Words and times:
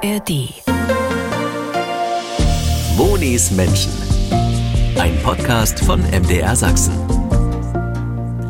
ARD. 0.00 0.54
Monis 2.96 3.50
Menschen. 3.50 3.90
Ein 4.96 5.18
Podcast 5.24 5.80
von 5.80 6.00
MDR 6.02 6.54
Sachsen. 6.54 6.92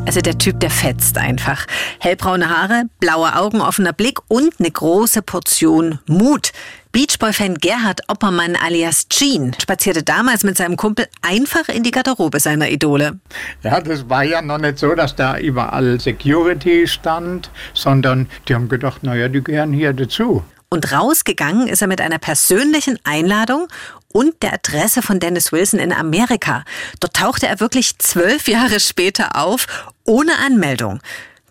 Also 0.05 0.21
der 0.21 0.37
Typ, 0.37 0.59
der 0.59 0.69
fetzt 0.69 1.17
einfach. 1.17 1.65
Hellbraune 1.99 2.49
Haare, 2.49 2.83
blaue 2.99 3.35
Augen, 3.35 3.61
offener 3.61 3.93
Blick 3.93 4.19
und 4.27 4.59
eine 4.59 4.69
große 4.69 5.23
Portion 5.23 5.97
Mut. 6.07 6.51
Beachboy-Fan 6.91 7.55
Gerhard 7.55 8.01
Oppermann 8.07 8.55
alias 8.55 9.07
Gene 9.09 9.51
spazierte 9.59 10.03
damals 10.03 10.43
mit 10.43 10.55
seinem 10.55 10.77
Kumpel 10.77 11.07
einfach 11.23 11.67
in 11.69 11.81
die 11.81 11.91
Garderobe 11.91 12.39
seiner 12.39 12.69
Idole. 12.69 13.19
Ja, 13.63 13.81
das 13.81 14.07
war 14.07 14.23
ja 14.23 14.43
noch 14.43 14.59
nicht 14.59 14.77
so, 14.77 14.93
dass 14.93 15.15
da 15.15 15.39
überall 15.39 15.99
Security 15.99 16.87
stand, 16.87 17.49
sondern 17.73 18.27
die 18.47 18.53
haben 18.53 18.69
gedacht, 18.69 19.03
naja, 19.03 19.27
die 19.29 19.43
gehören 19.43 19.73
hier 19.73 19.93
dazu. 19.93 20.43
Und 20.69 20.91
rausgegangen 20.91 21.67
ist 21.67 21.81
er 21.81 21.87
mit 21.87 21.99
einer 21.99 22.19
persönlichen 22.19 22.99
Einladung 23.03 23.67
und 24.11 24.41
der 24.43 24.53
Adresse 24.53 25.01
von 25.01 25.19
Dennis 25.19 25.51
Wilson 25.51 25.79
in 25.79 25.91
Amerika. 25.91 26.63
Dort 26.99 27.15
tauchte 27.15 27.47
er 27.47 27.59
wirklich 27.59 27.97
zwölf 27.97 28.47
Jahre 28.47 28.79
später 28.79 29.35
auf, 29.35 29.65
ohne 30.03 30.37
Anmeldung. 30.37 31.01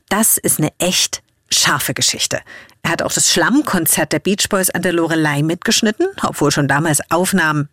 Das 0.09 0.39
ist 0.39 0.59
eine 0.59 0.73
echt 0.79 1.23
scharfe 1.51 1.95
Geschichte. 1.95 2.41
Er 2.83 2.93
hat 2.93 3.03
auch 3.03 3.13
das 3.13 3.33
Schlammkonzert 3.33 4.13
der 4.13 4.21
Beach 4.21 4.49
Boys 4.49 4.71
an 4.71 4.83
der 4.83 4.93
Lorelei 4.93 5.43
mitgeschnitten, 5.43 6.07
obwohl 6.23 6.53
schon 6.53 6.69
damals 6.69 7.01
Aufnahmen 7.11 7.69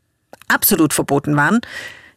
absolut 0.48 0.94
verboten 0.94 1.36
waren. 1.36 1.62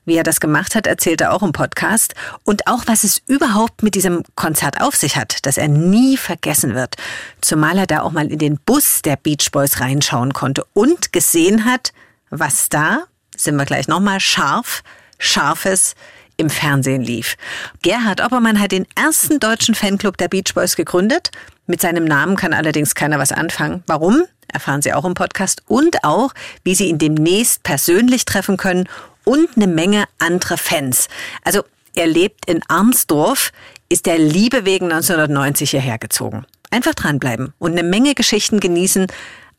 Wie 0.08 0.16
er 0.16 0.22
das 0.22 0.40
gemacht 0.40 0.74
hat, 0.74 0.86
erzählt 0.86 1.20
er 1.20 1.34
auch 1.34 1.42
im 1.42 1.52
Podcast. 1.52 2.14
Und 2.42 2.66
auch, 2.66 2.84
was 2.86 3.04
es 3.04 3.20
überhaupt 3.26 3.82
mit 3.82 3.94
diesem 3.94 4.22
Konzert 4.36 4.80
auf 4.80 4.96
sich 4.96 5.18
hat, 5.18 5.44
das 5.44 5.58
er 5.58 5.68
nie 5.68 6.16
vergessen 6.16 6.74
wird. 6.74 6.96
Zumal 7.42 7.76
er 7.76 7.86
da 7.86 8.00
auch 8.00 8.12
mal 8.12 8.32
in 8.32 8.38
den 8.38 8.58
Bus 8.58 9.02
der 9.02 9.16
Beach 9.16 9.50
Boys 9.52 9.80
reinschauen 9.80 10.32
konnte 10.32 10.64
und 10.72 11.12
gesehen 11.12 11.66
hat, 11.66 11.92
was 12.30 12.70
da, 12.70 13.02
sind 13.36 13.56
wir 13.56 13.66
gleich 13.66 13.86
nochmal, 13.86 14.18
scharf, 14.18 14.82
scharfes 15.18 15.94
im 16.38 16.48
Fernsehen 16.48 17.02
lief. 17.02 17.36
Gerhard 17.82 18.22
Oppermann 18.22 18.60
hat 18.60 18.72
den 18.72 18.86
ersten 18.94 19.40
deutschen 19.40 19.74
Fanclub 19.74 20.16
der 20.16 20.28
Beach 20.28 20.54
Boys 20.54 20.74
gegründet. 20.74 21.32
Mit 21.66 21.82
seinem 21.82 22.06
Namen 22.06 22.36
kann 22.36 22.54
allerdings 22.54 22.94
keiner 22.94 23.18
was 23.18 23.30
anfangen. 23.30 23.84
Warum? 23.86 24.22
Erfahren 24.50 24.80
Sie 24.80 24.94
auch 24.94 25.04
im 25.04 25.12
Podcast. 25.12 25.60
Und 25.66 26.02
auch, 26.02 26.32
wie 26.64 26.74
Sie 26.74 26.86
ihn 26.86 26.96
demnächst 26.96 27.62
persönlich 27.62 28.24
treffen 28.24 28.56
können 28.56 28.88
und 29.28 29.48
eine 29.56 29.66
Menge 29.66 30.04
andere 30.18 30.56
Fans. 30.56 31.08
Also, 31.44 31.62
er 31.94 32.06
lebt 32.06 32.46
in 32.46 32.62
Arnsdorf, 32.68 33.52
ist 33.90 34.06
der 34.06 34.18
Liebe 34.18 34.64
wegen 34.64 34.86
1990 34.86 35.70
hierher 35.70 35.98
gezogen. 35.98 36.46
Einfach 36.70 36.94
dranbleiben 36.94 37.52
und 37.58 37.72
eine 37.72 37.82
Menge 37.82 38.14
Geschichten 38.14 38.58
genießen, 38.58 39.06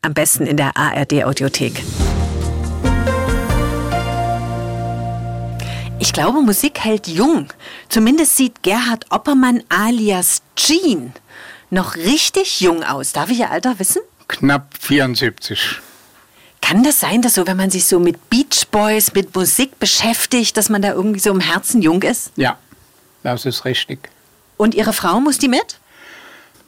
am 0.02 0.14
besten 0.14 0.46
in 0.46 0.56
der 0.56 0.76
ARD 0.76 1.24
Audiothek. 1.24 1.84
Ich 6.00 6.12
glaube, 6.12 6.40
Musik 6.40 6.80
hält 6.80 7.06
jung. 7.06 7.52
Zumindest 7.88 8.36
sieht 8.36 8.64
Gerhard 8.64 9.06
Oppermann 9.10 9.62
alias 9.68 10.42
Jean 10.56 11.12
noch 11.68 11.94
richtig 11.94 12.60
jung 12.60 12.82
aus. 12.82 13.12
Darf 13.12 13.30
ich 13.30 13.38
Ihr 13.38 13.50
Alter 13.52 13.78
wissen? 13.78 14.02
Knapp 14.26 14.74
74. 14.80 15.80
Kann 16.70 16.84
das 16.84 17.00
sein, 17.00 17.20
dass 17.20 17.34
so, 17.34 17.48
wenn 17.48 17.56
man 17.56 17.68
sich 17.68 17.84
so 17.84 17.98
mit 17.98 18.30
Beach 18.30 18.68
Boys, 18.70 19.12
mit 19.12 19.34
Musik 19.34 19.80
beschäftigt, 19.80 20.56
dass 20.56 20.68
man 20.68 20.80
da 20.80 20.92
irgendwie 20.92 21.18
so 21.18 21.30
im 21.32 21.40
Herzen 21.40 21.82
jung 21.82 22.00
ist? 22.02 22.30
Ja, 22.36 22.58
das 23.24 23.44
ist 23.44 23.64
richtig. 23.64 24.08
Und 24.56 24.76
Ihre 24.76 24.92
Frau 24.92 25.18
muss 25.18 25.36
die 25.36 25.48
mit? 25.48 25.80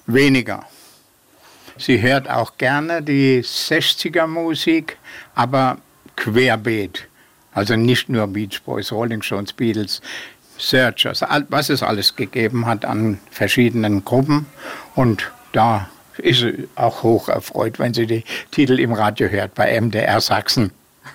Weniger. 0.06 0.66
Sie 1.78 2.02
hört 2.02 2.28
auch 2.28 2.56
gerne 2.58 3.00
die 3.00 3.44
60er 3.44 4.26
Musik, 4.26 4.98
aber 5.36 5.78
querbeet. 6.16 7.06
Also 7.52 7.76
nicht 7.76 8.08
nur 8.08 8.26
Beach 8.26 8.60
Boys, 8.64 8.90
Rolling 8.90 9.22
Stones, 9.22 9.52
Beatles, 9.52 10.02
Searchers, 10.58 11.22
was 11.48 11.68
es 11.70 11.80
alles 11.80 12.16
gegeben 12.16 12.66
hat 12.66 12.84
an 12.84 13.20
verschiedenen 13.30 14.04
Gruppen. 14.04 14.46
Und 14.96 15.30
da 15.52 15.88
ist 16.18 16.44
auch 16.74 17.02
hoch 17.02 17.28
erfreut, 17.28 17.78
wenn 17.78 17.94
sie 17.94 18.06
die 18.06 18.24
Titel 18.50 18.78
im 18.78 18.92
Radio 18.92 19.28
hört 19.28 19.54
bei 19.54 19.80
MDR 19.80 20.20
Sachsen. 20.20 20.72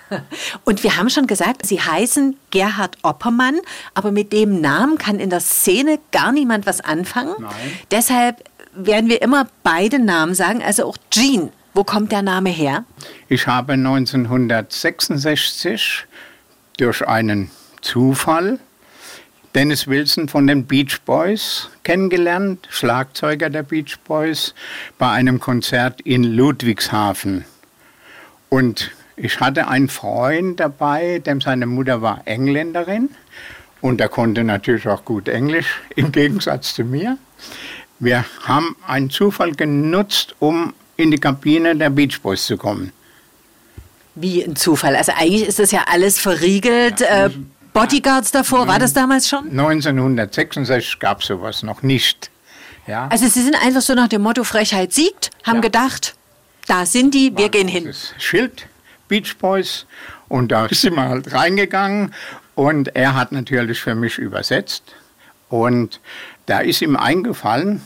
Und 0.65 0.83
wir 0.83 0.97
haben 0.97 1.09
schon 1.09 1.27
gesagt, 1.27 1.65
Sie 1.65 1.79
heißen 1.81 2.35
Gerhard 2.51 2.97
Oppermann, 3.03 3.59
aber 3.93 4.11
mit 4.11 4.33
dem 4.33 4.59
Namen 4.61 4.97
kann 4.97 5.19
in 5.19 5.29
der 5.29 5.39
Szene 5.39 5.99
gar 6.11 6.31
niemand 6.31 6.65
was 6.65 6.81
anfangen. 6.81 7.35
Nein. 7.39 7.51
Deshalb 7.91 8.43
werden 8.73 9.07
wir 9.09 9.21
immer 9.21 9.47
beide 9.63 9.99
Namen 9.99 10.35
sagen, 10.35 10.61
also 10.63 10.85
auch 10.85 10.97
Jean. 11.09 11.51
Wo 11.73 11.83
kommt 11.83 12.11
der 12.11 12.23
Name 12.23 12.49
her? 12.49 12.85
Ich 13.27 13.47
habe 13.47 13.73
1966 13.73 16.05
durch 16.77 17.07
einen 17.07 17.51
Zufall 17.81 18.59
Dennis 19.55 19.87
Wilson 19.87 20.27
von 20.27 20.47
den 20.47 20.65
Beach 20.65 21.01
Boys 21.05 21.69
kennengelernt, 21.83 22.67
Schlagzeuger 22.69 23.49
der 23.49 23.63
Beach 23.63 23.97
Boys, 24.05 24.53
bei 24.97 25.09
einem 25.09 25.39
Konzert 25.39 26.01
in 26.01 26.23
Ludwigshafen. 26.23 27.45
Und 28.49 28.91
ich 29.15 29.39
hatte 29.39 29.67
einen 29.67 29.89
Freund 29.89 30.59
dabei, 30.59 31.19
dem 31.19 31.41
seine 31.41 31.65
Mutter 31.65 32.01
war 32.01 32.21
Engländerin 32.25 33.09
und 33.81 34.01
er 34.01 34.09
konnte 34.09 34.43
natürlich 34.43 34.87
auch 34.87 35.05
gut 35.05 35.27
Englisch, 35.27 35.81
im 35.95 36.11
Gegensatz 36.11 36.75
zu 36.75 36.83
mir. 36.83 37.17
Wir 37.99 38.25
haben 38.43 38.75
einen 38.85 39.09
Zufall 39.09 39.53
genutzt, 39.53 40.35
um 40.39 40.73
in 40.97 41.11
die 41.11 41.17
Kabine 41.17 41.75
der 41.75 41.89
Beach 41.89 42.21
Boys 42.21 42.45
zu 42.45 42.57
kommen. 42.57 42.91
Wie 44.13 44.43
ein 44.43 44.55
Zufall. 44.55 44.95
Also 44.95 45.13
eigentlich 45.15 45.47
ist 45.47 45.59
das 45.59 45.71
ja 45.71 45.85
alles 45.87 46.19
verriegelt. 46.19 47.01
Ja, 47.01 47.27
äh, 47.27 47.29
Bodyguards 47.77 48.31
davor, 48.31 48.67
war 48.67 48.79
das 48.79 48.93
damals 48.93 49.29
schon? 49.29 49.51
1966 49.51 50.97
gab 50.97 51.21
es 51.21 51.27
sowas 51.27 51.61
noch 51.61 51.83
nicht. 51.83 52.31
Ja. 52.87 53.07
Also 53.09 53.27
Sie 53.27 53.43
sind 53.43 53.55
einfach 53.55 53.81
so 53.81 53.93
nach 53.93 54.07
dem 54.07 54.23
Motto 54.23 54.43
Frechheit 54.43 54.93
siegt, 54.93 55.29
haben 55.43 55.57
Ja. 55.57 55.61
gedacht, 55.61 56.15
da 56.65 56.87
sind 56.87 57.13
die, 57.13 57.37
wir 57.37 57.49
gehen 57.49 57.67
hin. 57.67 57.85
Das 57.85 58.15
Schild 58.17 58.67
Beach 59.07 59.37
Boys 59.37 59.85
und 60.27 60.51
da 60.51 60.67
sind 60.71 60.95
wir 60.95 61.07
halt 61.07 61.31
reingegangen 61.31 62.15
und 62.55 62.95
er 62.95 63.13
hat 63.13 63.31
natürlich 63.31 63.79
für 63.79 63.93
mich 63.93 64.17
übersetzt 64.17 64.81
und 65.49 65.99
da 66.47 66.59
ist 66.61 66.81
ihm 66.81 66.95
eingefallen, 66.95 67.83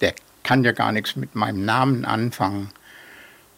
der 0.00 0.14
kann 0.44 0.62
ja 0.62 0.70
gar 0.70 0.92
nichts 0.92 1.16
mit 1.16 1.34
meinem 1.34 1.64
Namen 1.64 2.04
anfangen 2.04 2.70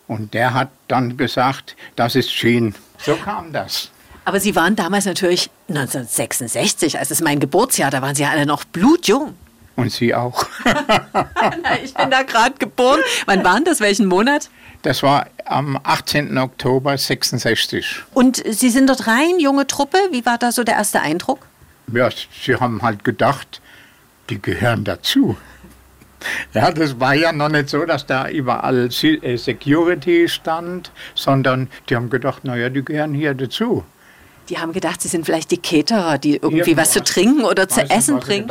und 0.06 0.32
der 0.32 0.54
hat 0.54 0.70
dann 0.88 1.18
gesagt, 1.18 1.76
das 1.96 2.14
ist 2.14 2.30
Jean. 2.30 2.74
So 2.98 3.14
kam 3.16 3.52
das. 3.52 3.90
Aber 4.28 4.40
Sie 4.40 4.54
waren 4.54 4.76
damals 4.76 5.06
natürlich 5.06 5.48
1966, 5.70 6.98
also 6.98 7.08
das 7.08 7.18
ist 7.18 7.24
mein 7.24 7.40
Geburtsjahr, 7.40 7.90
da 7.90 8.02
waren 8.02 8.14
Sie 8.14 8.24
ja 8.24 8.28
alle 8.28 8.44
noch 8.44 8.64
blutjung. 8.64 9.32
Und 9.74 9.90
sie 9.90 10.14
auch. 10.14 10.44
Ich 11.82 11.94
bin 11.94 12.10
da 12.10 12.24
gerade 12.24 12.56
geboren. 12.58 13.00
Wann 13.24 13.42
waren 13.42 13.64
das? 13.64 13.80
Welchen 13.80 14.04
Monat? 14.04 14.50
Das 14.82 15.02
war 15.02 15.28
am 15.46 15.80
18. 15.82 16.36
Oktober 16.36 16.98
66. 16.98 18.02
Und 18.12 18.42
Sie 18.46 18.68
sind 18.68 18.90
dort 18.90 19.06
rein, 19.06 19.40
junge 19.40 19.66
Truppe. 19.66 19.96
Wie 20.10 20.26
war 20.26 20.36
da 20.36 20.52
so 20.52 20.62
der 20.62 20.74
erste 20.74 21.00
Eindruck? 21.00 21.46
Ja, 21.90 22.10
sie 22.10 22.54
haben 22.56 22.82
halt 22.82 23.04
gedacht, 23.04 23.62
die 24.28 24.42
gehören 24.42 24.84
dazu. 24.84 25.38
Ja, 26.52 26.70
das 26.70 27.00
war 27.00 27.14
ja 27.14 27.32
noch 27.32 27.48
nicht 27.48 27.70
so, 27.70 27.86
dass 27.86 28.04
da 28.04 28.28
überall 28.28 28.90
äh, 28.90 29.36
Security 29.38 30.28
stand, 30.28 30.90
sondern 31.14 31.68
die 31.88 31.96
haben 31.96 32.10
gedacht, 32.10 32.44
naja, 32.44 32.68
die 32.68 32.84
gehören 32.84 33.14
hier 33.14 33.32
dazu. 33.32 33.84
Die 34.48 34.58
haben 34.58 34.72
gedacht, 34.72 35.02
Sie 35.02 35.08
sind 35.08 35.26
vielleicht 35.26 35.50
die 35.50 35.58
Caterer, 35.58 36.18
die 36.18 36.36
irgendwie 36.36 36.76
was 36.76 36.92
zu 36.92 37.00
Irgendwas. 37.00 37.14
trinken 37.14 37.44
oder 37.44 37.68
zu 37.68 37.80
nicht, 37.80 37.92
essen 37.92 38.20
sie 38.20 38.26
bringen. 38.26 38.50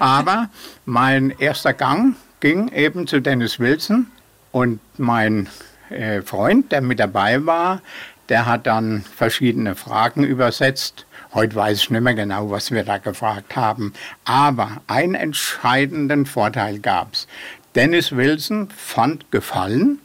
Aber 0.00 0.48
mein 0.86 1.30
erster 1.38 1.74
Gang 1.74 2.16
ging 2.40 2.68
eben 2.68 3.06
zu 3.06 3.20
Dennis 3.20 3.60
Wilson 3.60 4.06
und 4.50 4.80
mein 4.98 5.48
äh, 5.90 6.22
Freund, 6.22 6.72
der 6.72 6.80
mit 6.80 6.98
dabei 6.98 7.44
war, 7.44 7.82
der 8.28 8.46
hat 8.46 8.66
dann 8.66 9.04
verschiedene 9.16 9.74
Fragen 9.74 10.24
übersetzt. 10.24 11.06
Heute 11.34 11.54
weiß 11.54 11.78
ich 11.82 11.90
nicht 11.90 12.02
mehr 12.02 12.14
genau, 12.14 12.50
was 12.50 12.70
wir 12.70 12.84
da 12.84 12.98
gefragt 12.98 13.56
haben. 13.56 13.92
Aber 14.24 14.82
einen 14.86 15.14
entscheidenden 15.14 16.26
Vorteil 16.26 16.78
gab 16.78 17.12
es. 17.14 17.26
Dennis 17.74 18.12
Wilson 18.12 18.68
fand 18.70 19.30
Gefallen 19.30 19.98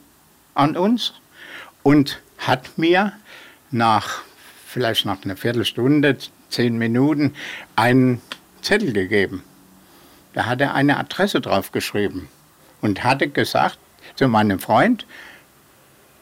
an 0.56 0.76
uns 0.78 1.14
und 1.84 2.22
hat 2.38 2.78
mir 2.78 3.14
nach 3.72 4.22
vielleicht 4.78 5.08
nach 5.08 5.24
einer 5.26 5.36
Viertelstunde, 5.36 6.18
zehn 6.50 6.78
Minuten, 6.78 7.34
einen 7.76 8.22
Zettel 8.62 8.94
gegeben. 8.94 9.44
Da 10.34 10.46
hat 10.46 10.62
er 10.62 10.76
eine 10.76 10.98
Adresse 10.98 11.42
drauf 11.42 11.72
geschrieben 11.72 12.30
und 12.82 13.04
hatte 13.04 13.28
gesagt 13.28 13.80
zu 14.16 14.28
meinem 14.28 14.60
Freund, 14.60 15.08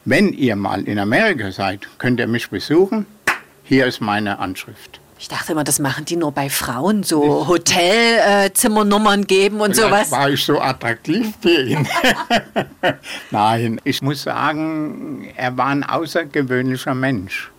wenn 0.06 0.32
ihr 0.32 0.56
mal 0.56 0.84
in 0.88 1.00
Amerika 1.00 1.52
seid, 1.52 1.86
könnt 1.98 2.22
ihr 2.22 2.28
mich 2.28 2.50
besuchen. 2.50 3.06
Hier 3.66 3.88
ist 3.88 4.00
meine 4.00 4.40
Anschrift. 4.40 5.02
Ich 5.20 5.28
dachte 5.28 5.52
immer, 5.52 5.66
das 5.66 5.80
machen 5.80 6.06
die 6.06 6.16
nur 6.16 6.32
bei 6.32 6.50
Frauen, 6.50 7.04
so 7.04 7.48
Hotelzimmernummern 7.50 9.24
äh, 9.24 9.26
geben 9.26 9.60
und 9.60 9.76
Vielleicht 9.76 10.08
sowas. 10.08 10.12
war 10.12 10.30
ich 10.30 10.46
so 10.46 10.62
attraktiv 10.62 11.34
für 11.42 11.62
ihn. 11.62 11.86
Nein, 13.32 13.82
ich 13.84 14.02
muss 14.02 14.24
sagen, 14.24 15.28
er 15.36 15.58
war 15.58 15.68
ein 15.68 15.84
außergewöhnlicher 15.84 16.96
Mensch. 16.96 17.52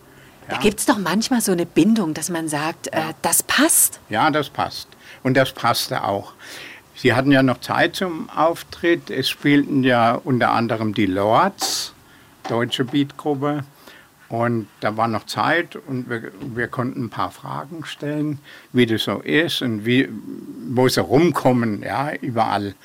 Da 0.49 0.57
gibt 0.57 0.79
es 0.79 0.85
doch 0.85 0.97
manchmal 0.97 1.41
so 1.41 1.51
eine 1.51 1.65
Bindung, 1.65 2.13
dass 2.13 2.29
man 2.29 2.47
sagt, 2.47 2.87
äh, 2.87 3.13
das 3.21 3.43
passt. 3.43 3.99
Ja, 4.09 4.31
das 4.31 4.49
passt. 4.49 4.87
Und 5.23 5.35
das 5.35 5.51
passte 5.51 6.03
auch. 6.03 6.33
Sie 6.95 7.13
hatten 7.13 7.31
ja 7.31 7.43
noch 7.43 7.59
Zeit 7.59 7.95
zum 7.95 8.29
Auftritt. 8.29 9.09
Es 9.09 9.29
spielten 9.29 9.83
ja 9.83 10.13
unter 10.13 10.51
anderem 10.51 10.93
die 10.93 11.05
Lords, 11.05 11.93
deutsche 12.47 12.85
Beatgruppe. 12.85 13.63
Und 14.29 14.67
da 14.81 14.97
war 14.97 15.07
noch 15.07 15.25
Zeit 15.25 15.75
und 15.75 16.09
wir, 16.09 16.31
wir 16.41 16.67
konnten 16.67 17.05
ein 17.05 17.09
paar 17.09 17.31
Fragen 17.31 17.85
stellen, 17.85 18.39
wie 18.73 18.85
das 18.85 19.03
so 19.03 19.19
ist 19.19 19.61
und 19.61 19.85
wie, 19.85 20.09
wo 20.69 20.89
sie 20.89 21.01
rumkommen, 21.01 21.81
ja, 21.81 22.13
überall. 22.15 22.75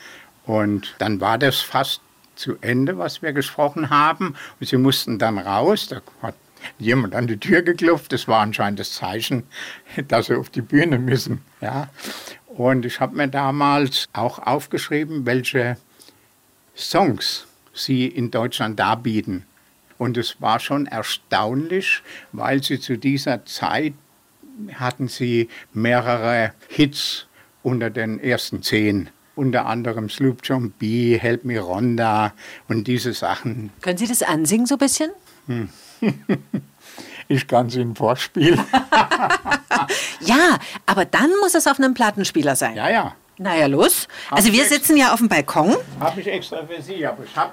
Und 0.46 0.94
dann 0.98 1.20
war 1.20 1.38
das 1.38 1.60
fast 1.60 2.00
zu 2.36 2.56
Ende, 2.60 2.98
was 2.98 3.22
wir 3.22 3.32
gesprochen 3.32 3.90
haben. 3.90 4.34
Und 4.60 4.68
sie 4.68 4.76
mussten 4.76 5.18
dann 5.18 5.38
raus. 5.38 5.88
Da 5.88 6.00
hat 6.22 6.34
jemand 6.78 7.14
an 7.14 7.26
die 7.26 7.38
Tür 7.38 7.62
geklopft. 7.62 8.12
Das 8.12 8.28
war 8.28 8.40
anscheinend 8.40 8.80
das 8.80 8.92
Zeichen, 8.92 9.44
dass 10.08 10.26
sie 10.26 10.36
auf 10.36 10.50
die 10.50 10.62
Bühne 10.62 10.98
müssen. 10.98 11.42
Ja. 11.60 11.88
Und 12.46 12.84
ich 12.84 13.00
habe 13.00 13.16
mir 13.16 13.28
damals 13.28 14.08
auch 14.12 14.38
aufgeschrieben, 14.38 15.24
welche 15.24 15.76
Songs 16.76 17.46
sie 17.72 18.06
in 18.06 18.30
Deutschland 18.30 18.78
darbieten. 18.78 19.46
Und 19.98 20.16
es 20.16 20.40
war 20.40 20.58
schon 20.60 20.86
erstaunlich, 20.86 22.02
weil 22.32 22.62
sie 22.62 22.80
zu 22.80 22.98
dieser 22.98 23.44
Zeit 23.46 23.94
hatten 24.74 25.08
sie 25.08 25.48
mehrere 25.72 26.52
Hits 26.68 27.26
unter 27.62 27.88
den 27.90 28.18
ersten 28.18 28.62
zehn. 28.62 29.10
Unter 29.34 29.64
anderem 29.66 30.10
Sloop 30.10 30.40
John 30.42 30.72
B., 30.72 31.16
Help 31.18 31.44
Me 31.44 31.58
Ronda 31.58 32.34
und 32.68 32.86
diese 32.86 33.14
Sachen. 33.14 33.70
Können 33.80 33.96
Sie 33.96 34.06
das 34.06 34.22
ansingen 34.22 34.66
so 34.66 34.74
ein 34.74 34.78
bisschen? 34.78 35.10
Ich 37.28 37.46
kann 37.46 37.68
es 37.68 37.76
Ihnen 37.76 37.96
vorspielen. 37.96 38.60
Ja, 40.20 40.58
aber 40.86 41.04
dann 41.04 41.30
muss 41.40 41.54
es 41.54 41.66
auf 41.66 41.78
einem 41.78 41.94
Plattenspieler 41.94 42.54
sein. 42.54 42.76
Ja, 42.76 42.88
ja. 42.88 43.16
Naja, 43.38 43.66
los. 43.66 44.06
Also 44.30 44.52
wir 44.52 44.64
sitzen 44.66 44.96
ja 44.96 45.12
auf 45.12 45.18
dem 45.18 45.28
Balkon. 45.28 45.76
Habe 45.98 46.20
ich 46.20 46.28
extra 46.28 46.64
für 46.64 46.80
Sie, 46.80 47.04
aber 47.04 47.24
ich 47.24 47.34
habe 47.34 47.52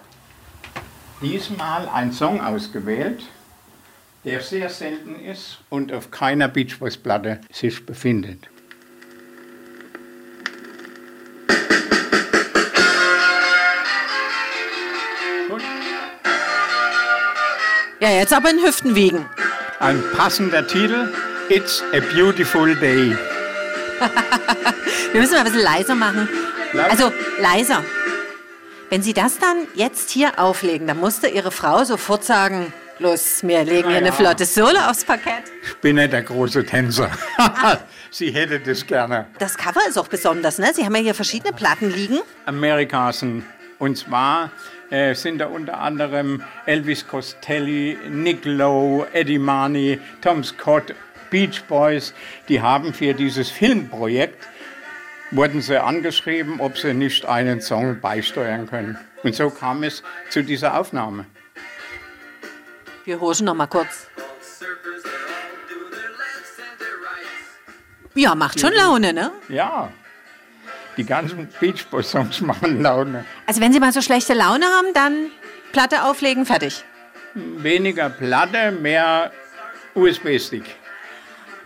diesmal 1.22 1.88
einen 1.90 2.12
Song 2.12 2.42
ausgewählt, 2.42 3.24
der 4.24 4.42
sehr 4.42 4.70
selten 4.70 5.20
ist 5.20 5.60
und 5.70 5.92
auf 5.92 6.12
keiner 6.12 6.48
Beach 6.48 6.78
Boys 6.78 6.98
Platte 6.98 7.40
sich 7.52 7.84
befindet. 7.86 8.50
Ja, 18.02 18.10
jetzt 18.12 18.32
aber 18.32 18.50
in 18.50 18.64
Hüften 18.64 18.96
wiegen. 18.96 19.26
Ein 19.80 20.02
passender 20.16 20.66
Titel, 20.66 21.12
It's 21.50 21.84
a 21.94 22.00
Beautiful 22.14 22.74
Day. 22.76 23.18
Wir 25.12 25.20
müssen 25.20 25.34
mal 25.34 25.40
ein 25.40 25.46
bisschen 25.46 25.64
leiser 25.64 25.96
machen. 25.96 26.30
Also 26.90 27.12
leiser. 27.42 27.84
Wenn 28.90 29.04
Sie 29.04 29.14
das 29.14 29.38
dann 29.38 29.68
jetzt 29.74 30.12
hier 30.12 30.40
auflegen, 30.40 30.88
dann 30.88 30.98
musste 30.98 31.28
Ihre 31.28 31.52
Frau 31.52 31.84
sofort 31.84 32.24
sagen, 32.24 32.72
los, 33.00 33.40
wir 33.44 33.64
legen 33.66 33.90
hier 33.90 33.92
Na 33.92 33.98
eine 33.98 34.08
ja. 34.08 34.12
flotte 34.14 34.46
Sohle 34.46 34.90
aufs 34.90 35.04
Parkett. 35.04 35.44
Ich 35.64 35.76
bin 35.78 35.98
nicht 35.98 36.14
der 36.14 36.24
große 36.24 36.66
Tänzer. 36.66 37.12
Sie 38.12 38.32
hätte 38.32 38.60
das 38.62 38.86
gerne. 38.88 39.28
Das 39.40 39.58
Cover 39.58 39.82
ist 39.88 39.98
auch 39.98 40.08
besonders, 40.08 40.58
ne? 40.58 40.72
Sie 40.74 40.86
haben 40.86 40.96
ja 40.96 41.02
hier 41.02 41.16
verschiedene 41.16 41.52
Platten 41.54 41.92
liegen. 41.92 42.20
Amerikasen. 42.46 43.46
Und 43.80 43.98
zwar 43.98 44.52
äh, 44.90 45.16
sind 45.16 45.40
da 45.40 45.48
unter 45.48 45.80
anderem 45.80 46.44
Elvis 46.66 47.08
Costelli, 47.08 47.98
Nick 48.10 48.44
Lowe, 48.44 49.08
Eddie 49.14 49.40
Money, 49.40 50.00
Tom 50.22 50.44
Scott, 50.44 50.94
Beach 51.30 51.64
Boys. 51.64 52.14
Die 52.50 52.62
haben 52.62 52.94
für 52.94 53.14
dieses 53.14 53.50
Filmprojekt, 53.50 54.48
wurden 55.32 55.62
sie 55.62 55.82
angeschrieben, 55.82 56.60
ob 56.60 56.78
sie 56.78 56.94
nicht 56.94 57.26
einen 57.26 57.62
Song 57.62 58.02
beisteuern 58.02 58.68
können. 58.68 58.98
Und 59.24 59.34
so 59.34 59.50
kam 59.50 59.84
es 59.84 60.04
zu 60.30 60.44
dieser 60.44 60.78
Aufnahme. 60.78 61.26
Wir 63.06 63.20
horchen 63.20 63.46
noch 63.46 63.56
mal 63.56 63.68
kurz. 63.68 64.08
Ja, 68.16 68.36
macht 68.36 68.60
schon 68.60 68.74
Laune, 68.74 69.14
ne? 69.14 69.32
Ja, 69.48 69.90
die 71.00 71.06
ganzen 71.06 71.48
Beach 71.62 71.88
Boys 71.88 72.12
Songs 72.12 72.42
machen 72.42 72.82
Laune. 72.82 73.26
Also 73.46 73.62
wenn 73.62 73.72
Sie 73.72 73.80
mal 73.80 73.94
so 73.94 74.02
schlechte 74.02 74.34
Laune 74.34 74.66
haben, 74.66 74.94
dann 74.94 75.32
Platte 75.72 76.04
auflegen, 76.04 76.46
fertig. 76.46 76.84
Weniger 77.34 78.10
Platte, 78.10 78.72
mehr 78.72 79.32
USB-Stick. 79.96 80.66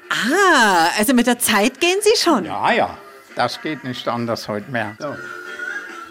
Ah, 0.09 0.89
also 0.99 1.15
mit 1.15 1.25
der 1.25 1.39
Zeit 1.39 1.81
gehen 1.81 1.97
Sie 2.01 2.15
schon. 2.15 2.45
Ja, 2.45 2.71
ja, 2.71 2.97
das 3.35 3.59
geht 3.61 3.83
nicht 3.83 4.07
anders 4.07 4.47
heute 4.47 4.69
mehr. 4.69 4.95
So. 4.99 5.15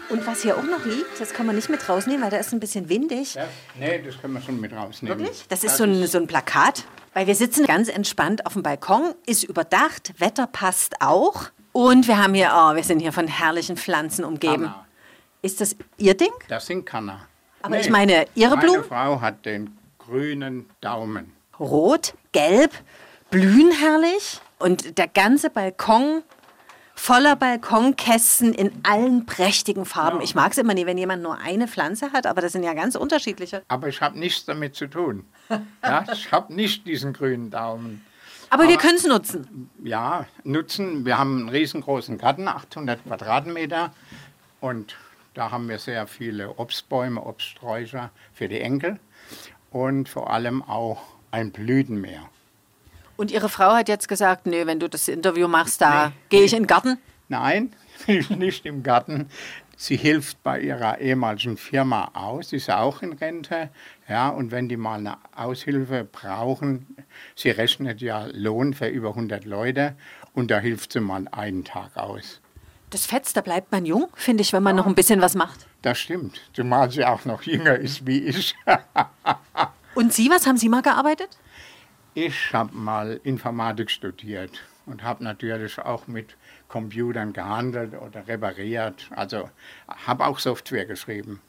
Und 0.09 0.27
was 0.27 0.41
hier 0.41 0.57
auch 0.57 0.63
noch 0.63 0.83
liegt, 0.83 1.21
das 1.21 1.33
kann 1.33 1.45
man 1.45 1.55
nicht 1.55 1.69
mit 1.69 1.87
rausnehmen, 1.87 2.21
weil 2.23 2.29
da 2.29 2.37
ist 2.37 2.51
ein 2.51 2.59
bisschen 2.59 2.89
windig. 2.89 3.35
Ja, 3.35 3.45
nee, 3.79 4.01
das 4.05 4.19
können 4.19 4.33
wir 4.33 4.41
schon 4.41 4.59
mit 4.59 4.73
rausnehmen. 4.73 5.17
Wirklich? 5.17 5.45
Das 5.47 5.63
ist 5.63 5.77
so 5.77 5.85
ein, 5.85 6.05
so 6.07 6.17
ein 6.17 6.27
Plakat. 6.27 6.83
Weil 7.13 7.27
wir 7.27 7.35
sitzen 7.35 7.65
ganz 7.65 7.89
entspannt 7.89 8.45
auf 8.45 8.53
dem 8.53 8.63
Balkon, 8.63 9.13
ist 9.25 9.43
überdacht, 9.43 10.19
Wetter 10.19 10.47
passt 10.47 10.95
auch. 10.99 11.51
Und 11.73 12.07
wir 12.07 12.17
haben 12.21 12.35
hier, 12.35 12.51
oh, 12.55 12.75
wir 12.75 12.83
sind 12.83 12.99
hier 12.99 13.11
von 13.11 13.27
herrlichen 13.27 13.75
Pflanzen 13.75 14.23
umgeben. 14.23 14.69
Hammer. 14.69 14.85
Ist 15.41 15.59
das 15.59 15.75
Ihr 15.97 16.15
Ding? 16.15 16.31
Das 16.47 16.67
sind 16.67 16.85
Kanner. 16.85 17.27
Aber 17.63 17.79
ich 17.79 17.89
meine, 17.89 18.27
Ihre 18.35 18.55
Meine 18.55 18.61
Blumen? 18.61 18.83
Frau 18.85 19.19
hat 19.19 19.45
den 19.45 19.77
grünen 19.97 20.69
Daumen. 20.81 21.33
Rot, 21.59 22.13
gelb, 22.31 22.71
blühen 23.29 23.71
herrlich. 23.71 24.39
Und 24.59 24.97
der 24.97 25.07
ganze 25.07 25.49
Balkon 25.49 26.23
voller 26.95 27.35
Balkonkästen 27.35 28.53
in 28.53 28.71
allen 28.83 29.25
prächtigen 29.25 29.85
Farben. 29.85 30.21
Ich 30.21 30.35
mag 30.35 30.51
es 30.51 30.57
immer 30.57 30.73
nie, 30.73 30.85
wenn 30.85 30.97
jemand 30.97 31.23
nur 31.23 31.37
eine 31.39 31.67
Pflanze 31.67 32.11
hat, 32.13 32.27
aber 32.27 32.41
das 32.41 32.51
sind 32.53 32.63
ja 32.63 32.73
ganz 32.73 32.95
unterschiedliche. 32.95 33.63
Aber 33.67 33.87
ich 33.87 33.99
habe 33.99 34.17
nichts 34.17 34.45
damit 34.45 34.75
zu 34.75 34.87
tun. 34.87 35.25
Ja, 35.83 36.05
ich 36.11 36.31
habe 36.31 36.53
nicht 36.53 36.87
diesen 36.87 37.11
grünen 37.13 37.51
Daumen. 37.51 38.05
Aber 38.53 38.67
wir 38.67 38.77
können 38.77 38.97
es 38.97 39.07
nutzen. 39.07 39.71
Ja, 39.83 40.27
nutzen. 40.43 41.05
Wir 41.05 41.17
haben 41.17 41.39
einen 41.39 41.49
riesengroßen 41.49 42.19
Garten, 42.19 42.47
800 42.47 43.03
Quadratmeter. 43.03 43.91
Und 44.61 44.95
da 45.33 45.49
haben 45.49 45.67
wir 45.67 45.79
sehr 45.79 46.05
viele 46.05 46.59
Obstbäume, 46.59 47.25
Obststräucher 47.25 48.11
für 48.31 48.47
die 48.47 48.61
Enkel. 48.61 48.99
Und 49.71 50.07
vor 50.07 50.29
allem 50.29 50.61
auch 50.61 51.01
ein 51.31 51.51
Blütenmeer. 51.51 52.29
Und 53.17 53.31
Ihre 53.31 53.49
Frau 53.49 53.73
hat 53.73 53.89
jetzt 53.89 54.07
gesagt, 54.07 54.45
nee, 54.45 54.67
wenn 54.67 54.79
du 54.79 54.87
das 54.87 55.07
Interview 55.07 55.47
machst, 55.47 55.81
da 55.81 56.11
gehe 56.29 56.43
ich 56.43 56.53
in 56.53 56.63
den 56.63 56.67
Garten. 56.67 56.99
Nein, 57.29 57.73
nicht 58.37 58.67
im 58.67 58.83
Garten. 58.83 59.29
Sie 59.75 59.95
hilft 59.95 60.43
bei 60.43 60.59
ihrer 60.59 60.99
ehemaligen 60.99 61.57
Firma 61.57 62.11
aus, 62.13 62.49
sie 62.49 62.57
ist 62.57 62.69
auch 62.69 63.01
in 63.01 63.13
Rente. 63.13 63.69
Ja, 64.07 64.29
und 64.29 64.51
wenn 64.51 64.69
die 64.69 64.77
mal 64.77 64.99
eine 64.99 65.17
Aushilfe 65.35 66.07
brauchen, 66.09 66.95
sie 67.35 67.49
rechnet 67.49 68.01
ja 68.01 68.27
Lohn 68.31 68.73
für 68.73 68.87
über 68.87 69.09
100 69.09 69.45
Leute 69.45 69.95
und 70.33 70.51
da 70.51 70.59
hilft 70.59 70.93
sie 70.93 70.99
mal 70.99 71.27
einen 71.31 71.63
Tag 71.63 71.97
aus. 71.97 72.39
Das 72.91 73.07
fetzt, 73.07 73.35
da 73.35 73.41
bleibt 73.41 73.71
man 73.71 73.85
jung, 73.85 74.07
finde 74.13 74.43
ich, 74.43 74.53
wenn 74.53 74.61
man 74.61 74.75
noch 74.75 74.85
ein 74.85 74.93
bisschen 74.93 75.19
was 75.19 75.33
macht. 75.33 75.65
Das 75.81 75.97
stimmt, 75.97 76.39
zumal 76.53 76.91
sie 76.91 77.03
auch 77.03 77.25
noch 77.25 77.41
jünger 77.41 77.75
ist 77.75 78.05
wie 78.05 78.19
ich. 78.19 78.55
Und 79.95 80.13
Sie, 80.13 80.29
was 80.29 80.47
haben 80.47 80.57
Sie 80.57 80.69
mal 80.69 80.81
gearbeitet? 80.81 81.29
Ich 82.15 82.53
habe 82.53 82.75
mal 82.75 83.19
Informatik 83.23 83.89
studiert 83.89 84.61
und 84.85 85.03
habe 85.03 85.23
natürlich 85.23 85.79
auch 85.79 86.07
mit 86.07 86.35
Computern 86.67 87.33
gehandelt 87.33 87.93
oder 87.93 88.27
repariert. 88.27 89.09
Also 89.15 89.49
habe 89.87 90.25
auch 90.25 90.37
Software 90.37 90.85
geschrieben. 90.85 91.41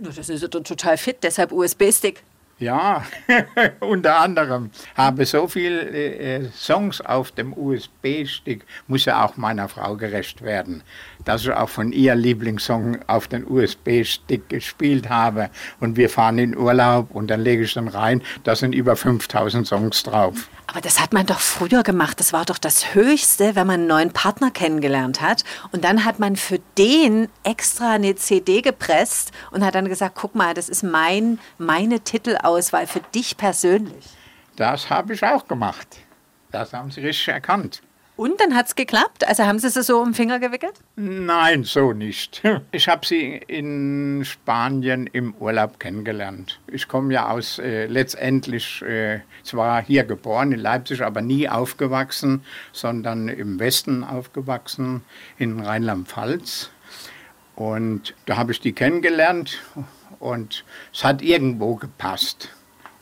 Das 0.00 0.18
ist 0.18 0.42
ja 0.42 0.48
dann 0.48 0.64
total 0.64 0.96
fit, 0.96 1.18
deshalb 1.22 1.52
USB-Stick. 1.52 2.24
Ja, 2.62 3.02
unter 3.80 4.20
anderem. 4.20 4.70
Habe 4.94 5.26
so 5.26 5.48
viele 5.48 5.80
äh, 5.80 6.48
Songs 6.54 7.00
auf 7.00 7.32
dem 7.32 7.52
USB-Stick, 7.52 8.64
muss 8.86 9.04
ja 9.04 9.24
auch 9.24 9.36
meiner 9.36 9.68
Frau 9.68 9.96
gerecht 9.96 10.42
werden, 10.42 10.84
dass 11.24 11.42
ich 11.42 11.50
auch 11.50 11.68
von 11.68 11.90
ihr 11.90 12.14
Lieblingssong 12.14 13.00
auf 13.08 13.26
den 13.26 13.44
USB-Stick 13.50 14.48
gespielt 14.48 15.08
habe. 15.08 15.50
Und 15.80 15.96
wir 15.96 16.08
fahren 16.08 16.38
in 16.38 16.56
Urlaub 16.56 17.10
und 17.10 17.32
dann 17.32 17.40
lege 17.40 17.64
ich 17.64 17.74
dann 17.74 17.88
rein, 17.88 18.22
da 18.44 18.54
sind 18.54 18.76
über 18.76 18.94
5000 18.94 19.66
Songs 19.66 20.04
drauf. 20.04 20.48
Aber 20.72 20.80
das 20.80 21.00
hat 21.00 21.12
man 21.12 21.26
doch 21.26 21.40
früher 21.40 21.82
gemacht. 21.82 22.18
Das 22.18 22.32
war 22.32 22.46
doch 22.46 22.56
das 22.56 22.94
Höchste, 22.94 23.56
wenn 23.56 23.66
man 23.66 23.80
einen 23.80 23.88
neuen 23.88 24.12
Partner 24.12 24.50
kennengelernt 24.50 25.20
hat. 25.20 25.44
Und 25.70 25.84
dann 25.84 26.06
hat 26.06 26.18
man 26.18 26.36
für 26.36 26.60
den 26.78 27.28
extra 27.44 27.92
eine 27.92 28.14
CD 28.14 28.62
gepresst 28.62 29.32
und 29.50 29.64
hat 29.64 29.74
dann 29.74 29.88
gesagt, 29.88 30.16
guck 30.18 30.34
mal, 30.34 30.54
das 30.54 30.70
ist 30.70 30.82
mein, 30.82 31.38
meine 31.58 32.04
Titelauswahl 32.52 32.86
für 32.86 33.00
dich 33.14 33.36
persönlich. 33.36 34.04
Das 34.56 34.90
habe 34.90 35.14
ich 35.14 35.24
auch 35.24 35.46
gemacht. 35.48 35.88
das 36.50 36.72
haben 36.72 36.90
Sie 36.90 37.00
richtig 37.00 37.28
erkannt. 37.28 37.82
Und 38.14 38.38
dann 38.40 38.54
hat 38.54 38.66
es 38.66 38.74
geklappt? 38.74 39.26
Also 39.26 39.44
haben 39.44 39.58
Sie 39.58 39.70
sie 39.70 39.82
so 39.82 39.98
um 39.98 40.08
den 40.08 40.14
Finger 40.14 40.38
gewickelt? 40.38 40.74
Nein, 40.96 41.64
so 41.64 41.92
nicht. 41.92 42.42
Ich 42.70 42.88
habe 42.88 43.06
sie 43.06 43.36
in 43.46 44.22
Spanien 44.24 45.06
im 45.06 45.34
Urlaub 45.34 45.80
kennengelernt. 45.80 46.60
Ich 46.66 46.88
komme 46.88 47.14
ja 47.14 47.30
aus, 47.30 47.58
äh, 47.58 47.86
letztendlich 47.86 48.82
äh, 48.82 49.20
zwar 49.42 49.82
hier 49.82 50.04
geboren 50.04 50.52
in 50.52 50.60
Leipzig, 50.60 51.02
aber 51.02 51.22
nie 51.22 51.48
aufgewachsen, 51.48 52.44
sondern 52.72 53.28
im 53.28 53.58
Westen 53.58 54.04
aufgewachsen, 54.04 55.02
in 55.38 55.60
Rheinland-Pfalz. 55.60 56.70
Und 57.56 58.14
da 58.26 58.36
habe 58.36 58.52
ich 58.52 58.60
die 58.60 58.72
kennengelernt 58.72 59.58
und 60.22 60.64
es 60.94 61.04
hat 61.04 61.20
irgendwo 61.20 61.74
gepasst. 61.74 62.48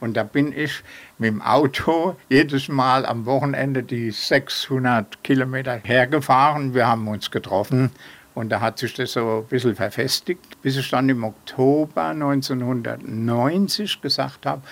Und 0.00 0.16
da 0.16 0.22
bin 0.22 0.56
ich 0.56 0.82
mit 1.18 1.28
dem 1.28 1.42
Auto 1.42 2.16
jedes 2.30 2.68
Mal 2.68 3.04
am 3.04 3.26
Wochenende 3.26 3.82
die 3.82 4.10
600 4.10 5.22
Kilometer 5.22 5.74
hergefahren. 5.84 6.72
Wir 6.72 6.86
haben 6.86 7.06
uns 7.06 7.30
getroffen 7.30 7.90
und 8.34 8.48
da 8.48 8.62
hat 8.62 8.78
sich 8.78 8.94
das 8.94 9.12
so 9.12 9.44
ein 9.44 9.48
bisschen 9.48 9.76
verfestigt, 9.76 10.62
bis 10.62 10.78
ich 10.78 10.88
dann 10.88 11.10
im 11.10 11.22
Oktober 11.22 12.06
1990 12.06 14.00
gesagt 14.00 14.46
habe, 14.46 14.62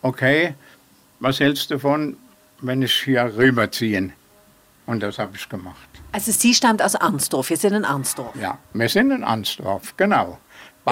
okay, 0.00 0.54
was 1.20 1.40
hältst 1.40 1.70
du 1.70 1.74
davon, 1.74 2.16
wenn 2.62 2.80
ich 2.80 2.94
hier 2.94 3.36
rüberziehe? 3.36 4.12
Und 4.86 5.02
das 5.02 5.18
habe 5.18 5.32
ich 5.36 5.46
gemacht. 5.50 5.76
Also 6.12 6.32
Sie 6.32 6.54
stammt 6.54 6.80
aus 6.80 6.94
Arnsdorf, 6.94 7.50
wir 7.50 7.58
sind 7.58 7.74
in 7.74 7.84
Arnsdorf. 7.84 8.34
Ja, 8.40 8.56
wir 8.72 8.88
sind 8.88 9.10
in 9.10 9.22
Arnsdorf, 9.22 9.94
genau 9.98 10.38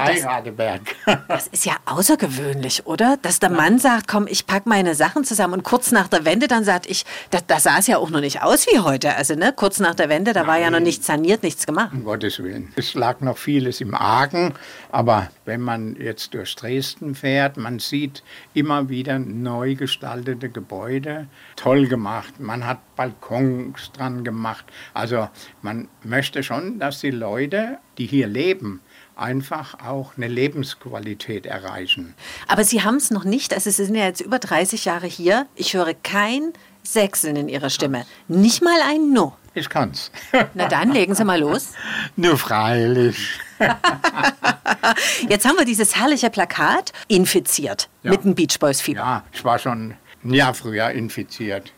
bei 0.01 0.15
das, 0.15 0.25
Radeberg. 0.25 0.81
das 1.29 1.47
ist 1.49 1.67
ja 1.67 1.75
außergewöhnlich, 1.85 2.87
oder? 2.87 3.19
Dass 3.23 3.41
der 3.41 3.51
Mann 3.51 3.79
sagt, 3.79 4.09
komm, 4.09 4.27
ich 4.29 4.47
packe 4.47 4.69
meine 4.69 4.95
Sachen 4.95 5.25
zusammen 5.25 5.55
und 5.55 5.63
kurz 5.63 5.93
nach 5.93 6.09
der 6.09 6.25
Wende 6.25 6.49
dann 6.49 6.65
sagt 6.65 6.87
ich, 6.87 7.05
da, 7.31 7.39
da 7.47 7.61
sah 7.61 7.79
es 7.79 7.87
ja 7.87 7.99
auch 7.99 8.11
noch 8.11 8.21
nicht 8.21 8.43
aus 8.43 8.67
wie 8.67 8.81
heute. 8.81 9.15
Also 9.15 9.35
ne, 9.35 9.53
kurz 9.55 9.81
nach 9.81 9.95
der 9.95 10.09
Wende, 10.09 10.33
da 10.33 10.41
Nein. 10.41 10.49
war 10.49 10.59
ja 10.59 10.71
noch 10.71 10.81
nichts 10.81 11.07
saniert, 11.07 11.43
nichts 11.43 11.67
gemacht. 11.67 11.91
Um 11.93 12.05
Gottes 12.05 12.43
Willen. 12.43 12.73
Es 12.77 12.95
lag 12.95 13.21
noch 13.21 13.39
vieles 13.39 13.81
im 13.81 13.95
Argen, 13.95 14.55
aber 14.91 15.29
wenn 15.45 15.61
man 15.61 15.97
jetzt 15.97 16.35
durch 16.35 16.55
Dresden 16.57 17.15
fährt, 17.15 17.57
man 17.57 17.79
sieht 17.79 18.23
immer 18.55 18.89
wieder 18.89 19.19
neu 19.19 19.75
gestaltete 19.75 20.49
Gebäude, 20.49 21.29
toll 21.57 21.87
gemacht. 21.87 22.41
Man 22.41 22.67
hat 22.67 22.79
Balkons 22.97 23.93
dran 23.93 24.25
gemacht. 24.25 24.65
Also 24.95 25.29
man 25.63 25.89
möchte 26.03 26.43
schon, 26.43 26.79
dass 26.79 27.01
die 27.01 27.11
Leute, 27.11 27.79
die 27.99 28.07
hier 28.07 28.27
leben, 28.27 28.81
einfach 29.17 29.81
auch 29.81 30.17
eine 30.17 30.29
Lebensqualität 30.29 31.47
erreichen. 31.47 32.15
Aber 32.49 32.65
Sie 32.65 32.83
haben 32.83 32.97
es 32.97 33.11
noch 33.11 33.25
nicht, 33.25 33.55
also 33.55 33.71
Sie 33.71 33.85
sind 33.85 33.95
ja 33.95 34.05
jetzt 34.05 34.21
über 34.21 34.39
30 34.39 34.85
Jahre 34.85 35.07
hier. 35.07 35.47
Ich 35.55 35.75
höre 35.75 35.95
kein 35.95 36.53
Sechseln 36.83 37.37
in 37.37 37.49
Ihrer 37.49 37.71
Stimme. 37.71 38.07
Nicht 38.29 38.63
mal 38.63 38.79
ein 38.89 39.13
No. 39.13 39.37
Ich 39.55 39.71
kann's. 39.71 40.11
Na 40.53 40.69
dann, 40.69 40.93
legen 40.93 41.15
Sie 41.15 41.25
mal 41.25 41.41
los. 41.41 41.73
Nur 42.17 42.37
freilich. 42.37 43.41
Jetzt 45.29 45.47
haben 45.47 45.57
wir 45.57 45.65
dieses 45.65 45.97
herrliche 45.97 46.29
Plakat 46.29 46.93
infiziert 47.09 47.89
ja. 48.03 48.11
mit 48.11 48.25
dem 48.25 48.35
Beach 48.35 48.59
Boys 48.61 48.83
Fieber. 48.83 49.01
Ja, 49.01 49.25
ich 49.33 49.43
war 49.45 49.59
schon 49.59 49.95
ein 50.23 50.35
Jahr 50.35 50.53
früher 50.53 50.91
infiziert, 50.91 51.73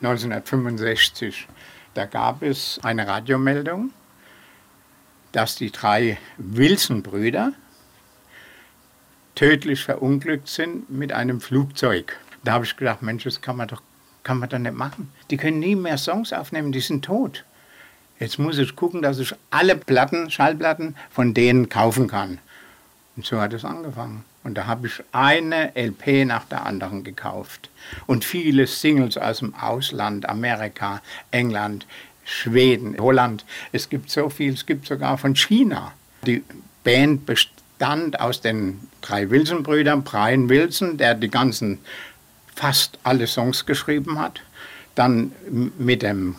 1965. 0.00 1.46
Da 1.92 2.06
gab 2.06 2.42
es 2.42 2.80
eine 2.82 3.06
Radiomeldung 3.06 3.90
dass 5.32 5.56
die 5.56 5.70
drei 5.70 6.18
Wilson-Brüder 6.38 7.52
tödlich 9.34 9.84
verunglückt 9.84 10.48
sind 10.48 10.90
mit 10.90 11.12
einem 11.12 11.40
Flugzeug. 11.40 12.16
Da 12.44 12.52
habe 12.52 12.64
ich 12.64 12.76
gedacht, 12.76 13.02
Mensch, 13.02 13.24
das 13.24 13.40
kann 13.40 13.56
man 13.56 13.68
doch, 13.68 13.82
kann 14.22 14.38
man 14.38 14.48
doch 14.48 14.58
nicht 14.58 14.74
machen. 14.74 15.12
Die 15.30 15.36
können 15.36 15.60
nie 15.60 15.76
mehr 15.76 15.98
Songs 15.98 16.32
aufnehmen, 16.32 16.72
die 16.72 16.80
sind 16.80 17.04
tot. 17.04 17.44
Jetzt 18.18 18.38
muss 18.38 18.58
ich 18.58 18.74
gucken, 18.74 19.00
dass 19.00 19.18
ich 19.18 19.32
alle 19.50 19.76
Platten, 19.76 20.30
Schallplatten 20.30 20.96
von 21.10 21.34
denen 21.34 21.68
kaufen 21.68 22.08
kann. 22.08 22.38
Und 23.16 23.26
so 23.26 23.40
hat 23.40 23.52
es 23.52 23.64
angefangen. 23.64 24.24
Und 24.44 24.54
da 24.54 24.66
habe 24.66 24.86
ich 24.86 25.02
eine 25.12 25.72
LP 25.76 26.24
nach 26.24 26.44
der 26.44 26.64
anderen 26.64 27.04
gekauft. 27.04 27.70
Und 28.06 28.24
viele 28.24 28.66
Singles 28.66 29.18
aus 29.18 29.40
dem 29.40 29.54
Ausland, 29.54 30.28
Amerika, 30.28 31.02
England, 31.30 31.86
Schweden, 32.28 32.96
Holland. 32.98 33.44
Es 33.72 33.88
gibt 33.88 34.10
so 34.10 34.28
viel, 34.28 34.52
es 34.52 34.66
gibt 34.66 34.86
sogar 34.86 35.16
von 35.16 35.34
China. 35.34 35.92
Die 36.26 36.44
Band 36.84 37.24
bestand 37.24 38.20
aus 38.20 38.42
den 38.42 38.80
drei 39.00 39.30
Wilson-Brüdern, 39.30 40.04
Brian 40.04 40.48
Wilson, 40.50 40.98
der 40.98 41.14
die 41.14 41.30
ganzen, 41.30 41.78
fast 42.54 42.98
alle 43.02 43.26
Songs 43.26 43.64
geschrieben 43.64 44.18
hat. 44.18 44.42
Dann 44.94 45.32
mit 45.78 46.02
dem 46.02 46.36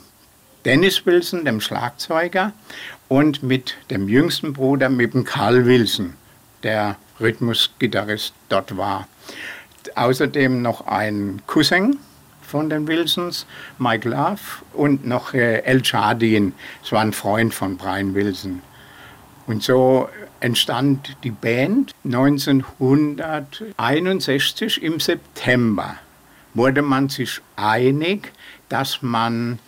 Dennis 0.63 1.05
Wilson, 1.07 1.43
dem 1.43 1.59
Schlagzeuger, 1.59 2.53
und 3.07 3.41
mit 3.41 3.75
dem 3.89 4.07
jüngsten 4.07 4.53
Bruder, 4.53 4.89
mit 4.89 5.15
dem 5.15 5.23
Carl 5.23 5.65
Wilson, 5.65 6.13
der 6.61 6.97
Rhythmusgitarrist 7.19 8.33
dort 8.49 8.77
war. 8.77 9.07
Außerdem 9.95 10.61
noch 10.61 10.85
ein 10.85 11.41
Cousin, 11.47 11.97
von 12.49 12.69
den 12.69 12.87
Wilsons, 12.87 13.45
Mike 13.77 14.09
Love 14.09 14.41
und 14.73 15.05
noch 15.05 15.33
äh, 15.33 15.59
El 15.59 15.81
Chardin, 15.83 16.53
das 16.81 16.91
war 16.91 16.99
ein 17.01 17.13
Freund 17.13 17.53
von 17.53 17.77
Brian 17.77 18.15
Wilson. 18.15 18.63
Und 19.45 19.63
so 19.63 20.09
entstand 20.39 21.15
die 21.23 21.31
Band 21.31 21.93
1961 22.03 24.83
im 24.83 24.99
September. 24.99 25.95
Wurde 26.53 26.81
man 26.81 27.09
sich 27.09 27.39
einig, 27.55 28.31
dass 28.69 29.01
man 29.01 29.59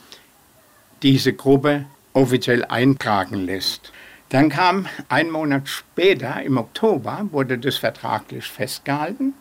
diese 1.04 1.34
Gruppe 1.34 1.86
offiziell 2.14 2.66
eintragen 2.66 3.46
lässt. 3.46 3.92
Dann 4.30 4.50
kam 4.50 4.88
ein 5.10 5.30
Monat 5.30 5.68
später, 5.68 6.42
im 6.42 6.58
Oktober, 6.58 7.28
wurde 7.32 7.58
das 7.58 7.78
vertraglich 7.78 8.46
festgehalten. 8.46 9.34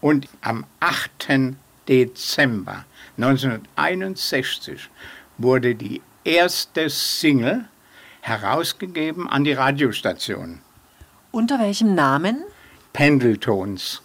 Und 0.00 0.28
am 0.42 0.64
8. 0.80 1.56
Dezember 1.88 2.84
1961 3.16 4.88
wurde 5.38 5.74
die 5.74 6.02
erste 6.24 6.88
Single 6.88 7.64
herausgegeben 8.20 9.28
an 9.28 9.44
die 9.44 9.52
Radiostation. 9.52 10.60
Unter 11.30 11.58
welchem 11.58 11.94
Namen? 11.94 12.44
Pendeltons. 12.92 14.02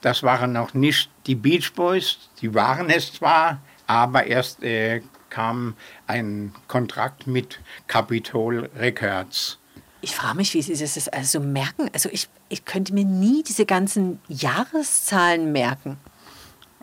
Das 0.00 0.22
waren 0.22 0.52
noch 0.52 0.74
nicht 0.74 1.10
die 1.26 1.34
Beach 1.34 1.72
Boys, 1.72 2.18
die 2.40 2.54
waren 2.54 2.90
es 2.90 3.14
zwar, 3.14 3.60
aber 3.86 4.26
erst 4.26 4.62
äh, 4.62 5.00
kam 5.30 5.74
ein 6.06 6.52
Kontrakt 6.68 7.26
mit 7.26 7.58
Capitol 7.86 8.70
Records. 8.76 9.58
Ich 10.02 10.14
frage 10.14 10.36
mich, 10.36 10.52
wie 10.52 10.60
Sie 10.60 10.76
das 10.76 11.08
also 11.08 11.40
merken. 11.40 11.88
Also 11.94 12.10
ich, 12.12 12.28
ich 12.50 12.66
könnte 12.66 12.92
mir 12.92 13.06
nie 13.06 13.42
diese 13.42 13.64
ganzen 13.64 14.20
Jahreszahlen 14.28 15.50
merken. 15.50 15.96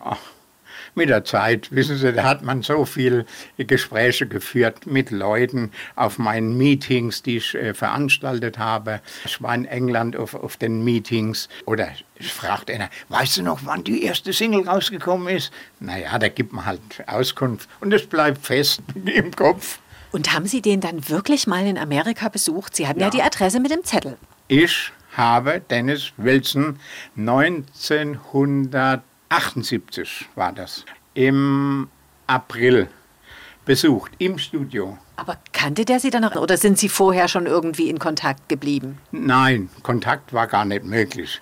Ach, 0.02 0.18
mit 0.94 1.08
der 1.08 1.24
Zeit, 1.24 1.72
wissen 1.72 1.96
Sie, 1.96 2.12
da 2.12 2.24
hat 2.24 2.42
man 2.42 2.62
so 2.62 2.84
viele 2.84 3.24
Gespräche 3.56 4.26
geführt 4.26 4.86
mit 4.86 5.10
Leuten 5.10 5.70
auf 5.96 6.18
meinen 6.18 6.58
Meetings, 6.58 7.22
die 7.22 7.38
ich 7.38 7.54
äh, 7.54 7.72
veranstaltet 7.72 8.58
habe. 8.58 9.00
Ich 9.24 9.40
war 9.40 9.54
in 9.54 9.64
England 9.64 10.16
auf, 10.16 10.34
auf 10.34 10.58
den 10.58 10.84
Meetings 10.84 11.48
oder 11.64 11.88
ich 12.16 12.32
fragte 12.32 12.74
einer, 12.74 12.90
weißt 13.08 13.38
du 13.38 13.42
noch, 13.42 13.60
wann 13.64 13.84
die 13.84 14.02
erste 14.02 14.32
Single 14.32 14.68
rausgekommen 14.68 15.34
ist? 15.34 15.52
Naja, 15.80 16.18
da 16.18 16.28
gibt 16.28 16.52
man 16.52 16.66
halt 16.66 16.80
Auskunft 17.06 17.68
und 17.80 17.92
es 17.92 18.06
bleibt 18.06 18.44
fest 18.44 18.82
im 19.06 19.34
Kopf. 19.34 19.78
Und 20.10 20.34
haben 20.34 20.46
Sie 20.46 20.60
den 20.60 20.80
dann 20.82 21.08
wirklich 21.08 21.46
mal 21.46 21.66
in 21.66 21.78
Amerika 21.78 22.28
besucht? 22.28 22.76
Sie 22.76 22.86
haben 22.86 23.00
ja, 23.00 23.06
ja 23.06 23.10
die 23.10 23.22
Adresse 23.22 23.60
mit 23.60 23.70
dem 23.70 23.82
Zettel. 23.82 24.18
Ich 24.48 24.92
habe 25.16 25.62
Dennis 25.70 26.12
Wilson 26.18 26.78
1900 27.16 29.02
78 29.32 30.28
war 30.34 30.52
das, 30.52 30.84
im 31.14 31.88
April 32.26 32.88
besucht, 33.64 34.12
im 34.18 34.36
Studio. 34.36 34.98
Aber 35.16 35.38
kannte 35.52 35.86
der 35.86 36.00
Sie 36.00 36.10
dann 36.10 36.20
noch 36.20 36.36
oder 36.36 36.58
sind 36.58 36.78
Sie 36.78 36.90
vorher 36.90 37.28
schon 37.28 37.46
irgendwie 37.46 37.88
in 37.88 37.98
Kontakt 37.98 38.50
geblieben? 38.50 38.98
Nein, 39.10 39.70
Kontakt 39.82 40.34
war 40.34 40.46
gar 40.48 40.66
nicht 40.66 40.84
möglich. 40.84 41.40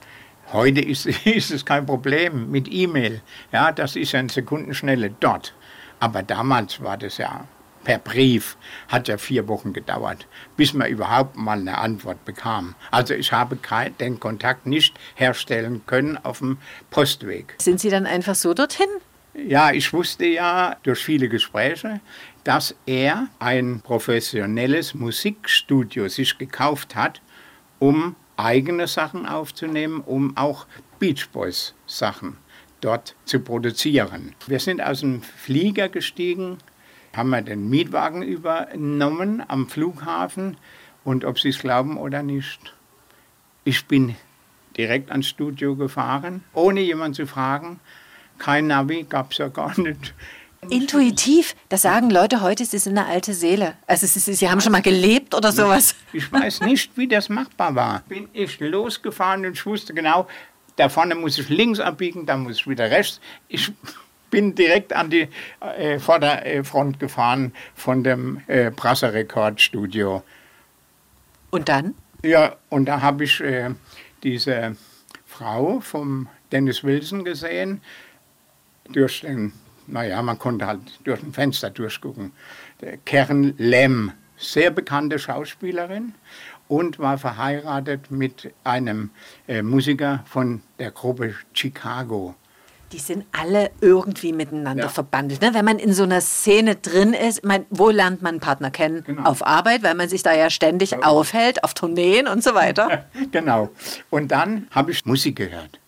Heute 0.52 0.80
ist, 0.80 1.06
ist 1.26 1.50
es 1.50 1.64
kein 1.64 1.84
Problem 1.84 2.48
mit 2.52 2.72
E-Mail. 2.72 3.22
Ja, 3.50 3.72
das 3.72 3.96
ist 3.96 4.12
ja 4.12 4.20
eine 4.20 4.28
Sekundenschnelle 4.28 5.10
dort. 5.18 5.52
Aber 5.98 6.22
damals 6.22 6.80
war 6.80 6.96
das 6.96 7.18
ja 7.18 7.44
per 7.84 7.98
Brief 7.98 8.56
hat 8.88 9.08
ja 9.08 9.16
vier 9.16 9.48
Wochen 9.48 9.72
gedauert, 9.72 10.26
bis 10.56 10.74
man 10.74 10.88
überhaupt 10.88 11.36
mal 11.36 11.58
eine 11.58 11.78
Antwort 11.78 12.24
bekam. 12.24 12.74
Also 12.90 13.14
ich 13.14 13.32
habe 13.32 13.58
den 13.98 14.20
Kontakt 14.20 14.66
nicht 14.66 14.94
herstellen 15.14 15.82
können 15.86 16.18
auf 16.18 16.38
dem 16.38 16.58
Postweg. 16.90 17.54
Sind 17.58 17.80
Sie 17.80 17.90
dann 17.90 18.06
einfach 18.06 18.34
so 18.34 18.54
dorthin? 18.54 18.88
Ja, 19.34 19.70
ich 19.70 19.92
wusste 19.92 20.26
ja 20.26 20.76
durch 20.82 20.98
viele 20.98 21.28
Gespräche, 21.28 22.00
dass 22.44 22.74
er 22.86 23.28
ein 23.38 23.80
professionelles 23.80 24.94
Musikstudio 24.94 26.08
sich 26.08 26.36
gekauft 26.36 26.96
hat, 26.96 27.22
um 27.78 28.16
eigene 28.36 28.86
Sachen 28.86 29.26
aufzunehmen, 29.26 30.00
um 30.00 30.36
auch 30.36 30.66
Beach 30.98 31.28
Boys 31.30 31.74
Sachen 31.86 32.38
dort 32.80 33.14
zu 33.24 33.40
produzieren. 33.40 34.34
Wir 34.46 34.58
sind 34.58 34.82
aus 34.82 35.00
dem 35.00 35.22
Flieger 35.22 35.88
gestiegen, 35.88 36.58
haben 37.14 37.30
wir 37.30 37.42
den 37.42 37.68
Mietwagen 37.68 38.22
übernommen 38.22 39.42
am 39.46 39.68
Flughafen 39.68 40.56
und 41.04 41.24
ob 41.24 41.38
Sie 41.38 41.48
es 41.48 41.58
glauben 41.58 41.96
oder 41.96 42.22
nicht, 42.22 42.74
ich 43.64 43.86
bin 43.86 44.16
direkt 44.76 45.10
ans 45.10 45.28
Studio 45.28 45.76
gefahren, 45.76 46.44
ohne 46.54 46.80
jemanden 46.80 47.14
zu 47.14 47.26
fragen. 47.26 47.80
Kein 48.38 48.68
Navi 48.68 49.04
gab 49.08 49.32
es 49.32 49.38
ja 49.38 49.48
gar 49.48 49.78
nicht. 49.78 50.14
Intuitiv, 50.68 51.56
das 51.70 51.82
sagen 51.82 52.10
Leute 52.10 52.42
heute, 52.42 52.66
sie 52.66 52.78
sind 52.78 52.98
eine 52.98 53.06
alte 53.06 53.32
Seele. 53.32 53.74
Also 53.86 54.06
sie, 54.06 54.20
sie 54.34 54.50
haben 54.50 54.60
schon 54.60 54.72
mal 54.72 54.82
gelebt 54.82 55.34
oder 55.34 55.52
sowas. 55.52 55.94
Ich 56.12 56.30
weiß 56.30 56.60
nicht, 56.60 56.96
wie 56.98 57.08
das 57.08 57.30
machbar 57.30 57.74
war. 57.74 58.02
Bin 58.08 58.28
ich 58.34 58.60
losgefahren 58.60 59.46
und 59.46 59.52
ich 59.52 59.64
wusste 59.64 59.94
genau, 59.94 60.28
da 60.76 60.88
vorne 60.90 61.14
muss 61.14 61.38
ich 61.38 61.48
links 61.48 61.80
abbiegen, 61.80 62.26
da 62.26 62.36
muss 62.36 62.56
ich 62.56 62.66
wieder 62.66 62.90
rechts. 62.90 63.20
Ich 63.48 63.72
bin 64.30 64.54
direkt 64.54 64.92
an 64.92 65.10
die 65.10 65.28
äh, 65.60 65.98
Vorderfront 65.98 67.00
gefahren 67.00 67.52
von 67.74 68.04
dem 68.04 68.40
äh, 68.46 68.70
Brasser 68.70 69.12
Rekordstudio. 69.12 70.22
Und 71.50 71.68
dann? 71.68 71.94
Ja, 72.22 72.56
und 72.68 72.86
da 72.86 73.00
habe 73.02 73.24
ich 73.24 73.40
äh, 73.40 73.70
diese 74.22 74.76
Frau 75.26 75.80
vom 75.80 76.28
Dennis 76.52 76.84
Wilson 76.84 77.24
gesehen, 77.24 77.80
durch 78.88 79.20
den, 79.20 79.52
naja, 79.86 80.20
man 80.22 80.38
konnte 80.38 80.66
halt 80.66 80.80
durch 81.04 81.22
ein 81.22 81.32
Fenster 81.32 81.70
durchgucken. 81.70 82.32
Der 82.80 82.96
Karen 82.98 83.54
Lem, 83.56 84.12
sehr 84.36 84.70
bekannte 84.70 85.18
Schauspielerin 85.18 86.14
und 86.68 86.98
war 86.98 87.18
verheiratet 87.18 88.10
mit 88.10 88.52
einem 88.64 89.10
äh, 89.48 89.62
Musiker 89.62 90.24
von 90.26 90.62
der 90.78 90.90
Gruppe 90.90 91.34
Chicago. 91.52 92.34
Die 92.92 92.98
sind 92.98 93.24
alle 93.32 93.70
irgendwie 93.80 94.32
miteinander 94.32 94.84
ja. 94.84 94.88
verbandelt. 94.88 95.40
Ne? 95.42 95.54
Wenn 95.54 95.64
man 95.64 95.78
in 95.78 95.92
so 95.92 96.02
einer 96.02 96.20
Szene 96.20 96.76
drin 96.76 97.12
ist, 97.12 97.44
mein, 97.44 97.66
wo 97.70 97.90
lernt 97.90 98.22
man 98.22 98.30
einen 98.30 98.40
Partner 98.40 98.70
kennen? 98.70 99.04
Genau. 99.04 99.22
Auf 99.22 99.46
Arbeit, 99.46 99.82
weil 99.82 99.94
man 99.94 100.08
sich 100.08 100.22
da 100.22 100.34
ja 100.34 100.50
ständig 100.50 100.90
ja. 100.90 101.02
aufhält, 101.02 101.62
auf 101.62 101.74
Tourneen 101.74 102.26
und 102.26 102.42
so 102.42 102.54
weiter. 102.54 103.06
genau. 103.30 103.70
Und 104.10 104.32
dann 104.32 104.66
habe 104.70 104.90
ich 104.90 105.04
Musik 105.06 105.36
gehört. 105.36 105.78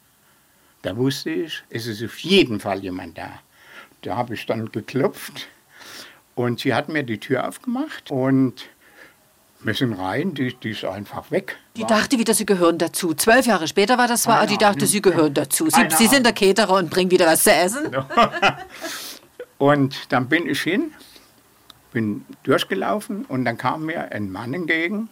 Da 0.83 0.97
wusste 0.97 1.31
ich, 1.31 1.63
es 1.71 1.87
ist 1.87 2.03
auf 2.03 2.19
jeden 2.19 2.61
Fall 2.61 2.81
jemand 2.81 3.19
da. 3.19 3.31
Da 4.03 4.17
habe 4.17 4.35
ich 4.35 4.47
dann 4.47 4.71
geklopft 4.71 5.49
und 6.35 6.61
sie 6.61 6.75
hat 6.75 6.89
mir 6.89 7.03
die 7.03 7.19
Tür 7.19 7.49
aufgemacht 7.49 8.11
und 8.11 8.69
wir 9.65 9.75
sind 9.75 9.93
rein, 9.95 10.35
die, 10.35 10.55
die 10.55 10.71
ist 10.71 10.85
einfach 10.85 11.31
weg. 11.31 11.57
Die 11.77 11.85
dachte 11.85 12.19
wieder, 12.19 12.35
sie 12.35 12.47
gehören 12.47 12.79
dazu. 12.79 13.15
Zwölf 13.15 13.47
Jahre 13.47 13.69
später 13.69 13.97
war 13.99 14.09
das 14.09 14.27
war, 14.27 14.47
die 14.47 14.59
dachte, 14.59 14.87
sie 14.87 15.01
gehören 15.01 15.35
dazu. 15.35 15.69
Sie, 15.71 15.89
sie 15.97 16.07
sind 16.07 16.27
der 16.27 16.33
Caterer 16.33 16.75
und 16.75 16.91
bringen 16.91 17.11
wieder 17.11 17.27
was 17.27 17.45
zu 17.45 17.53
essen. 17.53 17.95
und 19.59 20.13
dann 20.13 20.29
bin 20.29 20.49
ich 20.49 20.61
hin, 20.63 20.93
bin 21.93 22.25
durchgelaufen 22.43 23.25
und 23.27 23.45
dann 23.45 23.57
kam 23.57 23.87
mir 23.87 24.13
ein 24.13 24.31
Mann 24.31 24.53
entgegen. 24.53 25.09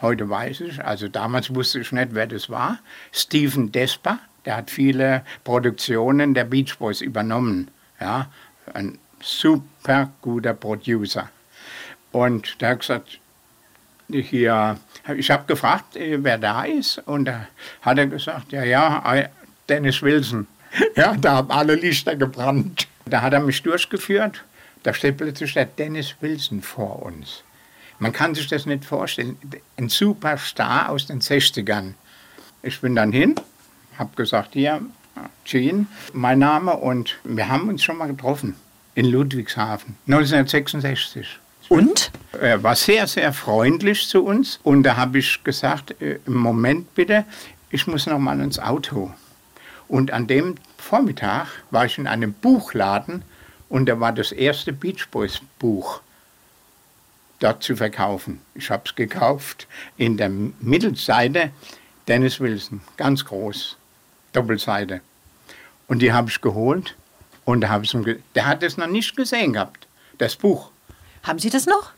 Heute 0.00 0.28
weiß 0.28 0.62
ich, 0.62 0.84
also 0.84 1.06
damals 1.06 1.54
wusste 1.54 1.78
ich 1.80 1.92
nicht, 1.92 2.08
wer 2.12 2.26
das 2.26 2.50
war. 2.50 2.80
Steven 3.12 3.70
Despa, 3.70 4.18
der 4.44 4.56
hat 4.56 4.70
viele 4.70 5.24
Produktionen 5.44 6.34
der 6.34 6.44
Beach 6.44 6.76
Boys 6.78 7.00
übernommen. 7.00 7.70
Ja, 8.00 8.26
ein 8.74 8.98
super 9.20 10.10
guter 10.20 10.54
Producer. 10.54 11.30
Und 12.10 12.60
der 12.60 12.70
hat 12.70 12.80
gesagt, 12.80 13.20
hier, 14.08 14.78
ich 15.16 15.30
habe 15.30 15.44
gefragt, 15.46 15.96
äh, 15.96 16.22
wer 16.22 16.38
da 16.38 16.64
ist, 16.64 16.98
und 17.06 17.26
da 17.26 17.46
hat 17.80 17.98
er 17.98 18.06
gesagt, 18.06 18.52
ja, 18.52 18.64
ja, 18.64 19.28
Dennis 19.68 20.02
Wilson. 20.02 20.46
Ja, 20.96 21.14
da 21.14 21.32
haben 21.34 21.50
alle 21.50 21.74
Lichter 21.74 22.16
gebrannt. 22.16 22.88
Da 23.04 23.20
hat 23.20 23.34
er 23.34 23.40
mich 23.40 23.62
durchgeführt. 23.62 24.42
Da 24.82 24.94
steht 24.94 25.18
plötzlich 25.18 25.52
der 25.52 25.66
Dennis 25.66 26.16
Wilson 26.20 26.62
vor 26.62 27.02
uns. 27.02 27.44
Man 27.98 28.12
kann 28.12 28.34
sich 28.34 28.48
das 28.48 28.64
nicht 28.64 28.86
vorstellen. 28.86 29.36
Ein 29.76 29.90
Superstar 29.90 30.88
aus 30.88 31.06
den 31.06 31.20
60ern. 31.20 31.92
Ich 32.62 32.80
bin 32.80 32.96
dann 32.96 33.12
hin, 33.12 33.34
habe 33.98 34.16
gesagt, 34.16 34.54
hier, 34.54 34.80
Jean, 35.44 35.88
mein 36.12 36.38
Name, 36.38 36.74
und 36.76 37.18
wir 37.24 37.48
haben 37.48 37.68
uns 37.68 37.82
schon 37.82 37.98
mal 37.98 38.08
getroffen 38.08 38.56
in 38.94 39.06
Ludwigshafen, 39.06 39.96
1966. 40.06 41.38
Und? 41.72 42.10
Er 42.38 42.62
war 42.62 42.76
sehr, 42.76 43.06
sehr 43.06 43.32
freundlich 43.32 44.06
zu 44.06 44.22
uns. 44.26 44.60
Und 44.62 44.82
da 44.82 44.96
habe 44.98 45.20
ich 45.20 45.42
gesagt, 45.42 46.02
äh, 46.02 46.18
Moment 46.26 46.94
bitte, 46.94 47.24
ich 47.70 47.86
muss 47.86 48.04
noch 48.04 48.18
mal 48.18 48.38
ins 48.40 48.58
Auto. 48.58 49.10
Und 49.88 50.10
an 50.10 50.26
dem 50.26 50.56
Vormittag 50.76 51.46
war 51.70 51.86
ich 51.86 51.96
in 51.96 52.06
einem 52.06 52.34
Buchladen 52.34 53.24
und 53.70 53.86
da 53.86 53.98
war 53.98 54.12
das 54.12 54.32
erste 54.32 54.74
Beach 54.74 55.08
Boys 55.10 55.40
Buch 55.58 56.02
dort 57.40 57.62
zu 57.62 57.74
verkaufen. 57.74 58.42
Ich 58.54 58.68
habe 58.68 58.82
es 58.84 58.94
gekauft 58.94 59.66
in 59.96 60.18
der 60.18 60.28
Mittelseite 60.28 61.52
Dennis 62.06 62.38
Wilson, 62.38 62.82
ganz 62.98 63.24
groß, 63.24 63.78
Doppelseite. 64.34 65.00
Und 65.88 66.00
die 66.00 66.12
habe 66.12 66.28
ich 66.28 66.42
geholt 66.42 66.96
und 67.46 67.62
da 67.62 67.70
habe 67.70 67.84
ich 67.84 67.96
der 68.34 68.46
hat 68.46 68.62
es 68.62 68.76
noch 68.76 68.88
nicht 68.88 69.16
gesehen 69.16 69.54
gehabt, 69.54 69.86
das 70.18 70.36
Buch. 70.36 70.71
Haben 71.22 71.38
Sie 71.38 71.50
das 71.50 71.66
noch? 71.66 71.92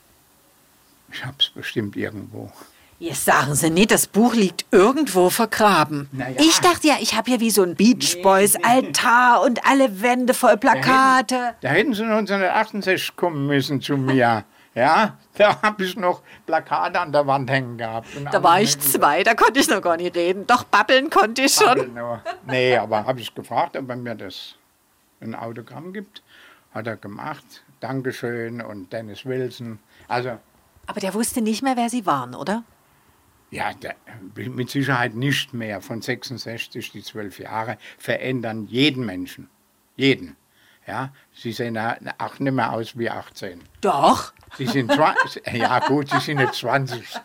Ich 1.12 1.24
habe 1.24 1.36
es 1.38 1.48
bestimmt 1.50 1.96
irgendwo. 1.96 2.50
Jetzt 2.98 3.24
sagen 3.24 3.54
Sie 3.54 3.70
nicht, 3.70 3.90
das 3.90 4.06
Buch 4.06 4.34
liegt 4.34 4.66
irgendwo 4.70 5.28
vergraben. 5.28 6.08
Naja. 6.12 6.36
Ich 6.38 6.60
dachte 6.60 6.88
ja, 6.88 6.94
ich 7.00 7.14
habe 7.14 7.30
hier 7.30 7.40
wie 7.40 7.50
so 7.50 7.62
ein 7.62 7.74
Beach 7.74 8.22
Boys 8.22 8.56
Altar 8.62 9.42
und 9.42 9.66
alle 9.66 10.00
Wände 10.00 10.32
voll 10.32 10.56
Plakate. 10.56 11.34
Da 11.34 11.46
hätten, 11.46 11.56
da 11.60 11.68
hätten 11.68 11.94
Sie 11.94 12.02
1968 12.04 13.16
kommen 13.16 13.46
müssen 13.46 13.80
zu 13.80 13.96
mir. 13.96 14.44
Ja, 14.76 15.18
da 15.36 15.62
habe 15.62 15.84
ich 15.84 15.94
noch 15.94 16.22
Plakate 16.46 16.98
an 16.98 17.12
der 17.12 17.24
Wand 17.28 17.48
hängen 17.48 17.78
gehabt. 17.78 18.08
Da 18.32 18.42
war 18.42 18.60
ich 18.60 18.76
zwei, 18.80 19.22
da 19.22 19.34
konnte 19.34 19.60
ich 19.60 19.68
noch 19.68 19.80
gar 19.80 19.96
nicht 19.96 20.16
reden. 20.16 20.48
Doch 20.48 20.64
babbeln 20.64 21.10
konnte 21.10 21.42
ich 21.42 21.54
schon. 21.54 21.96
Nee, 22.44 22.76
aber 22.76 23.06
habe 23.06 23.20
ich 23.20 23.32
gefragt, 23.32 23.76
ob 23.76 23.88
er 23.88 23.94
mir 23.94 24.16
das 24.16 24.56
ein 25.20 25.36
Autogramm 25.36 25.92
gibt. 25.92 26.24
Hat 26.74 26.88
er 26.88 26.96
gemacht. 26.96 27.44
Dankeschön 27.84 28.62
und 28.62 28.94
Dennis 28.94 29.26
Wilson. 29.26 29.78
Also, 30.08 30.38
Aber 30.86 31.00
der 31.00 31.12
wusste 31.12 31.42
nicht 31.42 31.62
mehr, 31.62 31.76
wer 31.76 31.90
Sie 31.90 32.06
waren, 32.06 32.34
oder? 32.34 32.64
Ja, 33.50 33.74
der, 33.74 33.94
mit 34.34 34.70
Sicherheit 34.70 35.14
nicht 35.14 35.52
mehr. 35.52 35.82
Von 35.82 36.00
66, 36.00 36.92
die 36.92 37.02
zwölf 37.02 37.38
Jahre 37.38 37.76
verändern 37.98 38.64
jeden 38.64 39.04
Menschen. 39.04 39.50
Jeden. 39.96 40.34
Ja, 40.86 41.12
sie 41.34 41.52
sehen 41.52 41.76
auch 41.76 42.38
nicht 42.38 42.52
mehr 42.54 42.72
aus 42.72 42.96
wie 42.96 43.10
18. 43.10 43.60
Doch. 43.82 44.32
Sie 44.56 44.66
sind 44.66 44.90
ja 45.52 45.78
gut, 45.80 46.08
sie 46.08 46.20
sind 46.20 46.40
jetzt 46.40 46.60
20. 46.60 47.20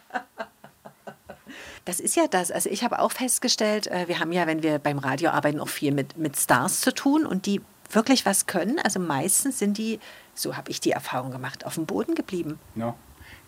Das 1.86 2.02
ist 2.02 2.17
ja 2.17 2.28
das. 2.30 2.52
Also 2.52 2.69
ich 2.69 2.84
habe 2.84 3.00
auch 3.00 3.13
festgestellt, 3.13 3.88
äh, 3.88 4.10
wir 4.10 4.19
haben 4.19 4.34
ja, 4.34 4.45
wenn 4.45 4.62
wir 4.62 4.80
beim 4.80 5.00
Radio 5.00 5.30
arbeiten, 5.30 5.62
auch 5.62 5.69
viel 5.69 5.93
mit, 5.93 6.17
mit 6.17 6.36
Stars 6.36 6.82
zu 6.82 6.93
tun 6.93 7.26
und 7.26 7.45
die 7.45 7.62
wirklich 7.91 8.26
was 8.26 8.45
können. 8.45 8.80
Also 8.80 9.00
meistens 9.00 9.60
sind 9.60 9.78
die, 9.78 10.00
so 10.39 10.56
habe 10.56 10.71
ich 10.71 10.80
die 10.80 10.91
Erfahrung 10.91 11.32
gemacht, 11.32 11.65
auf 11.65 11.75
dem 11.75 11.86
Boden 11.86 12.15
geblieben. 12.15 12.60
No. 12.75 12.95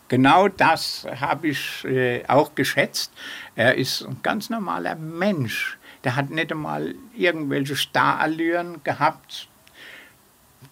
Genau 0.07 0.49
das 0.49 1.07
habe 1.21 1.47
ich 1.47 1.85
äh, 1.85 2.25
auch 2.27 2.53
geschätzt. 2.53 3.13
Er 3.55 3.75
ist 3.75 4.01
ein 4.03 4.17
ganz 4.21 4.49
normaler 4.49 4.95
Mensch. 4.95 5.77
Der 6.03 6.17
hat 6.17 6.29
nicht 6.29 6.51
einmal 6.51 6.95
irgendwelche 7.15 7.77
Starallüren 7.77 8.83
gehabt, 8.83 9.47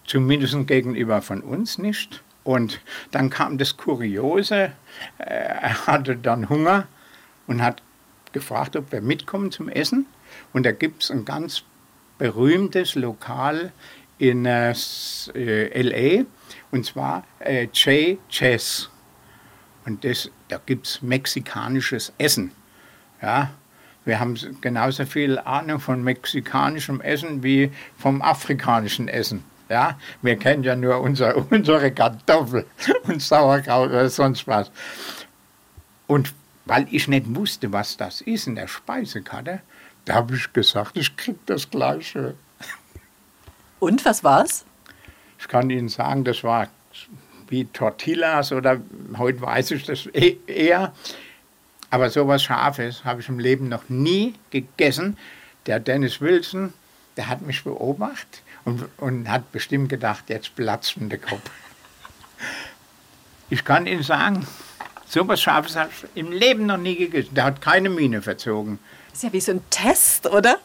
zumindest 0.04 0.66
gegenüber 0.66 1.22
von 1.22 1.40
uns 1.40 1.78
nicht. 1.78 2.22
Und 2.44 2.80
dann 3.12 3.30
kam 3.30 3.56
das 3.56 3.76
Kuriose, 3.78 4.72
äh, 5.18 5.24
er 5.24 5.86
hatte 5.86 6.16
dann 6.16 6.50
Hunger 6.50 6.86
und 7.46 7.62
hat 7.62 7.82
gefragt, 8.32 8.76
ob 8.76 8.92
wir 8.92 9.00
mitkommen 9.00 9.50
zum 9.50 9.70
Essen. 9.70 10.06
Und 10.52 10.66
da 10.66 10.72
gibt 10.72 11.02
es 11.02 11.10
ein 11.10 11.24
ganz 11.24 11.62
berühmtes 12.18 12.94
Lokal 12.94 13.72
in 14.20 14.44
äh, 14.44 14.72
äh 15.34 15.82
LA 15.82 16.24
und 16.70 16.86
zwar 16.86 17.24
äh, 17.40 17.66
J. 17.72 18.18
Chess. 18.28 18.90
Und 19.86 20.04
das, 20.04 20.30
da 20.48 20.60
gibt 20.64 20.86
es 20.86 21.02
mexikanisches 21.02 22.12
Essen. 22.18 22.52
Ja, 23.22 23.50
wir 24.04 24.20
haben 24.20 24.38
genauso 24.60 25.04
viel 25.04 25.38
Ahnung 25.38 25.80
von 25.80 26.02
mexikanischem 26.02 27.00
Essen 27.00 27.42
wie 27.42 27.70
vom 27.98 28.22
afrikanischen 28.22 29.08
Essen. 29.08 29.44
Ja, 29.68 29.98
wir 30.20 30.36
kennen 30.36 30.64
ja 30.64 30.76
nur 30.76 31.00
unser, 31.00 31.36
unsere 31.50 31.90
Kartoffel 31.90 32.66
und 33.04 33.22
Sauerkraut 33.22 33.88
oder 33.88 34.08
sonst 34.10 34.46
was. 34.46 34.70
Und 36.06 36.34
weil 36.66 36.86
ich 36.90 37.08
nicht 37.08 37.34
wusste, 37.34 37.72
was 37.72 37.96
das 37.96 38.20
ist 38.20 38.46
in 38.46 38.54
der 38.54 38.68
Speisekarte, 38.68 39.60
da 40.04 40.14
habe 40.14 40.34
ich 40.34 40.52
gesagt, 40.52 40.96
ich 40.96 41.16
kriege 41.16 41.38
das 41.46 41.70
Gleiche. 41.70 42.34
Und 43.80 44.04
was 44.04 44.22
war's? 44.22 44.64
Ich 45.38 45.48
kann 45.48 45.70
Ihnen 45.70 45.88
sagen, 45.88 46.22
das 46.22 46.44
war 46.44 46.68
wie 47.48 47.64
Tortillas 47.64 48.52
oder 48.52 48.80
heute 49.18 49.40
weiß 49.40 49.72
ich 49.72 49.84
das 49.84 50.06
e-, 50.12 50.36
eher. 50.46 50.92
Aber 51.90 52.10
sowas 52.10 52.42
Scharfes 52.42 53.04
habe 53.04 53.20
ich 53.20 53.28
im 53.28 53.40
Leben 53.40 53.68
noch 53.68 53.88
nie 53.88 54.34
gegessen. 54.50 55.16
Der 55.66 55.80
Dennis 55.80 56.20
Wilson, 56.20 56.72
der 57.16 57.28
hat 57.28 57.40
mich 57.42 57.64
beobachtet 57.64 58.42
und, 58.64 58.88
und 58.98 59.28
hat 59.28 59.50
bestimmt 59.50 59.88
gedacht, 59.88 60.24
jetzt 60.28 60.54
platzt 60.54 60.94
der 60.98 61.18
Kopf. 61.18 61.50
Ich 63.48 63.64
kann 63.64 63.86
Ihnen 63.86 64.04
sagen, 64.04 64.46
so 65.06 65.26
was 65.26 65.40
Scharfes 65.40 65.74
habe 65.74 65.90
ich 65.90 66.20
im 66.20 66.30
Leben 66.30 66.66
noch 66.66 66.76
nie 66.76 66.96
gegessen. 66.96 67.34
Der 67.34 67.44
hat 67.44 67.60
keine 67.60 67.90
Miene 67.90 68.22
verzogen. 68.22 68.78
Das 69.08 69.18
ist 69.18 69.22
ja 69.24 69.32
wie 69.32 69.40
so 69.40 69.52
ein 69.52 69.62
Test, 69.70 70.26
oder? 70.26 70.58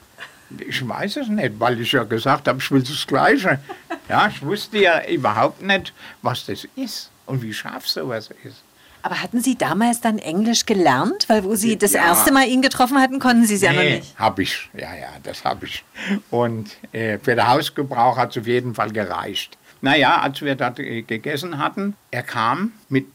Ich 0.67 0.87
weiß 0.87 1.17
es 1.17 1.27
nicht, 1.27 1.59
weil 1.59 1.79
ich 1.81 1.91
ja 1.91 2.03
gesagt 2.03 2.47
habe, 2.47 2.59
ich 2.59 2.69
will 2.71 2.83
das 2.83 3.05
Gleiche. 3.07 3.59
Ja, 4.07 4.27
ich 4.27 4.41
wusste 4.43 4.77
ja 4.77 5.05
überhaupt 5.07 5.61
nicht, 5.61 5.93
was 6.21 6.45
das 6.45 6.67
ist 6.75 7.09
und 7.25 7.41
wie 7.41 7.53
scharf 7.53 7.87
sowas 7.87 8.29
ist. 8.43 8.61
Aber 9.01 9.21
hatten 9.21 9.39
Sie 9.41 9.55
damals 9.55 10.01
dann 10.01 10.17
Englisch 10.17 10.65
gelernt? 10.65 11.25
Weil 11.29 11.43
wo 11.43 11.55
Sie 11.55 11.77
das 11.77 11.93
Ja. 11.93 12.05
erste 12.07 12.31
Mal 12.31 12.47
ihn 12.47 12.61
getroffen 12.63 12.99
hatten, 12.99 13.19
konnten 13.19 13.45
Sie 13.45 13.55
es 13.55 13.61
ja 13.61 13.71
noch 13.73 13.83
nicht. 13.83 14.17
Hab 14.17 14.39
ich, 14.39 14.67
ja, 14.73 14.95
ja, 14.95 15.09
das 15.21 15.43
habe 15.45 15.65
ich. 15.67 15.83
Und 16.31 16.71
äh, 16.91 17.19
für 17.19 17.35
den 17.35 17.47
Hausgebrauch 17.47 18.17
hat 18.17 18.31
es 18.31 18.41
auf 18.41 18.47
jeden 18.47 18.73
Fall 18.73 18.91
gereicht. 18.91 19.57
Naja, 19.81 20.21
als 20.21 20.41
wir 20.41 20.55
dort 20.55 20.79
äh, 20.79 21.03
gegessen 21.03 21.59
hatten, 21.59 21.95
er 22.09 22.23
kam 22.23 22.71
mit 22.89 23.05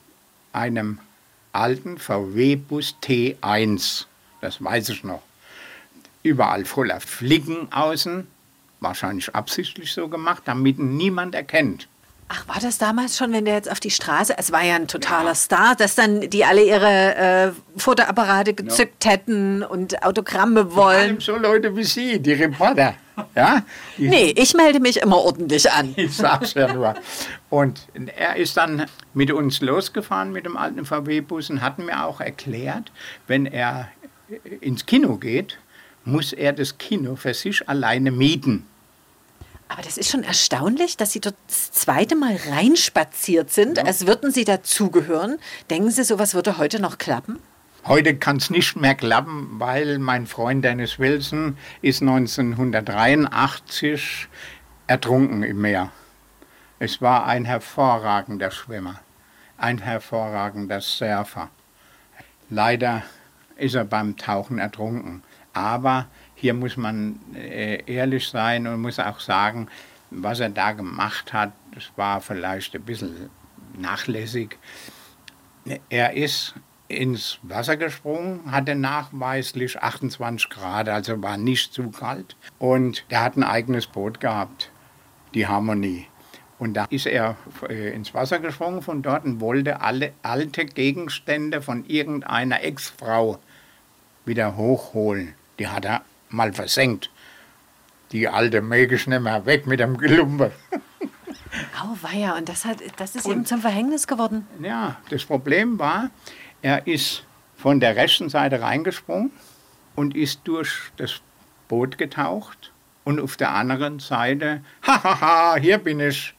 einem 0.52 1.00
alten 1.52 1.98
VW-Bus 1.98 2.96
T1, 3.02 4.04
das 4.40 4.62
weiß 4.62 4.90
ich 4.90 5.02
noch. 5.02 5.22
Überall 6.22 6.64
voller 6.64 7.00
Flicken 7.00 7.72
außen, 7.72 8.26
wahrscheinlich 8.80 9.34
absichtlich 9.34 9.92
so 9.92 10.08
gemacht, 10.08 10.42
damit 10.46 10.78
ihn 10.78 10.96
niemand 10.96 11.34
erkennt. 11.34 11.88
Ach, 12.32 12.46
war 12.46 12.60
das 12.60 12.78
damals 12.78 13.18
schon, 13.18 13.32
wenn 13.32 13.44
der 13.44 13.54
jetzt 13.54 13.68
auf 13.68 13.80
die 13.80 13.90
Straße, 13.90 14.34
es 14.38 14.52
war 14.52 14.62
ja 14.62 14.76
ein 14.76 14.86
totaler 14.86 15.34
Star, 15.34 15.74
dass 15.74 15.96
dann 15.96 16.30
die 16.30 16.44
alle 16.44 16.62
ihre 16.62 17.16
äh, 17.16 17.52
Fotoapparate 17.76 18.54
gezückt 18.54 19.04
hätten 19.04 19.64
und 19.64 20.04
Autogramme 20.04 20.64
Vor 20.66 20.76
wollen? 20.76 20.96
allem 21.00 21.20
so 21.20 21.36
Leute 21.36 21.74
wie 21.76 21.82
Sie, 21.82 22.20
die 22.20 22.34
Reporter. 22.34 22.94
Ja? 23.34 23.64
Die, 23.98 24.08
Nee, 24.08 24.32
ich 24.36 24.54
melde 24.54 24.78
mich 24.78 24.98
immer 24.98 25.16
ordentlich 25.16 25.72
an. 25.72 25.92
Ich 25.96 26.16
sag's 26.16 26.54
ja 26.54 26.72
nur. 26.72 26.94
Und 27.48 27.80
er 28.16 28.36
ist 28.36 28.56
dann 28.56 28.86
mit 29.12 29.32
uns 29.32 29.60
losgefahren 29.60 30.30
mit 30.30 30.44
dem 30.46 30.56
alten 30.56 30.84
VW-Bus 30.84 31.50
und 31.50 31.62
hat 31.62 31.80
mir 31.80 32.04
auch 32.04 32.20
erklärt, 32.20 32.92
wenn 33.26 33.44
er 33.44 33.88
ins 34.60 34.86
Kino 34.86 35.16
geht, 35.16 35.58
muss 36.04 36.32
er 36.32 36.52
das 36.52 36.78
Kino 36.78 37.16
für 37.16 37.34
sich 37.34 37.68
alleine 37.68 38.10
mieten. 38.10 38.66
Aber 39.68 39.82
das 39.82 39.98
ist 39.98 40.10
schon 40.10 40.24
erstaunlich, 40.24 40.96
dass 40.96 41.12
Sie 41.12 41.20
dort 41.20 41.36
das 41.46 41.70
zweite 41.70 42.16
Mal 42.16 42.36
reinspaziert 42.50 43.50
sind, 43.50 43.78
als 43.78 44.04
würden 44.04 44.32
Sie 44.32 44.44
dazugehören. 44.44 45.38
Denken 45.70 45.92
Sie, 45.92 46.02
sowas 46.02 46.34
würde 46.34 46.58
heute 46.58 46.80
noch 46.80 46.98
klappen? 46.98 47.38
Heute 47.86 48.16
kann 48.16 48.38
es 48.38 48.50
nicht 48.50 48.76
mehr 48.76 48.96
klappen, 48.96 49.60
weil 49.60 49.98
mein 49.98 50.26
Freund 50.26 50.64
Dennis 50.64 50.98
Wilson 50.98 51.56
ist 51.82 52.02
1983 52.02 54.26
ertrunken 54.88 55.44
im 55.44 55.60
Meer. 55.60 55.92
Es 56.78 57.00
war 57.00 57.26
ein 57.26 57.44
hervorragender 57.44 58.50
Schwimmer, 58.50 59.00
ein 59.56 59.78
hervorragender 59.78 60.80
Surfer. 60.80 61.48
Leider 62.50 63.04
ist 63.56 63.76
er 63.76 63.84
beim 63.84 64.16
Tauchen 64.16 64.58
ertrunken. 64.58 65.22
Aber 65.60 66.06
hier 66.34 66.54
muss 66.54 66.76
man 66.78 67.20
äh, 67.34 67.82
ehrlich 67.86 68.28
sein 68.28 68.66
und 68.66 68.80
muss 68.80 68.98
auch 68.98 69.20
sagen, 69.20 69.68
was 70.10 70.40
er 70.40 70.48
da 70.48 70.72
gemacht 70.72 71.32
hat, 71.34 71.52
das 71.74 71.92
war 71.96 72.20
vielleicht 72.20 72.74
ein 72.74 72.82
bisschen 72.82 73.30
nachlässig. 73.76 74.58
Er 75.90 76.14
ist 76.16 76.54
ins 76.88 77.38
Wasser 77.42 77.76
gesprungen, 77.76 78.50
hatte 78.50 78.74
nachweislich 78.74 79.80
28 79.80 80.48
Grad, 80.48 80.88
also 80.88 81.22
war 81.22 81.36
nicht 81.36 81.74
zu 81.74 81.90
kalt. 81.90 82.36
Und 82.58 83.04
er 83.10 83.22
hat 83.22 83.36
ein 83.36 83.44
eigenes 83.44 83.86
Boot 83.86 84.18
gehabt, 84.18 84.72
die 85.34 85.46
Harmonie. 85.46 86.06
Und 86.58 86.74
da 86.74 86.86
ist 86.90 87.06
er 87.06 87.36
äh, 87.68 87.94
ins 87.94 88.12
Wasser 88.14 88.38
gesprungen 88.38 88.82
von 88.82 89.02
dort 89.02 89.24
und 89.24 89.40
wollte 89.40 89.80
alle 89.82 90.12
alte 90.22 90.64
Gegenstände 90.64 91.62
von 91.62 91.84
irgendeiner 91.86 92.62
Ex-Frau 92.62 93.38
wieder 94.24 94.56
hochholen. 94.56 95.34
Die 95.60 95.68
hat 95.68 95.84
er 95.84 96.00
mal 96.30 96.52
versenkt. 96.52 97.10
Die 98.12 98.26
alte 98.26 98.60
nicht 99.06 99.06
mehr 99.22 99.46
weg 99.46 99.66
mit 99.66 99.78
dem 99.78 99.96
Gelumpe. 99.98 100.50
Auweia, 101.80 102.36
und 102.36 102.48
das, 102.48 102.64
hat, 102.64 102.78
das 102.96 103.14
ist 103.14 103.26
ihm 103.28 103.44
zum 103.44 103.60
Verhängnis 103.60 104.06
geworden. 104.06 104.46
Ja, 104.62 104.96
das 105.10 105.24
Problem 105.24 105.78
war, 105.78 106.10
er 106.62 106.86
ist 106.86 107.24
von 107.56 107.78
der 107.78 107.94
rechten 107.94 108.28
Seite 108.30 108.60
reingesprungen 108.62 109.30
und 109.96 110.16
ist 110.16 110.40
durch 110.44 110.90
das 110.96 111.20
Boot 111.68 111.98
getaucht 111.98 112.72
und 113.04 113.20
auf 113.20 113.36
der 113.36 113.50
anderen 113.54 113.98
Seite, 113.98 114.62
hahaha, 114.82 115.56
hier 115.60 115.78
bin 115.78 116.00
ich. 116.00 116.34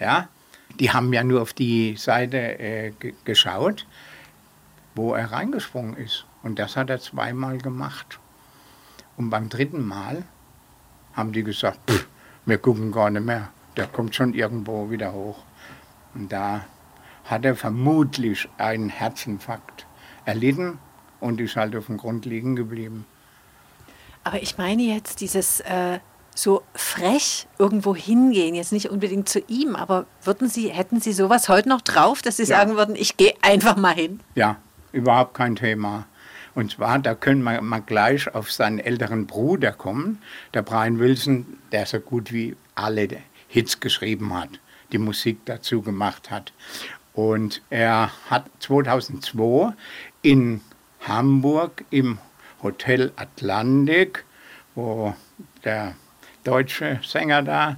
Ja, 0.00 0.28
die 0.80 0.90
haben 0.90 1.12
ja 1.12 1.22
nur 1.22 1.42
auf 1.42 1.52
die 1.52 1.96
Seite 1.96 2.58
äh, 2.58 2.90
ge- 2.98 3.14
geschaut, 3.24 3.86
wo 4.96 5.14
er 5.14 5.30
reingesprungen 5.30 5.96
ist. 5.96 6.26
Und 6.42 6.58
das 6.58 6.76
hat 6.76 6.90
er 6.90 6.98
zweimal 7.00 7.58
gemacht. 7.58 8.18
Und 9.16 9.30
beim 9.30 9.48
dritten 9.48 9.84
Mal 9.86 10.24
haben 11.14 11.32
die 11.32 11.42
gesagt, 11.44 11.78
"Pff, 11.90 12.06
wir 12.46 12.58
gucken 12.58 12.92
gar 12.92 13.10
nicht 13.10 13.24
mehr, 13.24 13.48
der 13.76 13.86
kommt 13.86 14.14
schon 14.14 14.34
irgendwo 14.34 14.90
wieder 14.90 15.12
hoch. 15.12 15.38
Und 16.14 16.30
da 16.32 16.64
hat 17.24 17.44
er 17.44 17.56
vermutlich 17.56 18.48
einen 18.58 18.88
Herzinfarkt 18.88 19.86
erlitten 20.24 20.78
und 21.20 21.40
ist 21.40 21.56
halt 21.56 21.74
auf 21.76 21.86
dem 21.86 21.96
Grund 21.96 22.26
liegen 22.26 22.54
geblieben. 22.56 23.06
Aber 24.24 24.42
ich 24.42 24.58
meine 24.58 24.82
jetzt 24.82 25.20
dieses 25.20 25.60
äh, 25.60 25.98
so 26.34 26.62
frech 26.74 27.46
irgendwo 27.58 27.94
hingehen, 27.94 28.54
jetzt 28.54 28.72
nicht 28.72 28.90
unbedingt 28.90 29.28
zu 29.28 29.40
ihm, 29.48 29.76
aber 29.76 30.06
würden 30.22 30.48
Sie, 30.48 30.68
hätten 30.68 31.00
Sie 31.00 31.12
sowas 31.12 31.48
heute 31.48 31.68
noch 31.68 31.80
drauf, 31.82 32.22
dass 32.22 32.36
Sie 32.38 32.42
Ja. 32.44 32.58
sagen 32.58 32.76
würden, 32.76 32.96
ich 32.96 33.16
gehe 33.16 33.34
einfach 33.42 33.76
mal 33.76 33.94
hin? 33.94 34.20
Ja, 34.34 34.56
überhaupt 34.92 35.34
kein 35.34 35.56
Thema. 35.56 36.06
Und 36.54 36.70
zwar, 36.72 36.98
da 37.00 37.14
können 37.14 37.42
wir 37.42 37.60
mal 37.62 37.80
gleich 37.80 38.32
auf 38.34 38.52
seinen 38.52 38.78
älteren 38.78 39.26
Bruder 39.26 39.72
kommen, 39.72 40.22
der 40.54 40.62
Brian 40.62 40.98
Wilson, 40.98 41.58
der 41.72 41.86
so 41.86 41.98
gut 42.00 42.32
wie 42.32 42.54
alle 42.74 43.08
Hits 43.48 43.80
geschrieben 43.80 44.32
hat, 44.34 44.50
die 44.92 44.98
Musik 44.98 45.38
dazu 45.46 45.82
gemacht 45.82 46.30
hat. 46.30 46.52
Und 47.12 47.62
er 47.70 48.10
hat 48.30 48.46
2002 48.60 49.72
in 50.22 50.60
Hamburg 51.06 51.84
im 51.90 52.18
Hotel 52.62 53.12
Atlantik, 53.16 54.24
wo 54.74 55.14
der 55.64 55.94
deutsche 56.44 57.00
Sänger 57.04 57.42
da, 57.42 57.76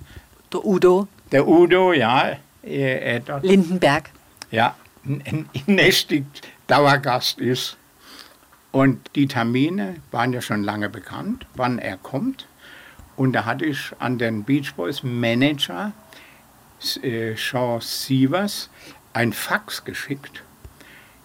Der 0.53 0.65
Udo 0.65 1.09
der 1.33 1.47
Udo, 1.49 1.93
ja, 1.93 2.37
äh, 2.63 3.17
äh, 3.17 3.21
dort 3.21 3.45
Lindenberg. 3.45 4.11
ja, 4.51 4.77
n- 5.05 5.21
n- 5.25 5.49
nächtigt 5.67 6.47
Dauergast 6.69 7.41
ist. 7.41 7.77
Und 8.73 9.11
die 9.15 9.27
Termine 9.27 9.97
waren 10.11 10.33
ja 10.33 10.41
schon 10.41 10.63
lange 10.63 10.89
bekannt, 10.89 11.47
wann 11.55 11.79
er 11.79 11.97
kommt. 11.97 12.47
Und 13.17 13.33
da 13.33 13.45
hatte 13.45 13.65
ich 13.65 13.93
an 13.99 14.19
den 14.19 14.45
Beach 14.45 14.75
Boys 14.75 15.03
Manager 15.03 15.93
äh, 17.03 17.35
Sean 17.37 17.81
Sievers 17.81 18.69
ein 19.15 19.33
Fax 19.33 19.85
geschickt 19.85 20.43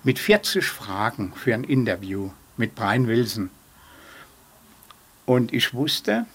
mit 0.04 0.18
40 0.18 0.66
Fragen 0.66 1.34
für 1.36 1.54
ein 1.54 1.66
Interview 1.66 2.32
mit 2.58 2.76
Brian 2.76 3.08
Wilson. 3.08 3.50
Und 5.26 5.54
ich 5.54 5.74
wusste 5.74 6.26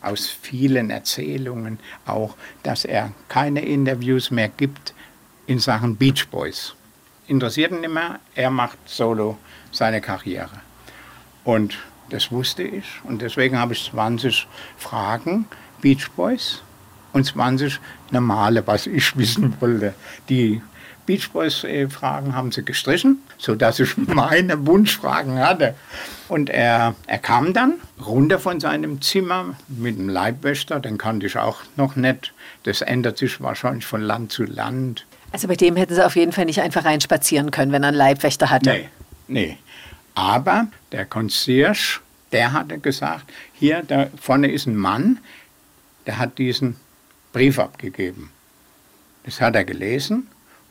aus 0.00 0.28
vielen 0.28 0.90
Erzählungen 0.90 1.78
auch, 2.06 2.36
dass 2.62 2.84
er 2.84 3.12
keine 3.28 3.64
Interviews 3.64 4.30
mehr 4.30 4.48
gibt 4.48 4.94
in 5.46 5.58
Sachen 5.58 5.96
Beach 5.96 6.28
Boys. 6.28 6.74
Interessiert 7.26 7.72
ihn 7.72 7.80
nicht 7.80 7.92
mehr, 7.92 8.20
er 8.34 8.50
macht 8.50 8.78
solo 8.86 9.38
seine 9.72 10.00
Karriere. 10.00 10.60
Und 11.44 11.76
das 12.10 12.30
wusste 12.30 12.62
ich 12.62 12.84
und 13.04 13.22
deswegen 13.22 13.58
habe 13.58 13.72
ich 13.72 13.90
20 13.90 14.46
Fragen 14.76 15.46
Beach 15.80 16.10
Boys 16.14 16.62
und 17.12 17.24
20 17.24 17.80
normale, 18.10 18.66
was 18.66 18.86
ich 18.86 19.16
wissen 19.16 19.54
wollte. 19.60 19.94
Die 20.28 20.62
Beach 21.06 21.30
Boys 21.32 21.64
äh, 21.64 21.88
Fragen 21.88 22.34
haben 22.34 22.52
sie 22.52 22.64
gestrichen, 22.64 23.22
sodass 23.38 23.80
ich 23.80 23.96
meine 24.06 24.66
Wunschfragen 24.66 25.38
hatte. 25.38 25.74
Und 26.28 26.48
er, 26.48 26.94
er 27.06 27.18
kam 27.18 27.52
dann 27.52 27.74
runter 28.04 28.38
von 28.38 28.60
seinem 28.60 29.02
Zimmer 29.02 29.56
mit 29.68 29.98
dem 29.98 30.08
Leibwächter, 30.08 30.80
den 30.80 30.98
kannte 30.98 31.26
ich 31.26 31.36
auch 31.36 31.58
noch 31.76 31.96
nicht. 31.96 32.32
Das 32.62 32.82
ändert 32.82 33.18
sich 33.18 33.40
wahrscheinlich 33.40 33.84
von 33.84 34.00
Land 34.00 34.32
zu 34.32 34.44
Land. 34.44 35.06
Also 35.32 35.48
bei 35.48 35.56
dem 35.56 35.76
hätten 35.76 35.94
Sie 35.94 36.04
auf 36.04 36.14
jeden 36.14 36.32
Fall 36.32 36.44
nicht 36.44 36.60
einfach 36.60 36.84
reinspazieren 36.84 37.50
können, 37.50 37.72
wenn 37.72 37.82
er 37.82 37.88
einen 37.88 37.96
Leibwächter 37.96 38.50
hatte. 38.50 38.70
Nee, 38.70 38.88
nee. 39.32 39.58
Aber 40.14 40.68
der 40.92 41.06
Concierge, 41.06 42.00
der 42.32 42.52
hatte 42.52 42.78
gesagt, 42.78 43.32
hier, 43.52 43.82
da 43.82 44.10
vorne 44.20 44.50
ist 44.50 44.66
ein 44.66 44.76
Mann, 44.76 45.18
der 46.06 46.18
hat 46.18 46.38
diesen 46.38 46.76
Brief 47.32 47.58
abgegeben. 47.58 48.30
Das 49.24 49.40
hat 49.40 49.54
er 49.54 49.64
gelesen 49.64 50.28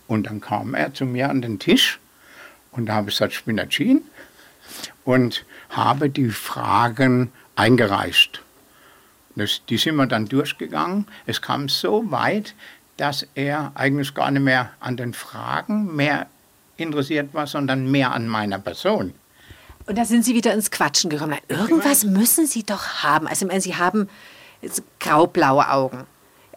und 0.07 0.27
dann 0.27 0.41
kam 0.41 0.73
er 0.73 0.93
zu 0.93 1.05
mir 1.05 1.29
an 1.29 1.41
den 1.41 1.59
Tisch 1.59 1.99
und 2.71 2.87
da 2.87 2.95
habe 2.95 3.09
ich 3.09 3.15
gesagt, 3.15 3.33
ich 3.33 3.43
bin 3.43 3.57
der 3.57 3.69
Jean 3.69 4.01
und 5.03 5.45
habe 5.69 6.09
die 6.09 6.29
Fragen 6.29 7.31
eingereicht. 7.55 8.43
Das, 9.35 9.61
die 9.69 9.77
sind 9.77 9.95
wir 9.95 10.07
dann 10.07 10.27
durchgegangen. 10.27 11.07
Es 11.25 11.41
kam 11.41 11.69
so 11.69 12.11
weit, 12.11 12.53
dass 12.97 13.25
er 13.33 13.71
eigentlich 13.75 14.13
gar 14.13 14.29
nicht 14.29 14.43
mehr 14.43 14.71
an 14.79 14.97
den 14.97 15.13
Fragen 15.13 15.95
mehr 15.95 16.27
interessiert 16.81 17.33
war, 17.33 17.47
sondern 17.47 17.89
mehr 17.89 18.11
an 18.11 18.27
meiner 18.27 18.59
Person. 18.59 19.13
Und 19.87 19.97
da 19.97 20.05
sind 20.05 20.23
Sie 20.23 20.35
wieder 20.35 20.53
ins 20.53 20.71
Quatschen 20.71 21.09
gekommen. 21.09 21.37
Irgendwas 21.47 22.03
müssen 22.03 22.45
Sie 22.45 22.63
doch 22.63 23.03
haben. 23.03 23.27
Also, 23.27 23.45
ich 23.45 23.49
meine, 23.49 23.61
Sie 23.61 23.75
haben 23.75 24.09
graublaue 24.99 25.69
Augen. 25.69 26.05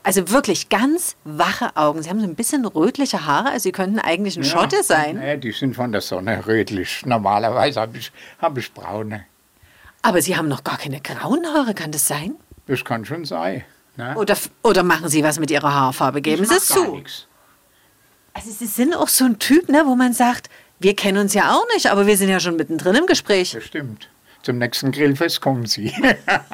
Also 0.02 0.30
wirklich 0.30 0.68
ganz 0.68 1.16
wache 1.24 1.74
Augen. 1.76 2.02
Sie 2.02 2.10
haben 2.10 2.20
so 2.20 2.26
ein 2.26 2.34
bisschen 2.34 2.66
rötliche 2.66 3.24
Haare, 3.24 3.48
also 3.48 3.62
Sie 3.62 3.72
könnten 3.72 3.98
eigentlich 3.98 4.36
ein 4.36 4.42
ja, 4.42 4.50
Schotte 4.50 4.82
sein. 4.82 5.18
Nee, 5.18 5.38
die 5.38 5.50
sind 5.50 5.74
von 5.74 5.92
der 5.92 6.02
Sonne 6.02 6.46
rötlich. 6.46 7.06
Normalerweise 7.06 7.80
habe 7.80 7.96
ich, 7.96 8.12
hab 8.38 8.58
ich 8.58 8.70
braune. 8.74 9.24
Aber 10.02 10.20
Sie 10.20 10.36
haben 10.36 10.48
noch 10.48 10.62
gar 10.62 10.76
keine 10.76 11.00
grauen 11.00 11.46
Haare, 11.46 11.72
kann 11.72 11.90
das 11.90 12.06
sein? 12.06 12.34
Das 12.66 12.84
kann 12.84 13.06
schon 13.06 13.24
sein. 13.24 13.64
Ne? 13.96 14.14
Oder, 14.16 14.36
oder 14.62 14.82
machen 14.82 15.08
Sie 15.08 15.24
was 15.24 15.38
mit 15.38 15.50
Ihrer 15.50 15.72
Haarfarbe? 15.72 16.20
Geben 16.20 16.44
Sie 16.44 16.54
es 16.54 16.66
zu. 16.66 16.96
Nix. 16.96 17.26
Also 18.34 18.50
Sie 18.50 18.66
sind 18.66 18.94
auch 18.94 19.08
so 19.08 19.24
ein 19.24 19.38
Typ, 19.38 19.68
ne, 19.68 19.84
wo 19.86 19.94
man 19.94 20.12
sagt, 20.12 20.50
wir 20.80 20.94
kennen 20.94 21.18
uns 21.18 21.34
ja 21.34 21.52
auch 21.52 21.64
nicht, 21.74 21.86
aber 21.86 22.06
wir 22.06 22.16
sind 22.16 22.28
ja 22.28 22.40
schon 22.40 22.56
mittendrin 22.56 22.96
im 22.96 23.06
Gespräch. 23.06 23.52
Das 23.52 23.64
stimmt. 23.64 24.08
Zum 24.42 24.58
nächsten 24.58 24.92
Grillfest 24.92 25.40
kommen 25.40 25.64
Sie. 25.64 25.90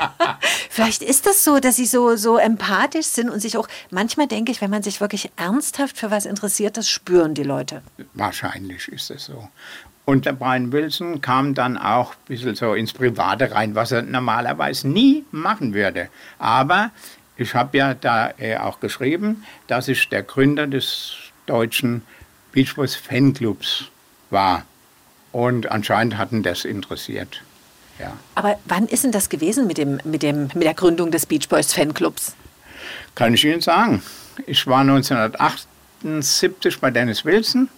Vielleicht 0.70 1.02
ist 1.02 1.26
das 1.26 1.42
so, 1.42 1.58
dass 1.58 1.74
Sie 1.74 1.86
so, 1.86 2.14
so 2.14 2.36
empathisch 2.38 3.06
sind 3.06 3.28
und 3.30 3.40
sich 3.40 3.56
auch, 3.56 3.66
manchmal 3.90 4.28
denke 4.28 4.52
ich, 4.52 4.60
wenn 4.60 4.70
man 4.70 4.84
sich 4.84 5.00
wirklich 5.00 5.30
ernsthaft 5.34 5.98
für 5.98 6.12
was 6.12 6.26
interessiert, 6.26 6.76
das 6.76 6.88
spüren 6.88 7.34
die 7.34 7.42
Leute. 7.42 7.82
Wahrscheinlich 8.14 8.86
ist 8.86 9.10
es 9.10 9.24
so. 9.24 9.48
Und 10.04 10.26
der 10.26 10.32
Brian 10.34 10.70
Wilson 10.70 11.20
kam 11.20 11.54
dann 11.54 11.76
auch 11.76 12.12
ein 12.12 12.18
bisschen 12.28 12.54
so 12.54 12.74
ins 12.74 12.92
Private 12.92 13.50
rein, 13.52 13.74
was 13.74 13.90
er 13.90 14.02
normalerweise 14.02 14.86
nie 14.86 15.24
machen 15.32 15.74
würde. 15.74 16.08
Aber 16.38 16.92
ich 17.36 17.54
habe 17.54 17.78
ja 17.78 17.94
da 17.94 18.32
äh, 18.38 18.56
auch 18.56 18.78
geschrieben, 18.78 19.44
dass 19.66 19.88
ich 19.88 20.08
der 20.08 20.22
Gründer 20.22 20.66
des 20.66 21.29
deutschen 21.46 22.02
Beach 22.52 22.74
Boys 22.74 22.94
Fanclubs 22.94 23.86
war. 24.30 24.64
Und 25.32 25.70
anscheinend 25.70 26.18
hatten 26.18 26.42
das 26.42 26.64
interessiert. 26.64 27.42
Ja. 27.98 28.16
Aber 28.34 28.58
wann 28.64 28.86
ist 28.86 29.04
denn 29.04 29.12
das 29.12 29.28
gewesen 29.28 29.66
mit, 29.66 29.78
dem, 29.78 30.00
mit, 30.04 30.22
dem, 30.22 30.48
mit 30.54 30.64
der 30.64 30.74
Gründung 30.74 31.10
des 31.10 31.26
Beach 31.26 31.48
Boys 31.48 31.72
Fanclubs? 31.72 32.34
Kann 33.14 33.34
ich 33.34 33.44
Ihnen 33.44 33.60
sagen. 33.60 34.02
Ich 34.46 34.66
war 34.66 34.80
1978 34.80 36.80
bei 36.80 36.90
Dennis 36.90 37.24
Wilson 37.24 37.68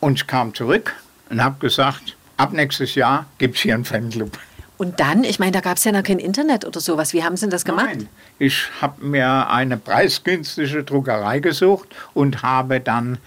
und 0.00 0.18
ich 0.18 0.26
kam 0.26 0.54
zurück 0.54 0.94
und 1.28 1.44
habe 1.44 1.58
gesagt, 1.58 2.16
ab 2.36 2.52
nächstes 2.52 2.94
Jahr 2.94 3.26
gibt 3.38 3.56
es 3.56 3.62
hier 3.62 3.74
einen 3.74 3.84
Fanclub. 3.84 4.38
Und 4.78 5.00
dann, 5.00 5.24
ich 5.24 5.40
meine, 5.40 5.52
da 5.52 5.60
gab 5.60 5.76
es 5.76 5.84
ja 5.84 5.90
noch 5.90 6.04
kein 6.04 6.20
Internet 6.20 6.64
oder 6.64 6.78
sowas. 6.80 7.12
Wie 7.12 7.24
haben 7.24 7.36
Sie 7.36 7.48
das 7.48 7.64
gemacht? 7.64 7.86
Nein, 7.86 8.08
ich 8.38 8.68
habe 8.80 9.04
mir 9.04 9.50
eine 9.50 9.76
preisgünstige 9.76 10.84
Druckerei 10.84 11.40
gesucht 11.40 11.88
und 12.14 12.42
habe 12.42 12.80
dann 12.80 13.18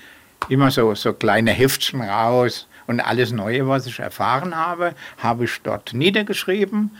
immer 0.47 0.71
so, 0.71 0.95
so 0.95 1.13
kleine 1.13 1.51
Heftchen 1.51 2.01
raus 2.01 2.67
und 2.87 3.01
alles 3.01 3.33
Neue, 3.33 3.67
was 3.67 3.85
ich 3.85 3.99
erfahren 3.99 4.55
habe, 4.55 4.95
habe 5.17 5.43
ich 5.43 5.61
dort 5.61 5.93
niedergeschrieben 5.93 6.91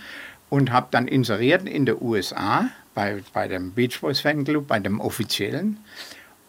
und 0.49 0.71
habe 0.71 0.87
dann 0.91 1.07
inseriert 1.07 1.67
in 1.67 1.85
den 1.85 1.95
USA 2.01 2.65
bei, 2.93 3.23
bei 3.33 3.47
dem 3.47 3.71
Beach 3.71 4.01
Boys 4.01 4.19
Fanclub, 4.19 4.67
bei 4.67 4.79
dem 4.79 4.99
offiziellen. 4.99 5.77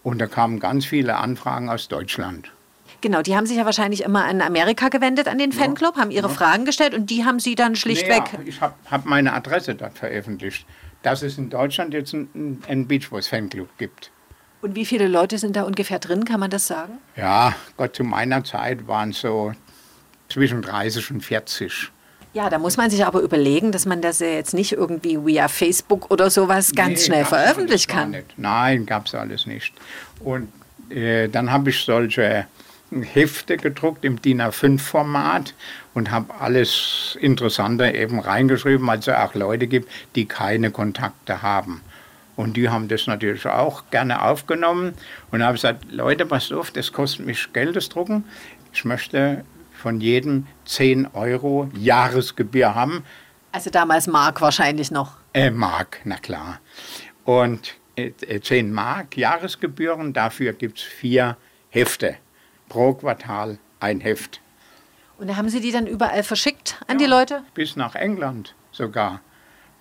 Und 0.03 0.19
da 0.19 0.27
kamen 0.27 0.59
ganz 0.59 0.85
viele 0.85 1.17
Anfragen 1.17 1.71
aus 1.71 1.87
Deutschland. 1.87 2.51
Genau, 3.03 3.21
die 3.21 3.37
haben 3.37 3.47
sich 3.47 3.57
ja 3.57 3.65
wahrscheinlich 3.65 4.05
immer 4.05 4.25
an 4.25 4.41
Amerika 4.41 4.89
gewendet, 4.89 5.27
an 5.27 5.37
den 5.37 5.53
Fanclub, 5.53 5.97
haben 5.97 6.11
ihre. 6.11 6.29
Fragen 6.29 6.65
gestellt 6.65 6.95
und 6.95 7.11
die 7.11 7.25
haben 7.25 7.41
sie 7.41 7.57
dann 7.57 7.75
schlichtweg. 7.77 8.23
Nee, 8.39 8.49
ich 8.49 8.61
habe 8.61 8.75
hab 8.91 9.05
meine 9.05 9.35
Adresse 9.35 9.75
dort 9.75 9.99
veröffentlicht, 9.99 10.65
dass 11.03 11.23
es 11.23 11.37
in 11.37 11.51
Deutschland 11.51 11.93
jetzt 11.93 12.15
einen, 12.15 12.63
einen 12.69 12.87
Beach 12.87 13.11
Boys 13.11 13.27
Fanclub 13.27 13.69
gibt. 13.77 14.13
Und 14.63 14.77
wie 14.77 14.87
viele 14.87 15.09
Leute 15.09 15.37
sind 15.39 15.57
da 15.57 15.65
ungefähr 15.65 15.99
drin, 15.99 16.25
kann 16.25 16.39
man 16.39 16.49
das 16.49 16.69
sagen? 16.69 16.99
Ja, 17.17 17.57
Gott, 17.77 17.97
zu 17.97 18.05
meiner 18.05 18.45
Zeit 18.45 18.87
waren 18.87 19.11
es 19.11 19.21
so 19.21 19.53
zwischen 20.29 20.63
30 20.63 21.11
und 21.11 21.21
40. 21.23 21.91
Ja, 22.35 22.49
da 22.49 22.59
muss 22.59 22.77
man 22.77 22.89
sich 22.89 23.05
aber 23.05 23.21
überlegen, 23.21 23.73
dass 23.73 23.85
man 23.85 24.01
das 24.01 24.21
ja 24.21 24.29
jetzt 24.29 24.55
nicht 24.55 24.73
irgendwie 24.73 25.27
via 25.27 25.49
Facebook 25.49 26.11
oder 26.11 26.31
sowas 26.31 26.73
ganz 26.73 27.01
nee, 27.01 27.07
schnell 27.07 27.25
veröffentlichen 27.25 27.91
kann. 27.91 28.17
Nein, 28.37 28.87
gab 28.87 29.07
es 29.07 29.15
alles 29.15 29.47
nicht. 29.47 29.75
Und 30.21 30.51
äh, 30.89 31.29
dann 31.29 31.51
habe 31.51 31.71
ich 31.71 31.81
solche 31.81 32.47
Hefte 33.01 33.57
gedruckt 33.57 34.05
im 34.05 34.21
DIN 34.21 34.43
A5-Format 34.43 35.55
und 35.95 36.11
habe 36.11 36.35
alles 36.39 37.17
Interessante 37.21 37.91
eben 37.91 38.21
reingeschrieben, 38.21 38.89
also 38.91 39.13
auch 39.13 39.35
Leute 39.35 39.67
gibt, 39.67 39.91
die 40.15 40.27
keine 40.27 40.71
Kontakte 40.71 41.43
haben. 41.43 41.81
Und 42.37 42.57
die 42.57 42.69
haben 42.69 42.89
das 42.89 43.07
natürlich 43.07 43.47
auch 43.47 43.85
gerne 43.91 44.23
aufgenommen 44.23 44.95
und 45.31 45.43
habe 45.43 45.55
gesagt, 45.55 45.91
Leute, 45.91 46.27
passt 46.27 46.53
auf, 46.53 46.71
das 46.71 46.93
kostet 46.93 47.27
mich 47.27 47.53
Geld, 47.53 47.77
das 47.77 47.89
Drucken. 47.89 48.25
Ich 48.73 48.85
möchte 48.85 49.45
von 49.73 50.01
jedem 50.01 50.47
10 50.65 51.09
Euro 51.15 51.71
Jahresgebühr 51.75 52.75
haben. 52.75 53.05
Also 53.53 53.71
damals 53.71 54.07
Mark 54.07 54.41
wahrscheinlich 54.41 54.91
noch. 54.91 55.17
Äh, 55.35 55.51
Mark, 55.51 56.01
na 56.05 56.17
klar. 56.17 56.61
Und 57.25 57.75
äh, 57.97 58.13
10 58.41 58.73
Mark 58.73 59.17
Jahresgebühren, 59.17 60.13
dafür 60.13 60.53
gibt 60.53 60.79
es 60.79 60.85
vier 60.85 61.37
Hefte 61.69 62.17
pro 62.73 62.95
Quartal 62.95 63.59
ein 63.81 64.01
Heft. 64.01 64.41
Und 65.19 65.37
haben 65.37 65.51
Sie 65.51 65.61
die 65.61 65.73
dann 65.73 65.87
überall 65.87 66.23
verschickt 66.23 66.81
an 66.87 66.99
ja, 66.99 67.05
die 67.05 67.11
Leute? 67.11 67.43
Bis 67.53 67.77
nach 67.77 67.95
England 67.95 68.55
sogar, 68.71 69.21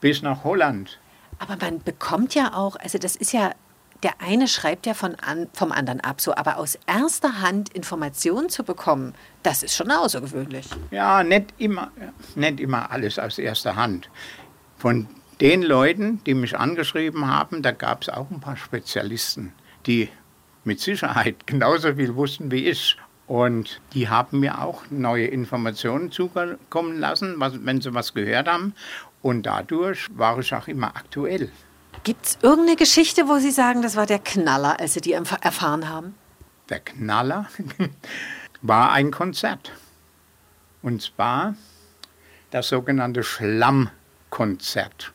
bis 0.02 0.22
nach 0.22 0.44
Holland. 0.44 1.00
Aber 1.40 1.56
man 1.56 1.82
bekommt 1.82 2.36
ja 2.36 2.54
auch, 2.54 2.76
also 2.76 2.98
das 2.98 3.16
ist 3.16 3.32
ja, 3.32 3.52
der 4.04 4.20
eine 4.20 4.50
schreibt 4.50 4.86
ja 4.86 4.94
von 4.94 5.16
an, 5.16 5.48
vom 5.54 5.72
anderen 5.72 6.02
ab, 6.02 6.20
so, 6.20 6.36
aber 6.36 6.58
aus 6.58 6.78
erster 6.86 7.40
Hand 7.40 7.70
Informationen 7.70 8.50
zu 8.50 8.66
bekommen, 8.66 9.14
das 9.42 9.64
ist 9.64 9.74
schon 9.74 9.90
außergewöhnlich. 9.90 10.68
Ja, 10.92 11.24
nicht 11.24 11.54
immer, 11.60 11.92
nicht 12.36 12.60
immer 12.60 12.92
alles 12.92 13.18
aus 13.18 13.40
erster 13.40 13.78
Hand. 13.78 14.10
Von 14.78 15.08
den 15.40 15.62
Leuten, 15.62 16.22
die 16.26 16.34
mich 16.34 16.60
angeschrieben 16.60 17.26
haben, 17.26 17.62
da 17.62 17.72
gab 17.72 18.02
es 18.02 18.10
auch 18.10 18.30
ein 18.30 18.42
paar 18.42 18.58
Spezialisten, 18.58 19.54
die 19.86 20.10
mit 20.64 20.80
Sicherheit 20.80 21.36
genauso 21.48 21.96
viel 21.96 22.16
wussten 22.16 22.52
wie 22.52 22.68
ich. 22.68 22.98
Und 23.28 23.80
die 23.94 24.10
haben 24.10 24.42
mir 24.42 24.62
auch 24.62 24.84
neue 24.90 25.28
Informationen 25.28 26.12
zukommen 26.12 27.00
lassen, 27.00 27.36
was, 27.38 27.54
wenn 27.66 27.80
sie 27.80 27.94
was 27.94 28.14
gehört 28.14 28.48
haben. 28.48 28.74
Und 29.22 29.44
dadurch 29.46 30.10
war 30.18 30.38
ich 30.40 30.54
auch 30.54 30.68
immer 30.68 30.88
aktuell. 30.88 31.50
Gibt 32.04 32.26
es 32.26 32.38
irgendeine 32.42 32.76
Geschichte, 32.76 33.28
wo 33.28 33.38
Sie 33.38 33.52
sagen, 33.52 33.84
das 33.84 33.96
war 33.96 34.06
der 34.06 34.20
Knaller, 34.20 34.80
als 34.80 34.96
Sie 34.96 35.02
die 35.02 35.14
erfahren 35.14 35.88
haben? 35.88 36.16
Der 36.70 36.80
Knaller 36.80 37.48
war 38.62 38.92
ein 38.92 39.12
Konzert. 39.12 39.72
Und 40.82 41.02
zwar 41.02 41.56
das 42.50 42.70
sogenannte 42.70 43.24
Schlammkonzert. 43.24 45.14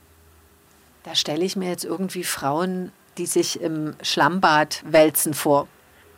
Da 1.03 1.15
stelle 1.15 1.45
ich 1.45 1.57
mir 1.57 1.69
jetzt 1.69 1.85
irgendwie 1.85 2.25
Frauen 2.25 2.93
die 3.19 3.27
sich 3.27 3.61
im 3.61 3.95
Schlammbad 4.03 4.83
wälzen 4.87 5.35
vor. 5.35 5.69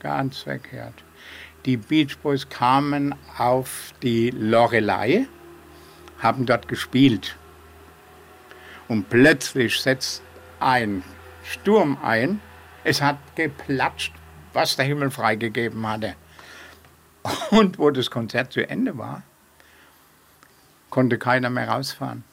Ganz 0.00 0.38
verkehrt. 0.38 0.94
Die 1.64 1.76
Beach 1.76 2.16
Boys 2.18 2.48
kamen 2.48 3.14
auf 3.36 3.92
die 4.02 4.30
Lorelei, 4.30 5.26
haben 6.20 6.46
dort 6.46 6.68
gespielt. 6.68 7.36
Und 8.88 9.10
plötzlich 9.10 9.80
setzt 9.80 10.22
ein 10.60 11.02
Sturm 11.44 11.98
ein. 12.02 12.40
Es 12.84 13.02
hat 13.02 13.18
geplatscht, 13.34 14.14
was 14.52 14.76
der 14.76 14.86
Himmel 14.86 15.10
freigegeben 15.10 15.86
hatte. 15.86 16.14
Und 17.50 17.78
wo 17.78 17.90
das 17.90 18.10
Konzert 18.10 18.52
zu 18.52 18.66
Ende 18.66 18.96
war, 18.96 19.22
konnte 20.90 21.18
keiner 21.18 21.50
mehr 21.50 21.68
rausfahren. 21.68 22.24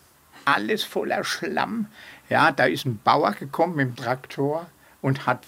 Alles 0.45 0.83
voller 0.83 1.23
Schlamm. 1.23 1.87
Ja, 2.29 2.51
da 2.51 2.65
ist 2.65 2.85
ein 2.85 2.99
Bauer 3.03 3.33
gekommen 3.33 3.75
mit 3.75 3.87
dem 3.87 3.95
Traktor 3.95 4.67
und 5.01 5.25
hat 5.25 5.45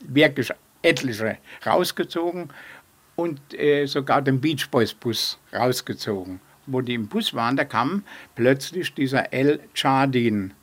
wirklich 0.00 0.50
etliche 0.82 1.38
rausgezogen 1.64 2.50
und 3.16 3.40
äh, 3.54 3.86
sogar 3.86 4.22
den 4.22 4.40
Beach 4.40 4.68
Boys 4.70 4.94
Bus 4.94 5.38
rausgezogen. 5.52 6.40
Wo 6.66 6.80
die 6.80 6.94
im 6.94 7.08
Bus 7.08 7.34
waren, 7.34 7.56
da 7.56 7.64
kam 7.64 8.04
plötzlich 8.34 8.94
dieser 8.94 9.32
El 9.32 9.60
Chardin 9.74 10.54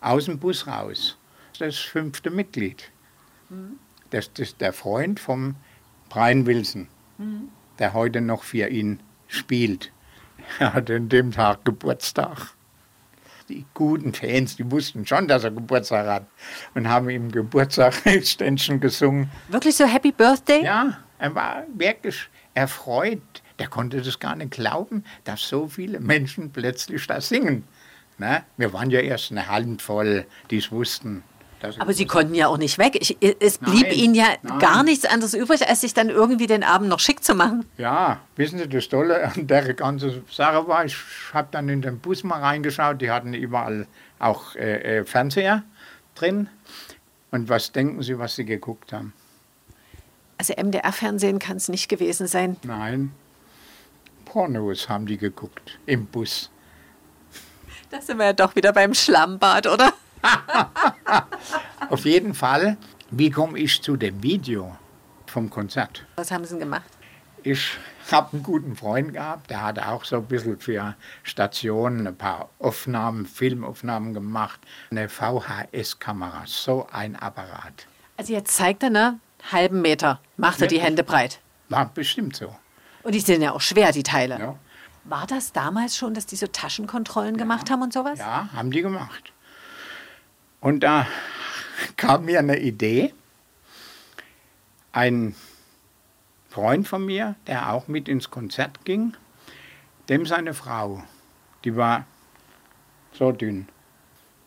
aus 0.00 0.26
dem 0.26 0.38
Bus 0.38 0.66
raus. 0.66 1.16
Das 1.58 1.76
fünfte 1.76 2.30
Mitglied. 2.30 2.90
Das, 4.10 4.32
das 4.32 4.50
ist 4.50 4.60
der 4.60 4.72
Freund 4.72 5.18
vom 5.18 5.56
Brian 6.08 6.46
Wilson, 6.46 6.88
der 7.78 7.92
heute 7.92 8.20
noch 8.20 8.42
für 8.42 8.68
ihn 8.68 9.00
spielt. 9.26 9.92
Er 10.60 10.72
hatte 10.72 10.96
an 10.96 11.08
dem 11.08 11.32
Tag 11.32 11.64
Geburtstag 11.64 12.54
die 13.48 13.64
guten 13.74 14.12
Fans, 14.12 14.56
die 14.56 14.70
wussten 14.70 15.06
schon, 15.06 15.28
dass 15.28 15.44
er 15.44 15.50
Geburtstag 15.50 16.06
hat 16.06 16.26
und 16.74 16.88
haben 16.88 17.08
ihm 17.08 17.30
Geburtstagsständchen 17.30 18.80
gesungen. 18.80 19.30
Wirklich 19.48 19.76
so 19.76 19.86
Happy 19.86 20.12
Birthday? 20.12 20.64
Ja, 20.64 20.98
er 21.18 21.34
war 21.34 21.64
wirklich 21.74 22.28
erfreut. 22.54 23.22
Der 23.58 23.68
konnte 23.68 24.00
das 24.00 24.18
gar 24.20 24.36
nicht 24.36 24.52
glauben, 24.52 25.04
dass 25.24 25.42
so 25.42 25.66
viele 25.66 25.98
Menschen 25.98 26.52
plötzlich 26.52 27.06
da 27.06 27.20
singen. 27.20 27.64
Ne? 28.18 28.42
Wir 28.56 28.72
waren 28.72 28.90
ja 28.90 29.00
erst 29.00 29.30
eine 29.32 29.48
Handvoll, 29.48 30.26
die 30.50 30.58
es 30.58 30.70
wussten. 30.70 31.22
Aber 31.78 31.92
Sie 31.92 32.06
konnten 32.06 32.34
ja 32.34 32.48
auch 32.48 32.58
nicht 32.58 32.78
weg. 32.78 32.96
Ich, 33.00 33.16
es 33.40 33.58
blieb 33.58 33.88
Nein, 33.88 33.92
Ihnen 33.92 34.14
ja 34.14 34.26
nein. 34.42 34.58
gar 34.58 34.82
nichts 34.82 35.04
anderes 35.04 35.34
übrig, 35.34 35.68
als 35.68 35.80
sich 35.80 35.94
dann 35.94 36.08
irgendwie 36.08 36.46
den 36.46 36.62
Abend 36.62 36.88
noch 36.88 37.00
schick 37.00 37.24
zu 37.24 37.34
machen. 37.34 37.64
Ja, 37.76 38.20
wissen 38.36 38.58
Sie, 38.58 38.68
das 38.68 38.88
Tolle 38.88 39.32
an 39.32 39.46
der 39.46 39.74
ganzen 39.74 40.24
Sache 40.30 40.66
war, 40.68 40.84
ich 40.84 40.96
habe 41.32 41.48
dann 41.50 41.68
in 41.68 41.82
den 41.82 41.98
Bus 41.98 42.24
mal 42.24 42.40
reingeschaut, 42.40 43.00
die 43.00 43.10
hatten 43.10 43.34
überall 43.34 43.86
auch 44.18 44.54
äh, 44.56 44.98
äh, 44.98 45.04
Fernseher 45.04 45.62
drin. 46.14 46.48
Und 47.30 47.48
was 47.48 47.72
denken 47.72 48.02
Sie, 48.02 48.18
was 48.18 48.36
Sie 48.36 48.44
geguckt 48.44 48.92
haben? 48.92 49.12
Also 50.38 50.54
MDR-Fernsehen 50.54 51.40
kann 51.40 51.56
es 51.56 51.68
nicht 51.68 51.88
gewesen 51.88 52.28
sein. 52.28 52.56
Nein, 52.62 53.12
Pornos 54.24 54.88
haben 54.88 55.06
die 55.06 55.18
geguckt 55.18 55.78
im 55.86 56.06
Bus. 56.06 56.50
Da 57.90 58.00
sind 58.00 58.18
wir 58.18 58.26
ja 58.26 58.32
doch 58.34 58.54
wieder 58.54 58.72
beim 58.72 58.94
Schlammbad, 58.94 59.66
oder? 59.66 59.92
Auf 61.90 62.04
jeden 62.04 62.34
Fall, 62.34 62.76
wie 63.10 63.30
komme 63.30 63.58
ich 63.58 63.82
zu 63.82 63.96
dem 63.96 64.22
Video 64.22 64.76
vom 65.26 65.48
Konzert? 65.50 66.04
Was 66.16 66.30
haben 66.30 66.44
Sie 66.44 66.50
denn 66.50 66.60
gemacht? 66.60 66.84
Ich 67.42 67.78
habe 68.10 68.32
einen 68.32 68.42
guten 68.42 68.76
Freund 68.76 69.12
gehabt, 69.12 69.50
der 69.50 69.62
hat 69.62 69.78
auch 69.78 70.04
so 70.04 70.16
ein 70.16 70.24
bisschen 70.26 70.58
für 70.58 70.94
Stationen 71.22 72.06
ein 72.06 72.16
paar 72.16 72.48
Aufnahmen, 72.58 73.26
Filmaufnahmen 73.26 74.12
gemacht. 74.12 74.60
Eine 74.90 75.08
VHS-Kamera, 75.08 76.42
so 76.46 76.86
ein 76.92 77.16
Apparat. 77.16 77.86
Also 78.16 78.32
jetzt 78.32 78.56
zeigt 78.56 78.82
er, 78.82 78.90
ne? 78.90 79.20
Halben 79.52 79.80
Meter. 79.82 80.20
Macht 80.36 80.60
er 80.60 80.64
Ja. 80.64 80.68
die 80.68 80.80
Hände 80.80 81.04
breit. 81.04 81.40
War 81.68 81.86
bestimmt 81.86 82.34
so. 82.36 82.54
Und 83.04 83.14
die 83.14 83.20
sind 83.20 83.40
ja 83.40 83.52
auch 83.52 83.60
schwer, 83.60 83.92
die 83.92 84.02
Teile. 84.02 84.38
Ja, 84.38 84.54
War 85.04 85.26
das 85.26 85.52
damals 85.52 85.96
schon, 85.96 86.12
dass 86.14 86.26
die 86.26 86.36
so 86.36 86.48
Taschenkontrollen 86.48 87.36
gemacht 87.36 87.70
haben 87.70 87.82
und 87.82 87.92
sowas? 87.92 88.18
ja 88.18 88.48
haben 88.54 88.70
die 88.72 88.82
gemacht. 88.82 89.32
Und 90.60 90.80
da 90.80 91.06
kam 91.96 92.24
mir 92.24 92.40
eine 92.40 92.58
Idee. 92.58 93.14
Ein 94.92 95.34
Freund 96.48 96.88
von 96.88 97.04
mir, 97.04 97.36
der 97.46 97.72
auch 97.72 97.88
mit 97.88 98.08
ins 98.08 98.30
Konzert 98.30 98.84
ging, 98.84 99.14
dem 100.08 100.26
seine 100.26 100.54
Frau, 100.54 101.04
die 101.64 101.76
war 101.76 102.06
so 103.12 103.30
dünn. 103.32 103.68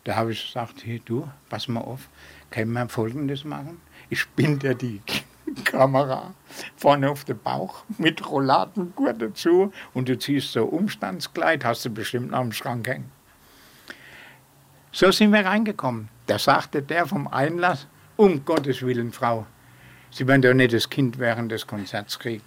Da 0.04 0.16
habe 0.16 0.32
ich 0.32 0.46
gesagt, 0.46 0.84
hey 0.84 1.00
du, 1.04 1.28
pass 1.48 1.68
mal 1.68 1.80
auf, 1.80 2.08
können 2.50 2.72
wir 2.72 2.88
Folgendes 2.88 3.44
machen? 3.44 3.80
Ich 4.10 4.20
spinne 4.20 4.58
dir 4.58 4.74
die 4.74 5.00
Kamera 5.64 6.34
vorne 6.76 7.08
auf 7.08 7.24
den 7.24 7.38
Bauch 7.38 7.84
mit 7.98 8.28
Rolladengurt 8.28 9.22
dazu 9.22 9.72
und 9.94 10.08
du 10.08 10.18
ziehst 10.18 10.52
so 10.52 10.64
Umstandskleid, 10.64 11.64
hast 11.64 11.84
du 11.84 11.90
bestimmt 11.90 12.32
noch 12.32 12.40
im 12.40 12.52
Schrank 12.52 12.88
hängen. 12.88 13.10
So 14.92 15.10
sind 15.10 15.32
wir 15.32 15.44
reingekommen. 15.44 16.08
Da 16.26 16.38
sagte 16.38 16.82
der 16.82 17.06
vom 17.06 17.26
Einlass, 17.26 17.86
um 18.16 18.44
Gottes 18.44 18.82
Willen, 18.82 19.12
Frau, 19.12 19.46
Sie 20.12 20.28
werden 20.28 20.42
doch 20.42 20.52
nicht 20.52 20.74
das 20.74 20.90
Kind 20.90 21.18
während 21.18 21.50
des 21.50 21.66
Konzerts 21.66 22.18
kriegen. 22.18 22.42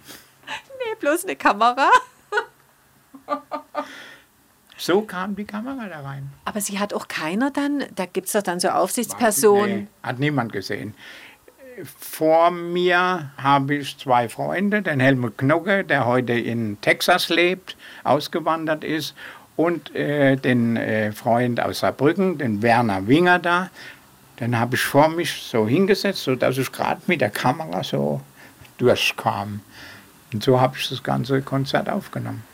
Nee, 0.46 0.94
bloß 1.00 1.24
eine 1.24 1.34
Kamera. 1.34 1.88
So 4.76 5.02
kam 5.02 5.34
die 5.34 5.44
Kamera 5.44 5.88
da 5.88 6.00
rein. 6.00 6.30
Aber 6.44 6.60
sie 6.60 6.78
hat 6.78 6.94
auch 6.94 7.08
keiner 7.08 7.50
dann, 7.50 7.84
da 7.94 8.06
gibt 8.06 8.28
es 8.28 8.34
doch 8.34 8.42
dann 8.42 8.60
so 8.60 8.68
Aufsichtspersonen. 8.68 9.76
Nee, 9.76 9.86
hat 10.02 10.20
niemand 10.20 10.52
gesehen. 10.52 10.94
Vor 11.98 12.52
mir 12.52 13.32
habe 13.36 13.74
ich 13.74 13.98
zwei 13.98 14.28
Freunde, 14.28 14.80
den 14.82 15.00
Helmut 15.00 15.36
Knocke, 15.36 15.82
der 15.82 16.06
heute 16.06 16.32
in 16.34 16.80
Texas 16.80 17.28
lebt, 17.28 17.76
ausgewandert 18.04 18.84
ist, 18.84 19.14
und 19.56 19.94
äh, 19.94 20.36
den 20.36 20.76
äh, 20.76 21.12
Freund 21.12 21.60
aus 21.60 21.80
Saarbrücken, 21.80 22.38
den 22.38 22.62
Werner 22.62 23.06
Winger 23.06 23.38
da. 23.38 23.70
Den 24.38 24.58
habe 24.58 24.76
ich 24.76 24.82
vor 24.82 25.08
mich 25.08 25.32
so 25.32 25.66
hingesetzt, 25.66 26.22
sodass 26.22 26.58
ich 26.58 26.70
gerade 26.70 27.00
mit 27.06 27.22
der 27.22 27.30
Kamera 27.30 27.82
so 27.82 28.20
durchkam. 28.76 29.60
Und 30.32 30.42
so 30.42 30.60
habe 30.60 30.76
ich 30.76 30.88
das 30.88 31.02
ganze 31.02 31.40
Konzert 31.40 31.88
aufgenommen. 31.88 32.44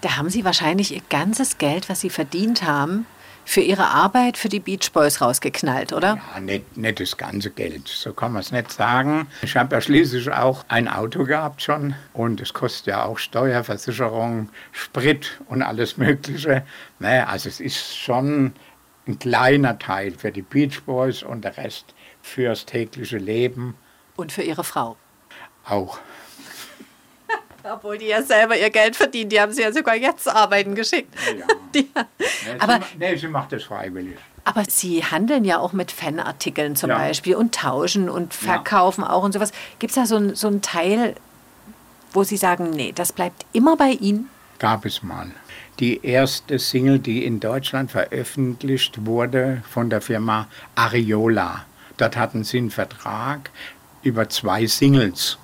Da 0.00 0.16
haben 0.16 0.28
sie 0.28 0.44
wahrscheinlich 0.44 0.92
ihr 0.92 1.02
ganzes 1.08 1.58
Geld, 1.58 1.88
was 1.88 2.00
sie 2.00 2.10
verdient 2.10 2.64
haben, 2.64 3.06
für 3.44 3.60
ihre 3.60 3.86
Arbeit 3.86 4.36
für 4.36 4.48
die 4.48 4.60
Beach 4.60 4.90
Boys 4.92 5.20
rausgeknallt, 5.20 5.92
oder? 5.92 6.18
Ja, 6.34 6.40
nicht, 6.40 6.76
nicht 6.76 7.00
das 7.00 7.16
ganze 7.16 7.50
Geld, 7.50 7.88
so 7.88 8.12
kann 8.12 8.32
man 8.32 8.40
es 8.40 8.52
nicht 8.52 8.72
sagen. 8.72 9.26
Ich 9.42 9.56
habe 9.56 9.74
ja 9.74 9.80
schließlich 9.80 10.30
auch 10.30 10.64
ein 10.68 10.88
Auto 10.88 11.24
gehabt 11.24 11.62
schon 11.62 11.94
und 12.12 12.40
es 12.40 12.52
kostet 12.52 12.86
ja 12.86 13.04
auch 13.04 13.18
Steuerversicherung, 13.18 14.48
Sprit 14.72 15.40
und 15.48 15.62
alles 15.62 15.96
Mögliche. 15.96 16.64
Naja, 16.98 17.26
also 17.26 17.48
es 17.48 17.60
ist 17.60 17.96
schon 17.96 18.52
ein 19.06 19.18
kleiner 19.18 19.78
Teil 19.78 20.12
für 20.12 20.32
die 20.32 20.42
Beach 20.42 20.82
Boys 20.84 21.22
und 21.22 21.44
der 21.44 21.56
Rest 21.56 21.94
fürs 22.22 22.64
tägliche 22.64 23.18
Leben 23.18 23.76
Und 24.16 24.32
für 24.32 24.42
ihre 24.42 24.64
Frau. 24.64 24.96
auch. 25.66 25.98
Obwohl 27.72 27.98
die 27.98 28.06
ja 28.06 28.22
selber 28.22 28.56
ihr 28.58 28.70
Geld 28.70 28.94
verdienen. 28.96 29.30
Die 29.30 29.40
haben 29.40 29.52
sie 29.52 29.62
ja 29.62 29.72
sogar 29.72 29.96
jetzt 29.96 30.28
arbeiten 30.28 30.74
geschickt. 30.74 31.14
Ja. 31.38 31.46
Die, 31.74 31.88
Nee, 32.46 32.58
aber, 32.58 32.74
sie, 32.76 32.98
nee, 32.98 33.16
sie 33.16 33.26
macht 33.28 33.52
das 33.52 33.64
freiwillig. 33.64 34.16
aber 34.44 34.64
sie 34.68 35.02
handeln 35.04 35.44
ja 35.44 35.58
auch 35.58 35.72
mit 35.72 35.90
Fanartikeln 35.90 36.76
zum 36.76 36.90
Ja. 36.90 36.98
Beispiel 36.98 37.34
und 37.36 37.54
tauschen 37.54 38.08
und 38.10 38.34
verkaufen 38.34 39.02
auch 39.02 39.22
und 39.24 39.32
sowas. 39.32 39.50
Gibt 39.78 39.90
es 39.90 39.94
da 39.96 40.06
so, 40.06 40.16
ein- 40.16 40.34
so 40.34 40.46
einen 40.48 40.60
Teil, 40.62 41.14
wo 42.12 42.22
sie 42.22 42.36
sagen, 42.36 42.70
nee, 42.70 42.92
das 42.94 43.12
bleibt 43.12 43.44
immer 43.52 43.76
bei 43.76 43.90
ihnen? 43.90 44.28
Gab 44.58 44.84
es 44.84 45.02
mal. 45.02 45.30
Die 45.80 46.04
erste 46.06 46.58
Single, 46.60 46.98
die 47.00 47.24
in 47.24 47.40
Deutschland 47.40 47.90
veröffentlicht 47.90 49.04
wurde 49.06 49.62
von 49.68 49.90
der 49.90 50.00
Firma 50.00 50.46
Ariola. 50.76 51.64
Dort 51.96 52.16
hatten 52.16 52.44
sie 52.44 52.58
einen 52.58 52.70
Vertrag 52.70 53.50
über 54.02 54.28
zwei 54.28 54.66
Singles, 54.66 55.38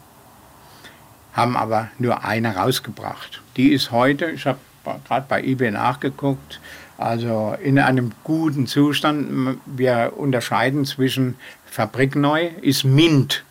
haben 1.33 1.57
aber 1.57 1.89
nur 1.99 2.25
eine 2.25 2.57
rausgebracht. 2.57 3.41
Die 3.57 3.73
ist 3.73 3.91
heute, 3.91 4.31
ich 4.31 4.47
habe 4.47 4.59
gerade 5.07 5.27
bei 5.29 5.43
eBay 5.43 5.71
nachgeguckt, 5.71 6.61
also 6.99 7.57
in 7.63 7.79
einem 7.79 8.13
guten 8.25 8.67
Zustand. 8.67 9.59
Wir 9.67 10.13
unterscheiden 10.17 10.85
zwischen 10.85 11.37
Fabrikneu, 11.67 12.49
ist 12.61 12.85
Mint. 12.85 13.45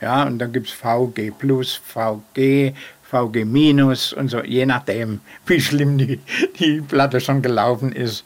Ja, 0.00 0.24
und 0.24 0.38
dann 0.38 0.52
gibt 0.52 0.68
es 0.68 0.72
VG 0.74 1.32
Plus, 1.36 1.74
VG, 1.74 2.74
VG 3.02 3.44
Minus 3.44 4.12
und 4.12 4.28
so, 4.28 4.42
je 4.42 4.66
nachdem, 4.66 5.20
wie 5.46 5.60
schlimm 5.60 5.98
die, 5.98 6.20
die 6.58 6.80
Platte 6.80 7.20
schon 7.20 7.42
gelaufen 7.42 7.92
ist. 7.92 8.24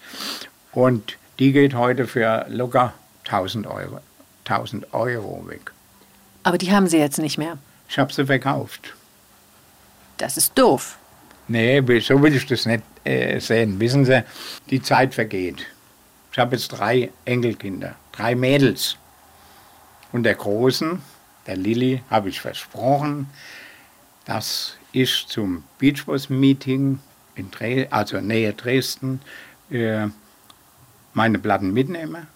Und 0.73 1.17
die 1.39 1.53
geht 1.53 1.75
heute 1.75 2.07
für 2.07 2.47
locker 2.49 2.93
1000 3.25 3.67
Euro, 3.67 4.01
1000 4.45 4.93
Euro 4.93 5.47
weg. 5.49 5.73
Aber 6.43 6.59
die 6.59 6.73
haben 6.73 6.87
sie 6.87 6.99
jetzt 6.99 7.19
nicht 7.19 7.39
mehr. 7.39 7.59
Ich 7.91 7.99
habe 7.99 8.13
sie 8.13 8.25
verkauft. 8.25 8.95
Das 10.17 10.37
ist 10.37 10.57
doof. 10.57 10.97
Nee, 11.49 11.81
so 11.99 12.23
will 12.23 12.37
ich 12.37 12.47
das 12.47 12.65
nicht 12.65 12.85
äh, 13.03 13.41
sehen. 13.41 13.81
Wissen 13.81 14.05
Sie, 14.05 14.23
die 14.71 14.81
Zeit 14.81 15.13
vergeht. 15.13 15.67
Ich 16.31 16.39
habe 16.39 16.55
jetzt 16.55 16.69
drei 16.69 17.11
Enkelkinder, 17.25 17.97
drei 18.13 18.37
Mädels. 18.37 18.97
Und 20.13 20.23
der 20.23 20.37
Großen, 20.37 21.03
der 21.49 21.57
Lilly, 21.57 22.05
habe 22.09 22.29
ich 22.29 22.41
versprochen, 22.41 23.29
dass 24.25 24.77
ich 24.93 25.27
zum 25.27 25.65
Beachbus-Meeting 25.81 27.01
in 27.35 27.51
Dre 27.51 27.89
also 27.91 28.21
Nähe 28.21 28.53
Dresden 28.53 29.21
äh, 29.69 30.07
meine 31.13 31.41
Platten 31.41 31.73
mitnehme. 31.73 32.29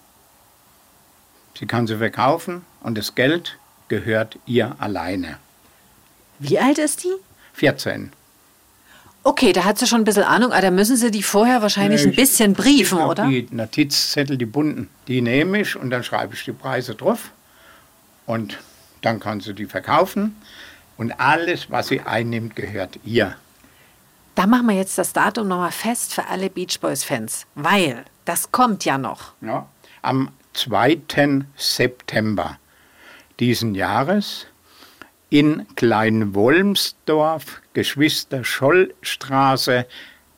Sie 1.57 1.65
kann 1.65 1.87
sie 1.87 1.97
verkaufen 1.97 2.65
und 2.81 2.97
das 2.97 3.15
Geld 3.15 3.57
gehört 3.87 4.37
ihr 4.45 4.75
alleine. 4.79 5.37
Wie 6.39 6.59
alt 6.59 6.77
ist 6.77 7.03
die? 7.03 7.13
14. 7.53 8.11
Okay, 9.23 9.53
da 9.53 9.63
hat 9.63 9.79
sie 9.79 9.87
schon 9.87 10.01
ein 10.01 10.03
bisschen 10.03 10.23
Ahnung, 10.23 10.51
aber 10.51 10.61
da 10.61 10.71
müssen 10.71 10.97
sie 10.97 11.09
die 11.09 11.23
vorher 11.23 11.61
wahrscheinlich 11.61 12.03
Nee, 12.03 12.11
ein 12.11 12.15
bisschen 12.15 12.53
briefen, 12.53 12.99
oder? 12.99 13.25
Die 13.27 13.47
Notizzettel, 13.49 14.37
die 14.37 14.45
bunten, 14.45 14.87
die 15.07 15.21
nehme 15.21 15.61
ich 15.61 15.75
und 15.75 15.89
dann 15.89 16.03
schreibe 16.03 16.35
ich 16.35 16.43
die 16.43 16.51
Preise 16.51 16.93
drauf. 16.93 17.31
Und 18.27 18.59
dann 19.01 19.19
kann 19.19 19.39
sie 19.39 19.53
die 19.53 19.65
verkaufen. 19.65 20.35
Und 20.97 21.19
alles, 21.19 21.71
was 21.71 21.87
sie 21.87 22.01
einnimmt, 22.01 22.55
gehört 22.55 22.99
ihr. 23.03 23.35
Da 24.35 24.47
machen 24.47 24.67
wir 24.67 24.75
jetzt 24.75 24.97
das 24.97 25.13
Datum 25.13 25.47
nochmal 25.47 25.71
fest 25.71 26.13
für 26.13 26.27
alle 26.27 26.49
Beach 26.49 26.79
Boys-Fans, 26.79 27.47
weil 27.55 28.05
das 28.25 28.51
kommt 28.51 28.85
ja 28.85 28.97
noch. 28.97 29.33
Ja. 29.41 29.67
Am 30.01 30.29
2. 30.53 31.01
September 31.57 32.59
diesen 33.39 33.75
Jahres 33.75 34.45
in 35.29 35.65
Kleinwolmsdorf, 35.75 37.61
Geschwister-Scholl-Straße 37.73 39.85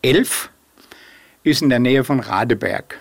11, 0.02 0.50
ist 1.44 1.62
in 1.62 1.70
der 1.70 1.80
Nähe 1.80 2.04
von 2.04 2.20
Radeberg. 2.20 3.00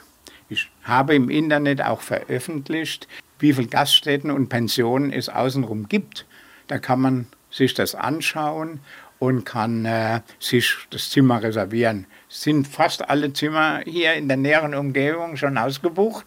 Ich 0.49 0.70
habe 0.82 1.14
im 1.14 1.30
Internet 1.30 1.82
auch 1.82 2.01
veröffentlicht, 2.01 3.09
wie 3.39 3.53
viele 3.53 3.68
Gaststätten 3.68 4.30
und 4.30 4.49
Pensionen 4.49 5.12
es 5.12 5.28
außenrum 5.28 5.89
gibt. 5.89 6.26
Da 6.68 6.78
kann 6.78 7.01
man 7.01 7.26
sich 7.51 7.74
das 7.74 7.95
anschauen 7.95 8.80
und 9.18 9.45
kann 9.45 9.84
äh, 9.84 10.20
sich 10.39 10.76
das 10.91 11.11
Zimmer 11.11 11.43
reservieren. 11.43 12.07
Sind 12.28 12.66
fast 12.66 13.09
alle 13.09 13.32
Zimmer 13.32 13.80
hier 13.84 14.14
in 14.14 14.28
der 14.28 14.37
näheren 14.37 14.74
Umgebung 14.74 15.37
schon 15.37 15.59
ausgebucht. 15.59 16.26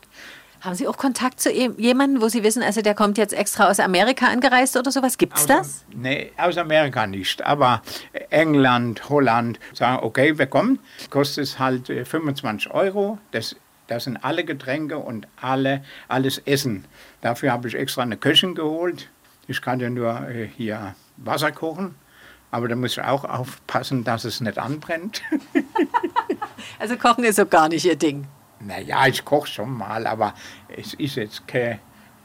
Haben 0.61 0.75
Sie 0.75 0.87
auch 0.87 0.97
Kontakt 0.97 1.39
zu 1.39 1.51
jemandem, 1.51 2.21
wo 2.21 2.27
Sie 2.27 2.43
wissen, 2.43 2.61
also 2.61 2.81
der 2.81 2.93
kommt 2.93 3.17
jetzt 3.17 3.33
extra 3.33 3.69
aus 3.69 3.79
Amerika 3.79 4.27
angereist 4.27 4.75
oder 4.75 4.91
sowas? 4.91 5.17
Gibt 5.17 5.37
es 5.37 5.45
das? 5.45 5.85
Nee, 5.95 6.33
aus 6.37 6.57
Amerika 6.57 7.07
nicht. 7.07 7.41
Aber 7.45 7.81
England, 8.29 9.09
Holland 9.09 9.57
sagen, 9.73 10.03
okay, 10.03 10.37
wir 10.37 10.47
kommen. 10.47 10.79
Kostet 11.09 11.45
es 11.45 11.59
halt 11.59 11.87
25 11.87 12.71
Euro. 12.71 13.19
Das, 13.31 13.55
das 13.87 14.03
sind 14.03 14.17
alle 14.17 14.43
Getränke 14.43 14.97
und 14.97 15.27
alle, 15.39 15.83
alles 16.09 16.39
Essen. 16.39 16.83
Dafür 17.21 17.53
habe 17.53 17.69
ich 17.69 17.75
extra 17.75 18.01
eine 18.01 18.17
Köchin 18.17 18.53
geholt. 18.53 19.09
Ich 19.47 19.61
kann 19.61 19.79
ja 19.79 19.89
nur 19.89 20.27
äh, 20.29 20.49
hier 20.57 20.93
Wasser 21.15 21.53
kochen. 21.53 21.95
Aber 22.51 22.67
da 22.67 22.75
muss 22.75 22.93
ich 22.93 23.01
auch 23.01 23.23
aufpassen, 23.23 24.03
dass 24.03 24.25
es 24.25 24.41
nicht 24.41 24.57
anbrennt. 24.57 25.21
also 26.79 26.97
Kochen 26.97 27.23
ist 27.23 27.37
so 27.37 27.45
gar 27.45 27.69
nicht 27.69 27.85
Ihr 27.85 27.95
Ding. 27.95 28.27
Naja, 28.59 29.07
ich 29.07 29.23
koche 29.23 29.47
schon 29.47 29.71
mal, 29.77 30.05
aber 30.05 30.33
es 30.75 30.93
ist 30.95 31.15
jetzt 31.15 31.47
keine 31.47 31.79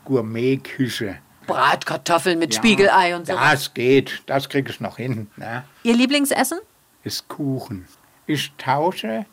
Gourmetküche. 0.05 1.19
Bratkartoffeln 1.47 2.39
mit 2.39 2.55
ja, 2.55 2.61
Spiegelei 2.61 3.15
und 3.15 3.27
so. 3.27 3.35
Das 3.35 3.75
geht, 3.75 4.23
das 4.27 4.49
kriege 4.49 4.71
ich 4.71 4.81
noch 4.81 4.97
hin. 4.97 5.31
Ne? 5.37 5.65
Ihr 5.83 5.95
Lieblingsessen? 5.95 6.59
Ist 7.05 7.29
Kuchen. 7.29 7.87
Ich 8.27 8.53
tausche, 8.57 9.27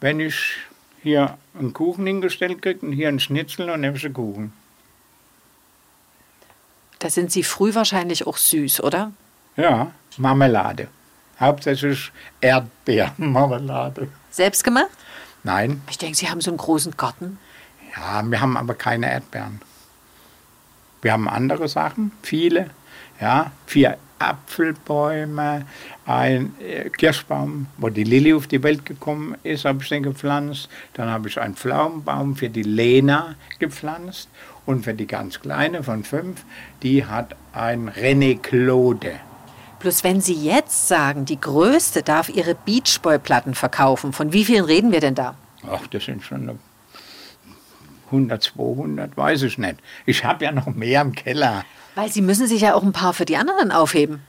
wenn 0.00 0.20
ich 0.20 0.56
hier 1.02 1.36
einen 1.58 1.72
Kuchen 1.72 2.06
hingestellt 2.06 2.62
kriege 2.62 2.86
und 2.86 2.92
hier 2.92 3.08
einen 3.08 3.20
Schnitzel 3.20 3.68
und 3.70 3.80
nehme 3.80 3.96
ich 3.96 4.04
einen 4.04 4.14
Kuchen. 4.14 4.52
Da 7.00 7.10
sind 7.10 7.32
Sie 7.32 7.42
früh 7.42 7.74
wahrscheinlich 7.74 8.26
auch 8.26 8.36
süß, 8.36 8.80
oder? 8.82 9.10
Ja, 9.56 9.90
Marmelade. 10.18 10.86
Hauptsächlich 11.40 12.12
Erdbeermarmelade. 12.40 14.06
Selbst 14.30 14.62
gemacht? 14.62 14.90
Nein. 15.44 15.82
Ich 15.90 15.98
denke, 15.98 16.16
Sie 16.16 16.28
haben 16.28 16.40
so 16.40 16.50
einen 16.50 16.58
großen 16.58 16.96
Garten. 16.96 17.38
Ja, 17.96 18.22
wir 18.24 18.40
haben 18.40 18.56
aber 18.56 18.74
keine 18.74 19.10
Erdbeeren. 19.10 19.60
Wir 21.02 21.12
haben 21.12 21.28
andere 21.28 21.68
Sachen, 21.68 22.12
viele. 22.22 22.70
Ja, 23.20 23.52
vier 23.66 23.98
Apfelbäume, 24.18 25.66
ein 26.06 26.54
äh, 26.60 26.88
Kirschbaum, 26.90 27.66
wo 27.76 27.88
die 27.88 28.04
Lilly 28.04 28.32
auf 28.34 28.46
die 28.46 28.62
Welt 28.62 28.86
gekommen 28.86 29.36
ist, 29.42 29.64
habe 29.64 29.82
ich 29.82 29.88
den 29.88 30.04
gepflanzt. 30.04 30.68
Dann 30.94 31.08
habe 31.08 31.28
ich 31.28 31.40
einen 31.40 31.54
Pflaumenbaum 31.54 32.36
für 32.36 32.48
die 32.48 32.62
Lena 32.62 33.34
gepflanzt. 33.58 34.28
Und 34.64 34.84
für 34.84 34.94
die 34.94 35.08
ganz 35.08 35.40
kleine 35.40 35.82
von 35.82 36.04
fünf, 36.04 36.44
die 36.84 37.04
hat 37.04 37.34
ein 37.52 37.90
René 37.90 38.40
Claude. 38.40 39.18
Bloß 39.82 40.04
wenn 40.04 40.20
Sie 40.20 40.34
jetzt 40.34 40.86
sagen, 40.86 41.24
die 41.24 41.40
größte 41.40 42.04
darf 42.04 42.28
ihre 42.28 42.54
Beachboy-Platten 42.54 43.54
verkaufen, 43.54 44.12
von 44.12 44.32
wie 44.32 44.44
vielen 44.44 44.64
reden 44.64 44.92
wir 44.92 45.00
denn 45.00 45.16
da? 45.16 45.34
Ach, 45.68 45.88
das 45.88 46.04
sind 46.04 46.22
schon 46.22 46.56
100, 48.06 48.42
200, 48.42 49.16
weiß 49.16 49.42
ich 49.42 49.58
nicht. 49.58 49.80
Ich 50.06 50.24
habe 50.24 50.44
ja 50.44 50.52
noch 50.52 50.66
mehr 50.66 51.00
im 51.00 51.12
Keller. 51.12 51.64
Weil 51.96 52.12
Sie 52.12 52.22
müssen 52.22 52.46
sich 52.46 52.60
ja 52.60 52.74
auch 52.74 52.84
ein 52.84 52.92
paar 52.92 53.12
für 53.12 53.24
die 53.24 53.36
anderen 53.36 53.72
aufheben. 53.72 54.22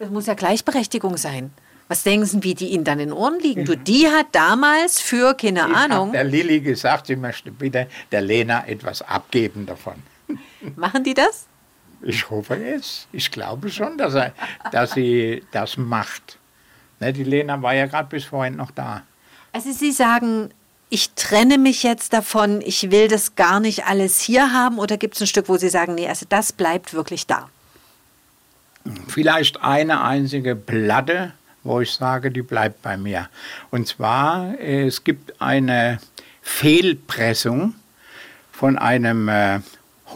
Das 0.00 0.10
muss 0.10 0.26
ja 0.26 0.34
Gleichberechtigung 0.34 1.16
sein. 1.18 1.52
Was 1.86 2.02
denken 2.02 2.26
Sie, 2.26 2.42
wie 2.42 2.54
die 2.54 2.70
Ihnen 2.70 2.82
dann 2.82 2.98
in 2.98 3.10
den 3.10 3.16
Ohren 3.16 3.38
liegen? 3.38 3.64
Du, 3.64 3.76
die 3.76 4.08
hat 4.08 4.26
damals 4.32 5.00
für, 5.00 5.34
keine 5.34 5.68
ich 5.68 5.76
Ahnung. 5.76 6.10
der 6.10 6.24
Lilly 6.24 6.60
gesagt, 6.60 7.06
sie 7.06 7.16
möchte 7.16 7.52
bitte 7.52 7.86
der 8.10 8.22
Lena 8.22 8.66
etwas 8.66 9.02
abgeben 9.02 9.66
davon. 9.66 9.94
Machen 10.74 11.04
die 11.04 11.14
das? 11.14 11.46
Ich 12.02 12.30
hoffe 12.30 12.56
es. 12.56 13.06
Ich 13.12 13.30
glaube 13.30 13.70
schon, 13.70 13.96
dass, 13.98 14.14
er, 14.14 14.32
dass 14.70 14.92
sie 14.92 15.42
das 15.52 15.76
macht. 15.76 16.38
Ne, 17.00 17.12
die 17.12 17.24
Lena 17.24 17.60
war 17.62 17.74
ja 17.74 17.86
gerade 17.86 18.08
bis 18.08 18.24
vorhin 18.24 18.56
noch 18.56 18.70
da. 18.70 19.02
Also 19.52 19.72
Sie 19.72 19.92
sagen, 19.92 20.50
ich 20.88 21.10
trenne 21.14 21.58
mich 21.58 21.82
jetzt 21.82 22.12
davon, 22.12 22.60
ich 22.62 22.90
will 22.90 23.08
das 23.08 23.34
gar 23.34 23.60
nicht 23.60 23.86
alles 23.86 24.20
hier 24.20 24.52
haben 24.52 24.78
oder 24.78 24.96
gibt 24.96 25.14
es 25.14 25.20
ein 25.22 25.26
Stück, 25.26 25.48
wo 25.48 25.56
Sie 25.56 25.68
sagen, 25.68 25.94
nee, 25.94 26.08
also 26.08 26.26
das 26.28 26.52
bleibt 26.52 26.94
wirklich 26.94 27.26
da? 27.26 27.48
Vielleicht 29.08 29.62
eine 29.62 30.02
einzige 30.02 30.56
Platte, 30.56 31.32
wo 31.62 31.80
ich 31.80 31.92
sage, 31.92 32.30
die 32.30 32.42
bleibt 32.42 32.82
bei 32.82 32.96
mir. 32.96 33.28
Und 33.70 33.86
zwar, 33.86 34.58
es 34.58 35.04
gibt 35.04 35.40
eine 35.40 36.00
Fehlpressung 36.40 37.74
von 38.50 38.78
einem 38.78 39.28
äh, 39.28 39.60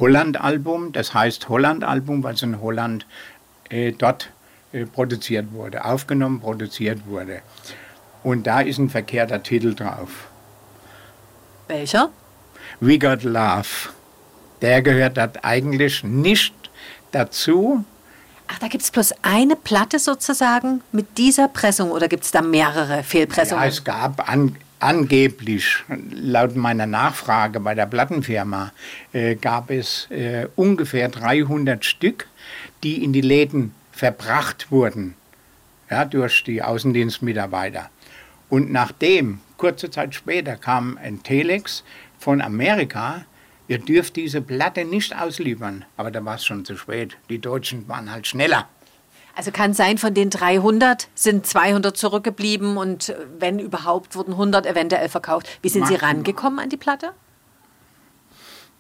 Holland-Album. 0.01 0.93
Das 0.93 1.15
heißt 1.15 1.49
Holland-Album, 1.49 2.23
weil 2.23 2.35
es 2.35 2.43
in 2.43 2.61
Holland 2.61 3.07
äh, 3.71 3.93
dort 3.93 4.31
äh, 4.73 4.85
produziert 4.87 5.53
wurde, 5.53 5.85
aufgenommen, 5.85 6.41
produziert 6.41 7.07
wurde. 7.07 7.43
Und 8.23 8.47
da 8.47 8.61
ist 8.61 8.79
ein 8.79 8.91
verkehrter 8.91 9.43
Titel 9.43 9.75
drauf. 9.75 10.29
Welcher? 11.69 12.11
We 12.81 12.99
Got 12.99 13.23
Love. 13.23 13.91
Der 14.63 14.83
gehört 14.83 15.17
dort 15.17 15.45
eigentlich 15.45 16.03
nicht 16.03 16.55
dazu. 17.13 17.85
Ach, 18.49 18.59
da 18.59 18.69
gibt 18.69 18.85
es 18.85 18.91
bloß 18.91 19.15
eine 19.23 19.57
Platte 19.57 19.99
sozusagen 19.99 20.83
mit 20.93 21.19
dieser 21.19 21.49
Pressung 21.49 21.91
oder 21.91 22.09
gibt 22.09 22.25
es 22.25 22.31
da 22.31 22.43
mehrere 22.43 23.03
Fehlpressungen? 23.03 23.63
Ja, 23.63 23.69
es 23.69 23.83
gab 23.83 24.29
an, 24.29 24.57
angeblich, 24.81 25.83
laut 26.11 26.57
meiner 26.57 26.87
Nachfrage 26.87 27.61
bei 27.61 27.75
der 27.75 27.87
Plattenfirma, 27.87 28.73
äh, 29.13 29.35
gab 29.37 29.71
es 29.71 30.11
äh, 30.11 30.49
ungefähr 30.57 31.09
300 31.09 31.85
Stück, 31.85 32.29
die 32.83 33.03
in 33.03 33.13
die 33.13 33.21
Läden 33.21 33.75
verbracht 33.93 34.71
wurden 34.71 35.15
ja, 35.91 36.05
durch 36.05 36.45
die 36.45 36.63
Außendienstmitarbeiter. 36.63 37.91
Und 38.49 38.71
nachdem, 38.71 39.41
kurze 39.57 39.91
Zeit 39.91 40.15
später, 40.15 40.57
kam 40.57 40.99
ein 40.99 41.23
Telex 41.23 41.83
von 42.19 42.41
Amerika, 42.41 43.25
ihr 43.69 43.79
dürft 43.79 44.17
diese 44.17 44.41
Platte 44.41 44.85
nicht 44.85 45.17
ausliefern. 45.17 45.85
Aber 45.97 46.11
da 46.11 46.25
war 46.25 46.37
es 46.37 46.45
schon 46.45 46.65
zu 46.65 46.77
spät. 46.77 47.17
Die 47.29 47.41
Deutschen 47.41 47.89
waren 47.89 48.11
halt 48.11 48.27
schneller. 48.27 48.69
Also 49.37 49.51
kann 49.51 49.75
sein, 49.75 49.99
von 49.99 50.15
den 50.15 50.31
300 50.31 51.09
sind 51.15 51.47
200 51.47 51.95
zurückgeblieben 51.95 52.79
und 52.79 53.11
äh, 53.11 53.17
wenn 53.39 53.59
überhaupt, 53.59 54.17
wurden 54.17 54.33
100 54.33 54.65
eventuell 54.67 55.11
verkauft. 55.11 55.47
Wie 55.61 55.69
sind 55.69 55.87
Sie 55.87 55.95
rangekommen 55.95 56.59
an 56.59 56.71
die 56.71 56.79
Platte? 56.79 57.13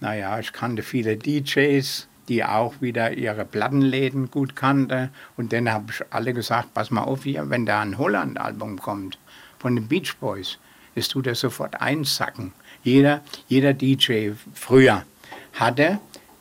Naja, 0.00 0.38
ich 0.38 0.54
kannte 0.54 0.82
viele 0.82 1.18
DJs, 1.18 2.09
die 2.28 2.42
auch 2.42 2.80
wieder 2.80 3.12
ihre 3.12 3.44
Plattenläden 3.44 4.30
gut 4.30 4.57
kannte. 4.57 5.11
Und 5.36 5.52
dann 5.52 5.70
habe 5.70 5.92
ich 5.92 6.02
alle 6.11 6.32
gesagt, 6.32 6.72
pass 6.72 6.90
mal 6.90 7.02
auf 7.02 7.24
hier, 7.24 7.48
wenn 7.50 7.66
da 7.66 7.82
ein 7.82 7.98
Holland-Album 7.98 8.80
kommt 8.80 9.18
von 9.59 9.76
den 9.76 9.88
Beach 9.88 10.16
Boys, 10.16 10.59
das 10.94 11.09
tut 11.09 11.26
er 11.26 11.34
sofort 11.34 11.82
einsacken. 11.82 12.52
Jeder, 12.82 13.20
jeder 13.46 13.74
DJ 13.74 14.30
früher 14.54 15.04
hatte 15.52 15.98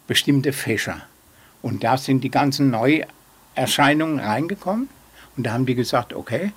bestimmte 0.08 0.54
Fächer. 0.54 1.02
Und 1.62 1.84
da 1.84 1.98
sind 1.98 2.24
die 2.24 2.32
ganzen 2.32 2.70
Neuerscheinungen 3.56 4.20
reingekommen. 4.20 4.90
Und 5.38 5.46
da 5.46 5.54
haben 5.54 5.66
die 5.66 5.76
gesagt, 5.76 6.14
okay, 6.14 6.52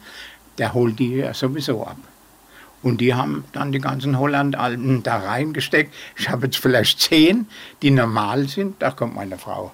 der 0.58 0.74
holt 0.74 0.98
die 0.98 1.16
ja 1.16 1.34
sowieso 1.34 1.84
ab. 1.84 1.96
Und 2.82 3.00
die 3.00 3.14
haben 3.14 3.44
dann 3.52 3.72
die 3.72 3.80
ganzen 3.80 4.18
Holland-Alben 4.18 5.02
da 5.02 5.16
reingesteckt. 5.16 5.92
Ich 6.16 6.28
habe 6.28 6.46
jetzt 6.46 6.58
vielleicht 6.58 7.00
zehn, 7.00 7.48
die 7.82 7.90
normal 7.90 8.46
sind. 8.48 8.80
Da 8.80 8.92
kommt 8.92 9.16
meine 9.16 9.36
Frau. 9.36 9.72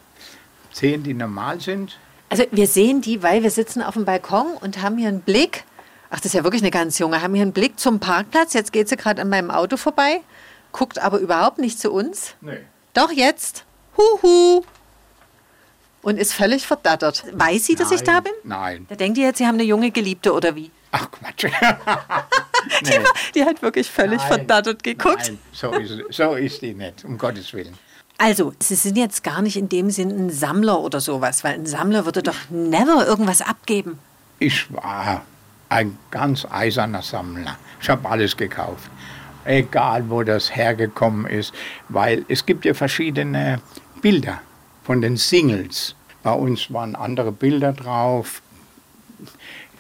Zehn, 0.73 1.03
die 1.03 1.13
normal 1.13 1.61
sind. 1.61 1.99
Also 2.31 2.45
wir 2.51 2.67
sehen 2.67 3.03
die, 3.03 3.23
weil 3.23 3.43
wir 3.43 3.51
sitzen 3.51 3.83
auf 3.83 3.95
dem 3.95 4.07
Balkon 4.07 4.47
und 4.61 4.81
haben 4.81 4.97
hier 4.97 5.09
einen 5.09 5.21
Blick 5.21 5.65
Ach, 6.15 6.19
das 6.19 6.27
ist 6.27 6.35
ja 6.35 6.45
wirklich 6.45 6.63
eine 6.63 6.71
ganz 6.71 7.01
junge. 7.01 7.23
Haben 7.23 7.35
hier 7.35 7.43
einen 7.43 7.53
Blick 7.53 7.81
zum 7.81 7.99
Parkplatz. 7.99 8.53
Jetzt 8.53 8.73
geht 8.73 8.89
sie 8.89 8.97
gerade 8.97 9.21
an 9.21 9.29
meinem 9.29 9.51
Auto 9.51 9.77
vorbei, 9.77 10.21
guckt 10.71 11.01
aber 11.01 11.19
überhaupt 11.19 11.59
nicht 11.59 11.81
zu 11.81 11.91
uns. 11.91 12.37
Nee. 12.41 12.61
Doch 12.93 13.11
jetzt. 13.11 13.65
Huhu. 13.97 14.63
Und 16.05 16.19
ist 16.19 16.35
völlig 16.35 16.67
verdattert. 16.67 17.25
Weiß 17.33 17.67
sie, 17.67 17.75
dass 17.75 17.89
Nein, 17.89 17.99
ich 17.99 18.05
da 18.05 18.21
bin? 18.21 18.33
Nein. 18.45 18.87
Da 18.89 18.95
denkt 18.95 19.17
ihr 19.17 19.25
jetzt, 19.25 19.39
sie 19.39 19.47
haben 19.47 19.55
eine 19.55 19.65
junge 19.65 19.91
Geliebte 19.91 20.33
oder 20.33 20.55
wie? 20.55 20.71
Ach 20.93 21.11
Quatsch. 21.11 21.45
nee. 22.83 22.91
die, 22.91 23.33
die, 23.35 23.45
hat 23.45 23.63
wirklich 23.63 23.91
völlig 23.91 24.19
Nein. 24.19 24.29
verdattert 24.29 24.83
geguckt. 24.83 25.29
Nein, 25.29 25.39
so 25.53 25.73
ist, 25.73 25.93
so 26.11 26.35
ist 26.35 26.63
die 26.63 26.75
nicht, 26.75 27.05
um 27.05 27.17
Gottes 27.17 27.53
Willen. 27.55 27.77
Also, 28.19 28.53
Sie 28.61 28.75
sind 28.75 28.97
jetzt 28.97 29.25
gar 29.25 29.43
nicht 29.43 29.57
in 29.57 29.69
dem 29.69 29.91
Sinn 29.91 30.11
ein 30.11 30.31
Sammler 30.31 30.79
oder 30.81 31.01
sowas, 31.01 31.43
weil 31.43 31.55
ein 31.55 31.67
Sammler 31.67 32.05
würde 32.05 32.23
doch 32.23 32.37
never 32.51 33.07
irgendwas 33.07 33.41
abgeben. 33.41 33.99
Ich 34.39 34.73
war 34.73 35.23
ein 35.69 35.99
ganz 36.11 36.47
eiserner 36.49 37.03
Sammler. 37.03 37.59
Ich 37.81 37.89
habe 37.89 38.09
alles 38.09 38.37
gekauft. 38.37 38.91
Egal, 39.45 40.09
wo 40.09 40.23
das 40.23 40.55
hergekommen 40.55 41.27
ist, 41.27 41.53
weil 41.89 42.25
es 42.29 42.47
gibt 42.47 42.65
ja 42.65 42.75
verschiedene 42.75 43.61
Bilder 44.01 44.41
von 44.85 45.01
den 45.01 45.17
Singles. 45.17 45.97
Bei 46.23 46.33
uns 46.33 46.73
waren 46.73 46.95
andere 46.95 47.33
Bilder 47.33 47.73
drauf. 47.73 48.43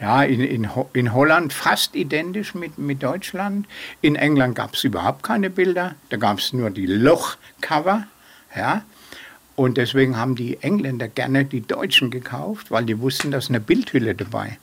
Ja, 0.01 0.25
in, 0.25 0.41
in, 0.41 0.69
in 0.93 1.13
Holland 1.13 1.53
fast 1.53 1.95
identisch 1.95 2.55
mit, 2.55 2.79
mit 2.79 3.03
Deutschland. 3.03 3.67
In 4.01 4.17
England 4.17 4.57
gab 4.57 4.75
es 4.75 4.83
überhaupt 4.85 5.23
keine 5.23 5.51
Bilder. 5.51 5.95
Da 6.09 6.17
gab 6.17 6.39
es 6.39 6.53
nur 6.53 6.71
die 6.71 6.87
Lochcover. 6.87 8.07
Ja. 8.57 8.83
Und 9.57 9.77
deswegen 9.77 10.17
haben 10.17 10.35
die 10.35 10.61
Engländer 10.63 11.07
gerne 11.07 11.45
die 11.45 11.61
Deutschen 11.61 12.11
gekauft, 12.11 12.71
weil 12.71 12.85
die 12.85 12.99
wussten, 12.99 13.31
da 13.31 13.39
ist 13.39 13.51
eine 13.51 13.61
Bildhülle 13.61 14.15
dabei. 14.15 14.59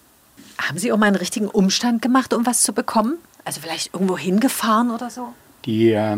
Haben 0.57 0.77
Sie 0.77 0.91
auch 0.91 0.97
mal 0.97 1.07
einen 1.07 1.15
richtigen 1.15 1.47
Umstand 1.47 2.01
gemacht, 2.01 2.33
um 2.33 2.45
was 2.45 2.61
zu 2.61 2.73
bekommen? 2.73 3.17
Also 3.45 3.61
vielleicht 3.61 3.93
irgendwo 3.93 4.17
hingefahren 4.17 4.91
oder 4.91 5.09
so? 5.09 5.33
Die 5.65 5.91
äh, 5.91 6.17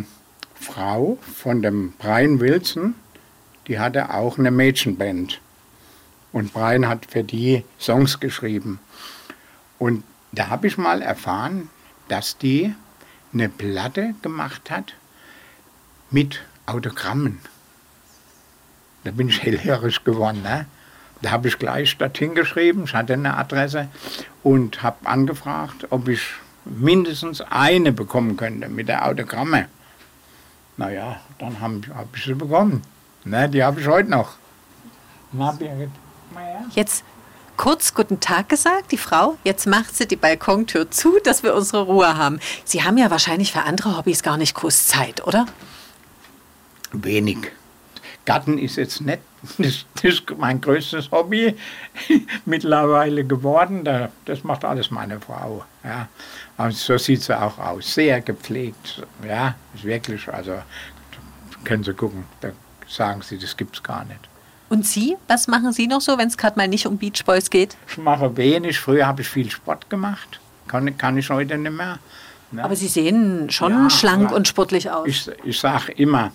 Frau 0.55 1.17
von 1.21 1.61
dem 1.61 1.93
Brian 1.99 2.39
Wilson, 2.39 2.95
die 3.67 3.79
hatte 3.79 4.13
auch 4.13 4.37
eine 4.37 4.51
Mädchenband. 4.51 5.39
Und 6.31 6.53
Brian 6.53 6.87
hat 6.87 7.05
für 7.05 7.23
die 7.23 7.63
Songs 7.79 8.19
geschrieben. 8.19 8.79
Und 9.79 10.03
da 10.31 10.49
habe 10.49 10.67
ich 10.67 10.77
mal 10.77 11.01
erfahren, 11.01 11.69
dass 12.07 12.37
die 12.37 12.73
eine 13.33 13.49
Platte 13.49 14.15
gemacht 14.21 14.71
hat 14.71 14.95
mit 16.09 16.41
Autogrammen. 16.65 17.39
Da 19.03 19.11
bin 19.11 19.29
ich 19.29 19.41
hellhörig 19.43 20.03
geworden. 20.03 20.41
Ne? 20.41 20.65
Da 21.21 21.31
habe 21.31 21.47
ich 21.47 21.57
gleich 21.57 21.97
dorthin 21.97 22.35
geschrieben, 22.35 22.83
ich 22.85 22.93
hatte 22.93 23.13
eine 23.13 23.37
Adresse 23.37 23.87
und 24.43 24.83
habe 24.83 25.07
angefragt, 25.07 25.87
ob 25.89 26.07
ich 26.07 26.21
mindestens 26.65 27.41
eine 27.41 27.91
bekommen 27.91 28.37
könnte 28.37 28.69
mit 28.69 28.87
der 28.87 29.07
Autogramme. 29.07 29.67
Naja, 30.77 31.19
dann 31.37 31.59
habe 31.59 31.81
hab 31.93 32.15
ich 32.15 32.23
sie 32.23 32.33
bekommen. 32.33 32.81
Ne, 33.25 33.49
die 33.49 33.63
habe 33.63 33.79
ich 33.79 33.87
heute 33.87 34.09
noch. 34.09 34.33
Na, 35.31 35.51
Birgit. 35.51 35.89
Jetzt 36.75 37.03
kurz 37.57 37.93
guten 37.93 38.19
Tag 38.19 38.49
gesagt, 38.49 38.91
die 38.91 38.97
Frau. 38.97 39.37
Jetzt 39.43 39.67
macht 39.67 39.95
sie 39.95 40.07
die 40.07 40.15
Balkontür 40.15 40.89
zu, 40.91 41.19
dass 41.23 41.43
wir 41.43 41.55
unsere 41.55 41.83
Ruhe 41.83 42.17
haben. 42.17 42.39
Sie 42.65 42.83
haben 42.83 42.97
ja 42.97 43.11
wahrscheinlich 43.11 43.51
für 43.51 43.61
andere 43.61 43.97
Hobbys 43.97 44.23
gar 44.23 44.37
nicht 44.37 44.55
groß 44.55 44.87
Zeit, 44.87 45.25
oder? 45.25 45.45
Wenig. 46.91 47.51
Garten 48.25 48.57
ist 48.57 48.77
jetzt 48.77 49.01
nicht 49.01 49.19
das, 49.57 49.85
das 49.95 50.03
ist 50.03 50.37
mein 50.37 50.61
größtes 50.61 51.11
Hobby 51.11 51.55
mittlerweile 52.45 53.25
geworden. 53.25 53.83
Das 54.25 54.43
macht 54.43 54.63
alles 54.63 54.91
meine 54.91 55.19
Frau. 55.19 55.65
Ja. 55.83 56.07
Und 56.57 56.73
so 56.73 56.97
sieht 56.97 57.23
sie 57.23 57.39
auch 57.39 57.57
aus. 57.57 57.93
Sehr 57.93 58.21
gepflegt. 58.21 59.05
Ja, 59.27 59.55
ist 59.75 59.83
wirklich, 59.83 60.27
also 60.29 60.53
können 61.65 61.83
Sie 61.83 61.93
gucken, 61.93 62.25
da 62.41 62.51
sagen 62.93 63.21
Sie, 63.21 63.37
das 63.37 63.57
gibt 63.57 63.75
es 63.75 63.83
gar 63.83 64.05
nicht. 64.05 64.19
Und 64.69 64.85
Sie, 64.85 65.17
was 65.27 65.47
machen 65.47 65.71
Sie 65.71 65.87
noch 65.87 66.01
so, 66.01 66.17
wenn 66.17 66.27
es 66.27 66.37
gerade 66.37 66.57
mal 66.57 66.67
nicht 66.67 66.87
um 66.87 66.97
Beach 66.97 67.23
Boys 67.25 67.49
geht? 67.49 67.75
Ich 67.87 67.97
mache 67.97 68.35
wenig. 68.37 68.79
Früher 68.79 69.05
habe 69.05 69.21
ich 69.21 69.29
viel 69.29 69.49
Sport 69.51 69.89
gemacht. 69.89 70.39
Kann, 70.67 70.97
kann 70.97 71.17
ich 71.17 71.29
heute 71.29 71.57
nicht 71.57 71.71
mehr. 71.71 71.99
Ne? 72.51 72.63
Aber 72.63 72.75
Sie 72.75 72.87
sehen 72.87 73.49
schon 73.49 73.71
ja, 73.71 73.89
schlank 73.89 74.31
und 74.31 74.47
sportlich 74.47 74.89
aus. 74.89 75.07
Ich, 75.07 75.29
ich 75.43 75.59
sage 75.59 75.91
immer, 75.91 76.31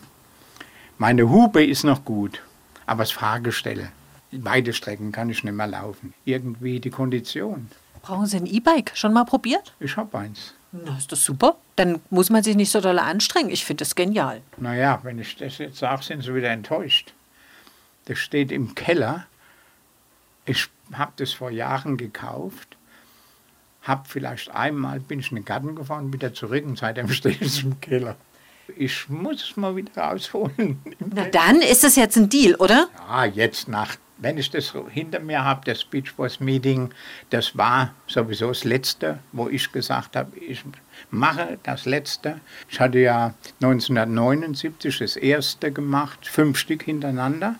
meine 0.98 1.28
Hupe 1.28 1.64
ist 1.64 1.84
noch 1.84 2.04
gut, 2.04 2.42
aber 2.86 3.02
das 3.02 3.12
Fahrgestell, 3.12 3.88
beide 4.32 4.72
Strecken 4.72 5.12
kann 5.12 5.30
ich 5.30 5.44
nicht 5.44 5.54
mehr 5.54 5.66
laufen. 5.66 6.12
Irgendwie 6.24 6.80
die 6.80 6.90
Kondition. 6.90 7.68
Brauchen 8.02 8.26
Sie 8.26 8.36
ein 8.36 8.46
E-Bike? 8.46 8.92
Schon 8.94 9.12
mal 9.12 9.24
probiert? 9.24 9.74
Ich 9.80 9.96
habe 9.96 10.16
eins. 10.18 10.54
Na, 10.72 10.96
ist 10.96 11.10
das 11.12 11.24
super. 11.24 11.56
Dann 11.76 12.00
muss 12.10 12.30
man 12.30 12.42
sich 12.42 12.56
nicht 12.56 12.70
so 12.70 12.80
doll 12.80 12.98
anstrengen. 12.98 13.50
Ich 13.50 13.64
finde 13.64 13.82
das 13.82 13.94
genial. 13.94 14.42
Naja, 14.56 15.00
wenn 15.02 15.18
ich 15.18 15.36
das 15.36 15.58
jetzt 15.58 15.78
sage, 15.78 16.02
sind 16.02 16.22
Sie 16.22 16.34
wieder 16.34 16.50
enttäuscht. 16.50 17.14
Das 18.06 18.18
steht 18.18 18.52
im 18.52 18.74
Keller. 18.74 19.26
Ich 20.44 20.68
habe 20.92 21.12
das 21.16 21.32
vor 21.32 21.50
Jahren 21.50 21.96
gekauft. 21.96 22.76
Hab 23.82 24.08
vielleicht 24.08 24.50
einmal, 24.50 25.00
bin 25.00 25.20
ich 25.20 25.30
in 25.30 25.36
den 25.36 25.44
Garten 25.44 25.74
gefahren, 25.74 26.12
wieder 26.12 26.34
zurück 26.34 26.64
und 26.66 26.78
seitdem 26.78 27.08
steht 27.12 27.40
es 27.40 27.62
im 27.62 27.80
Keller 27.80 28.16
ich 28.76 29.08
muss 29.08 29.42
es 29.42 29.56
mal 29.56 29.74
wieder 29.76 29.92
rausholen. 29.96 30.78
Na 31.14 31.24
dann 31.24 31.60
ist 31.60 31.84
es 31.84 31.96
jetzt 31.96 32.16
ein 32.16 32.28
Deal, 32.28 32.54
oder? 32.56 32.88
Ja, 33.08 33.24
jetzt 33.24 33.68
nach, 33.68 33.96
wenn 34.18 34.38
ich 34.38 34.50
das 34.50 34.74
hinter 34.90 35.20
mir 35.20 35.44
habe, 35.44 35.62
das 35.64 35.84
Beach 35.84 36.14
Boys 36.16 36.40
Meeting, 36.40 36.90
das 37.30 37.56
war 37.56 37.94
sowieso 38.06 38.48
das 38.48 38.64
Letzte, 38.64 39.20
wo 39.32 39.48
ich 39.48 39.70
gesagt 39.72 40.16
habe, 40.16 40.36
ich 40.38 40.64
mache 41.10 41.58
das 41.62 41.86
Letzte. 41.86 42.40
Ich 42.68 42.80
hatte 42.80 42.98
ja 42.98 43.34
1979 43.60 44.98
das 44.98 45.16
erste 45.16 45.72
gemacht, 45.72 46.26
fünf 46.26 46.58
Stück 46.58 46.82
hintereinander. 46.82 47.56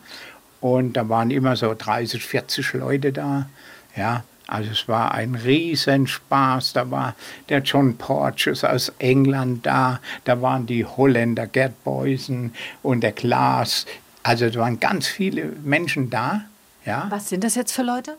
Und 0.61 0.95
da 0.95 1.09
waren 1.09 1.31
immer 1.31 1.55
so 1.55 1.75
30, 1.77 2.25
40 2.25 2.73
Leute 2.75 3.13
da. 3.13 3.49
Ja, 3.95 4.25
also 4.49 4.71
es 4.73 4.89
war 4.89 5.13
ein 5.13 5.35
Riesenspaß. 5.37 6.73
Da 6.73 6.91
war 6.91 7.15
der 7.49 7.61
John 7.61 7.97
Porges 7.97 8.65
aus 8.65 8.93
England 8.99 9.67
da, 9.67 10.01
da 10.25 10.43
waren 10.43 10.67
die 10.67 10.85
Holländer 10.85 11.47
Gerd 11.47 11.85
Beusen 11.85 12.53
und 12.83 13.03
der 13.03 13.13
Klaas. 13.13 13.87
Also 14.29 14.45
es 14.45 14.57
waren 14.57 14.79
ganz 14.79 15.07
viele 15.07 15.47
Menschen 15.65 16.11
da. 16.11 16.43
Ja. 16.85 17.07
Was 17.09 17.31
sind 17.31 17.45
das 17.45 17.55
jetzt 17.55 17.73
für 17.73 17.83
Leute? 17.83 18.19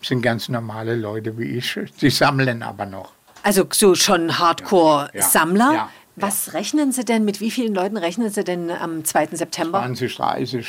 Das 0.00 0.08
sind 0.08 0.22
ganz 0.22 0.48
normale 0.48 0.96
Leute 0.96 1.36
wie 1.36 1.58
ich. 1.58 1.78
Sie 1.98 2.08
sammeln 2.08 2.62
aber 2.62 2.86
noch. 2.86 3.12
Also 3.42 3.66
so 3.70 3.94
schon 3.94 4.38
Hardcore-Sammler? 4.38 5.66
Ja, 5.66 5.74
ja, 5.74 5.90
Was 6.16 6.54
rechnen 6.54 6.92
Sie 6.92 7.04
denn, 7.04 7.26
mit 7.26 7.40
wie 7.40 7.50
vielen 7.50 7.74
Leuten 7.74 7.98
rechnen 7.98 8.30
Sie 8.30 8.42
denn 8.42 8.70
am 8.70 9.04
2. 9.04 9.28
September? 9.32 9.80
20, 9.80 10.16
30. 10.16 10.66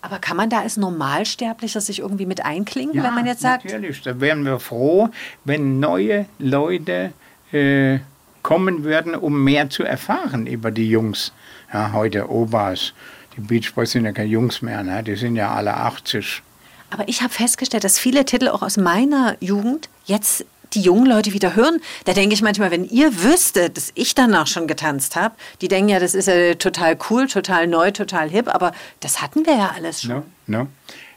Aber 0.00 0.20
kann 0.20 0.38
man 0.38 0.48
da 0.48 0.60
als 0.60 0.78
Normalsterblicher 0.78 1.82
sich 1.82 1.98
irgendwie 1.98 2.24
mit 2.24 2.42
einklinken, 2.42 2.96
ja, 2.96 3.04
wenn 3.04 3.14
man 3.14 3.26
jetzt 3.26 3.42
sagt? 3.42 3.66
Natürlich, 3.66 4.00
da 4.00 4.18
wären 4.22 4.46
wir 4.46 4.58
froh, 4.58 5.10
wenn 5.44 5.80
neue 5.80 6.24
Leute 6.38 7.12
äh, 7.52 7.98
kommen 8.42 8.84
würden, 8.84 9.14
um 9.14 9.44
mehr 9.44 9.68
zu 9.68 9.82
erfahren 9.82 10.46
über 10.46 10.70
die 10.70 10.88
Jungs. 10.88 11.34
Ja, 11.74 11.92
heute 11.92 12.30
Obers. 12.30 12.94
Die 13.40 13.46
Beach 13.46 13.74
Boys 13.74 13.92
sind 13.92 14.04
ja 14.04 14.12
keine 14.12 14.28
Jungs 14.28 14.62
mehr, 14.62 14.82
ne? 14.82 15.02
die 15.02 15.16
sind 15.16 15.36
ja 15.36 15.54
alle 15.54 15.74
80. 15.74 16.42
Aber 16.90 17.08
ich 17.08 17.22
habe 17.22 17.32
festgestellt, 17.32 17.84
dass 17.84 17.98
viele 17.98 18.24
Titel 18.24 18.48
auch 18.48 18.62
aus 18.62 18.76
meiner 18.76 19.36
Jugend 19.40 19.88
jetzt 20.04 20.44
die 20.74 20.82
jungen 20.82 21.06
Leute 21.06 21.32
wieder 21.32 21.54
hören. 21.56 21.80
Da 22.04 22.12
denke 22.12 22.34
ich 22.34 22.42
manchmal, 22.42 22.70
wenn 22.70 22.84
ihr 22.84 23.22
wüsstet, 23.22 23.76
dass 23.76 23.92
ich 23.94 24.14
danach 24.14 24.46
schon 24.46 24.66
getanzt 24.66 25.16
habe, 25.16 25.34
die 25.60 25.68
denken 25.68 25.88
ja, 25.88 25.98
das 25.98 26.14
ist 26.14 26.26
ja 26.28 26.54
total 26.54 26.98
cool, 27.08 27.26
total 27.26 27.66
neu, 27.66 27.90
total 27.90 28.28
hip, 28.28 28.52
aber 28.52 28.72
das 29.00 29.22
hatten 29.22 29.46
wir 29.46 29.56
ja 29.56 29.72
alles 29.74 30.02
schon. 30.02 30.22
No, 30.46 30.58
no. 30.58 30.66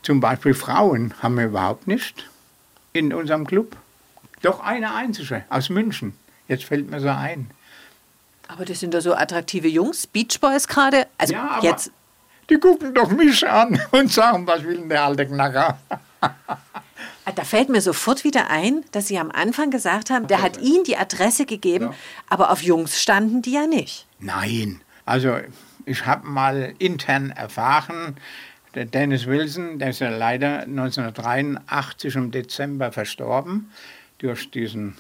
Zum 0.02 0.20
Beispiel 0.20 0.54
Frauen 0.54 1.14
haben 1.22 1.38
wir 1.38 1.46
überhaupt 1.46 1.88
nicht 1.88 2.30
in 2.94 3.14
unserem 3.14 3.46
Club. 3.46 3.76
Doch 4.42 4.60
eine 4.60 4.94
einzige 4.94 5.44
aus 5.50 5.70
München. 5.70 6.14
Jetzt 6.48 6.66
fällt 6.66 6.90
mir 6.90 7.00
so 7.00 7.10
ein. 7.10 7.50
Aber 8.48 8.66
das 8.66 8.82
sind 8.82 8.94
doch 8.94 9.02
so 9.02 9.14
attraktive 9.14 9.68
Jungs, 9.68 10.06
Beach 10.06 10.40
Boys 10.42 10.68
gerade. 10.68 11.08
Also 11.18 11.34
ja, 11.34 11.60
jetzt. 11.62 11.92
Die 12.50 12.60
gucken 12.60 12.94
doch 12.94 13.10
mich 13.10 13.48
an 13.48 13.80
und 13.92 14.12
sagen, 14.12 14.46
was 14.46 14.64
will 14.64 14.78
denn 14.78 14.90
der 14.90 15.04
alte 15.04 15.26
Knacker? 15.26 15.78
Ah, 17.26 17.32
da 17.32 17.44
fällt 17.46 17.70
mir 17.70 17.82
sofort 17.82 18.26
wieder 18.26 18.50
ein, 18.50 18.84
dass 18.92 19.08
Sie 19.08 19.18
am 19.18 19.32
Anfang 19.32 19.72
gesagt 19.72 20.10
haben, 20.10 20.28
der 20.28 20.42
hat 20.42 20.58
Ihnen 20.60 20.84
die 20.84 20.98
Adresse 20.98 21.46
gegeben, 21.46 21.86
ja. 21.86 21.94
aber 22.30 22.52
auf 22.52 22.62
Jungs 22.62 23.02
standen 23.02 23.42
die 23.42 23.54
ja 23.54 23.66
nicht. 23.66 24.06
Nein, 24.20 24.82
also 25.06 25.38
ich 25.86 26.06
habe 26.06 26.28
mal 26.28 26.74
intern 26.80 27.30
erfahren, 27.32 28.18
der 28.76 28.86
Dennis 28.86 29.28
Wilson, 29.28 29.80
der 29.80 29.92
ist 29.92 30.00
ja 30.00 30.10
leider 30.10 30.62
1983 30.64 32.16
im 32.16 32.32
Dezember 32.32 32.92
verstorben 32.92 33.72
durch 34.18 34.50
diesen 34.52 34.98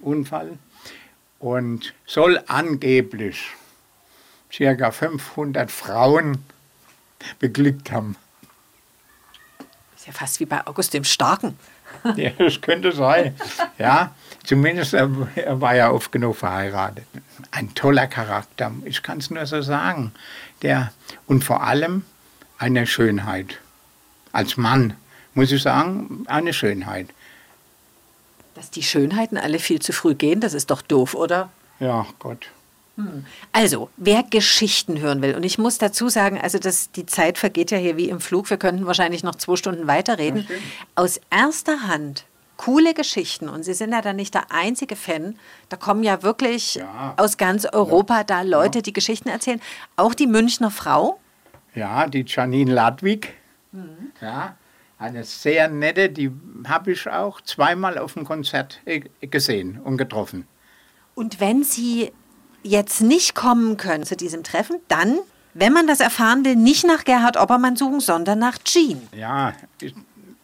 Unfall 0.00 0.58
und 1.38 1.94
soll 2.04 2.40
angeblich 2.46 3.42
ca. 4.56 4.90
500 4.90 5.70
Frauen 5.70 6.38
beglückt 7.38 7.92
haben 7.92 8.16
ja 10.06 10.12
fast 10.12 10.40
wie 10.40 10.46
bei 10.46 10.66
August 10.66 10.94
dem 10.94 11.04
Starken. 11.04 11.58
ja, 12.16 12.30
das 12.30 12.60
könnte 12.60 12.92
sein. 12.92 13.34
Ja, 13.78 14.14
zumindest 14.44 14.94
er, 14.94 15.10
er 15.34 15.60
war 15.60 15.74
ja 15.74 15.90
oft 15.90 16.12
genug 16.12 16.36
verheiratet. 16.36 17.06
Ein 17.50 17.74
toller 17.74 18.06
Charakter, 18.06 18.72
ich 18.84 19.02
kann 19.02 19.18
es 19.18 19.30
nur 19.30 19.44
so 19.46 19.62
sagen. 19.62 20.12
Der, 20.62 20.92
und 21.26 21.44
vor 21.44 21.62
allem 21.62 22.04
eine 22.58 22.86
Schönheit. 22.86 23.58
Als 24.32 24.56
Mann, 24.56 24.94
muss 25.34 25.52
ich 25.52 25.62
sagen, 25.62 26.24
eine 26.26 26.52
Schönheit. 26.52 27.08
Dass 28.54 28.70
die 28.70 28.82
Schönheiten 28.82 29.36
alle 29.36 29.58
viel 29.58 29.80
zu 29.80 29.92
früh 29.92 30.14
gehen, 30.14 30.40
das 30.40 30.54
ist 30.54 30.70
doch 30.70 30.82
doof, 30.82 31.14
oder? 31.14 31.50
Ja, 31.78 32.06
Gott. 32.18 32.48
Also, 33.52 33.90
wer 33.98 34.22
Geschichten 34.22 35.00
hören 35.00 35.20
will, 35.20 35.34
und 35.34 35.44
ich 35.44 35.58
muss 35.58 35.76
dazu 35.76 36.08
sagen, 36.08 36.40
also 36.40 36.58
das, 36.58 36.90
die 36.92 37.04
Zeit 37.04 37.36
vergeht 37.36 37.70
ja 37.70 37.76
hier 37.76 37.96
wie 37.96 38.08
im 38.08 38.20
Flug, 38.20 38.48
wir 38.48 38.56
könnten 38.56 38.86
wahrscheinlich 38.86 39.22
noch 39.22 39.34
zwei 39.34 39.56
Stunden 39.56 39.86
weiterreden. 39.86 40.46
Aus 40.94 41.20
erster 41.30 41.88
Hand 41.88 42.24
coole 42.56 42.94
Geschichten 42.94 43.48
und 43.48 43.64
Sie 43.64 43.74
sind 43.74 43.92
ja 43.92 44.00
dann 44.00 44.16
nicht 44.16 44.34
der 44.34 44.50
einzige 44.50 44.96
Fan. 44.96 45.38
Da 45.68 45.76
kommen 45.76 46.02
ja 46.02 46.22
wirklich 46.22 46.76
ja. 46.76 47.14
aus 47.16 47.36
ganz 47.36 47.66
Europa 47.66 48.18
ja. 48.18 48.24
da 48.24 48.42
Leute, 48.42 48.80
die 48.80 48.92
Geschichten 48.92 49.28
erzählen. 49.28 49.60
Auch 49.96 50.14
die 50.14 50.26
Münchner 50.26 50.70
Frau. 50.70 51.20
Ja, 51.74 52.06
die 52.06 52.24
Janine 52.26 52.72
Ladwig. 52.72 53.34
Mhm. 53.72 54.12
Ja, 54.22 54.56
eine 54.98 55.24
sehr 55.24 55.68
nette, 55.68 56.08
die 56.08 56.30
habe 56.66 56.92
ich 56.92 57.06
auch 57.06 57.42
zweimal 57.42 57.98
auf 57.98 58.14
dem 58.14 58.24
Konzert 58.24 58.80
äh, 58.86 59.00
gesehen 59.20 59.78
und 59.78 59.98
getroffen. 59.98 60.46
Und 61.14 61.40
wenn 61.40 61.64
Sie 61.64 62.12
jetzt 62.66 63.00
nicht 63.00 63.34
kommen 63.34 63.76
können 63.76 64.04
zu 64.04 64.16
diesem 64.16 64.44
Treffen, 64.44 64.76
dann 64.88 65.18
wenn 65.58 65.72
man 65.72 65.86
das 65.86 66.00
erfahren 66.00 66.44
will, 66.44 66.54
nicht 66.54 66.84
nach 66.86 67.04
Gerhard 67.04 67.38
Oppermann 67.38 67.76
suchen, 67.76 68.00
sondern 68.00 68.38
nach 68.38 68.58
Jean. 68.58 69.00
Ja, 69.16 69.54
ich, 69.80 69.94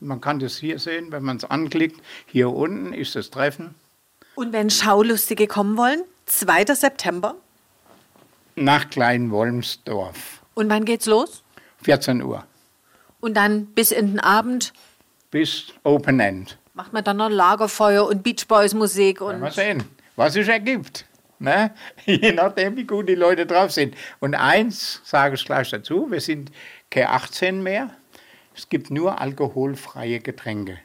Man 0.00 0.20
kann 0.20 0.38
das 0.38 0.58
hier 0.58 0.78
sehen, 0.78 1.10
wenn 1.12 1.22
man 1.22 1.38
es 1.38 1.44
anklickt. 1.44 2.00
Hier 2.26 2.50
unten 2.50 2.92
ist 2.92 3.14
das 3.16 3.30
Treffen. 3.30 3.74
und 4.34 4.52
wenn 4.52 4.68
Schaulustige 4.70 5.46
kommen 5.46 5.76
wollen? 5.76 6.02
2. 6.26 6.66
September. 6.74 7.34
nach 8.56 8.88
Kleinwolmsdorf. 8.90 10.42
Und 10.54 10.68
wann 10.70 10.84
geht's 10.84 11.06
los? 11.06 11.42
14 11.82 12.22
Uhr. 12.22 12.44
Und 13.20 13.34
dann 13.34 13.66
bis 13.66 13.90
in 13.92 14.08
den 14.12 14.20
Abend 14.20 14.72
Bis 15.30 15.72
Open 15.84 16.20
End. 16.20 16.58
macht 16.74 16.92
man 16.92 17.04
dann 17.04 17.16
noch 17.18 17.28
Lagerfeuer 17.28 18.06
und 18.06 18.22
Beach 18.22 18.46
Boys 18.48 18.74
Musik 18.74 19.20
und 19.20 19.40
Mal 19.40 19.50
sehen, 19.52 19.84
was 20.16 20.32
sich 20.34 20.48
ergibt. 20.48 21.04
Ne? 21.38 21.70
Je 22.06 22.32
nachdem, 22.32 22.76
wie 22.76 22.84
gut 22.84 23.08
die 23.08 23.14
Leute 23.14 23.44
drauf 23.46 23.70
sind. 23.72 23.94
Und 24.20 24.34
eins 24.34 25.00
sage 25.04 25.34
ich 25.34 25.44
gleich 25.44 25.68
dazu: 25.70 26.10
Wir 26.10 26.20
sind 26.20 26.50
keine 26.90 27.10
18 27.10 27.62
mehr. 27.62 27.90
Es 28.56 28.68
gibt 28.70 28.90
nur 28.90 29.20
alkoholfreie 29.20 30.20
Getränke. 30.20 30.78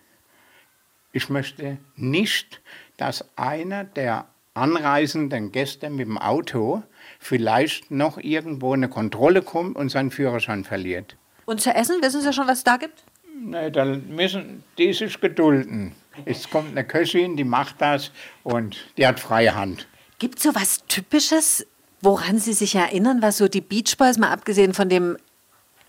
Ich 1.13 1.29
möchte 1.29 1.77
nicht, 1.95 2.61
dass 2.97 3.25
einer 3.37 3.83
der 3.85 4.27
anreisenden 4.53 5.51
Gäste 5.51 5.89
mit 5.89 6.07
dem 6.07 6.17
Auto 6.17 6.83
vielleicht 7.19 7.89
noch 7.89 8.17
irgendwo 8.17 8.73
eine 8.73 8.89
Kontrolle 8.89 9.41
kommt 9.41 9.77
und 9.77 9.89
seinen 9.89 10.11
Führerschein 10.11 10.65
verliert. 10.65 11.15
Und 11.45 11.61
zu 11.61 11.73
essen, 11.73 12.01
wissen 12.01 12.21
Sie 12.21 12.33
schon, 12.33 12.47
was 12.47 12.59
es 12.59 12.63
da 12.63 12.77
gibt? 12.77 13.03
Nee, 13.33 13.71
da 13.71 13.85
müssen 13.85 14.63
die 14.77 14.93
sich 14.93 15.19
gedulden. 15.19 15.95
Es 16.25 16.49
kommt 16.49 16.71
eine 16.71 16.85
Köchin, 16.85 17.37
die 17.37 17.43
macht 17.45 17.81
das 17.81 18.11
und 18.43 18.77
die 18.97 19.07
hat 19.07 19.19
freie 19.19 19.55
Hand. 19.55 19.87
Gibt 20.19 20.37
es 20.37 20.43
so 20.43 20.53
was 20.53 20.85
Typisches, 20.87 21.65
woran 22.01 22.37
Sie 22.37 22.53
sich 22.53 22.75
erinnern, 22.75 23.21
was 23.21 23.37
so 23.37 23.47
die 23.47 23.61
Beach 23.61 23.97
Boys, 23.97 24.17
mal 24.17 24.31
abgesehen 24.31 24.73
von 24.73 24.89
dem 24.89 25.17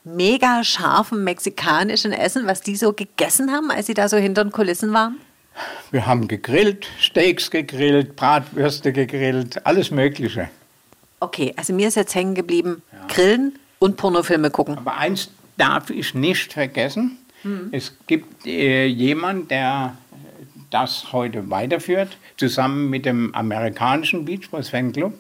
mega 0.05 0.65
scharfen 0.65 1.25
mexikanischen 1.25 2.13
Essen, 2.13 2.47
was 2.47 2.61
die 2.61 2.77
so 2.77 2.93
gegessen 2.93 3.51
haben, 3.51 3.71
als 3.71 3.87
sie 3.87 3.95
da 3.95 4.09
so 4.09 4.17
hinter 4.17 4.45
den 4.45 4.53
Kulissen 4.53 4.93
waren? 4.93 5.17
Wir 5.91 6.07
haben 6.07 6.29
gegrillt, 6.29 6.87
Steaks 6.99 7.51
gegrillt, 7.51 8.17
Bratwürste 8.17 8.93
gegrillt, 8.93 9.67
alles 9.67 9.91
Mögliche. 9.91 10.49
Okay, 11.21 11.53
also 11.57 11.73
mir 11.73 11.89
ist 11.89 11.95
jetzt 11.95 12.15
hängen 12.15 12.35
geblieben, 12.35 12.83
Grillen 13.09 13.59
und 13.79 13.97
Pornofilme 13.97 14.51
gucken. 14.51 14.79
Aber 14.79 14.97
eins 14.97 15.31
darf 15.57 15.91
ich 15.91 16.15
nicht 16.15 16.53
vergessen. 16.53 17.19
Es 17.73 17.97
gibt 18.07 18.47
äh, 18.47 18.87
jemanden, 18.87 19.49
der 19.49 19.97
das 20.71 21.13
heute 21.13 21.51
weiterführt, 21.51 22.17
zusammen 22.37 22.89
mit 22.89 23.05
dem 23.05 23.35
amerikanischen 23.35 24.25
Beach 24.25 24.49
Boys 24.51 24.71
Fanclub. 24.71 25.13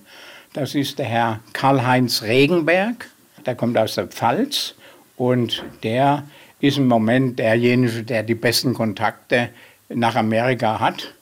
Das 0.53 0.75
ist 0.75 0.99
der 0.99 1.07
Herr 1.07 1.41
Karl-Heinz 1.53 2.23
Regenberg. 2.23 3.09
Der 3.47 3.55
kommt 3.55 3.77
aus 3.77 3.95
der 3.95 4.07
Pfalz 4.07 4.75
und 5.17 5.65
der 5.83 6.25
ist 6.61 6.79
im 6.79 6.87
Moment 6.87 7.39
derjenige, 7.39 8.05
der 8.05 8.23
die 8.23 8.35
besten 8.35 8.75
Kontakte 8.75 9.51
nach 9.89 10.15
Amerika 10.15 10.79
hat. 10.81 11.15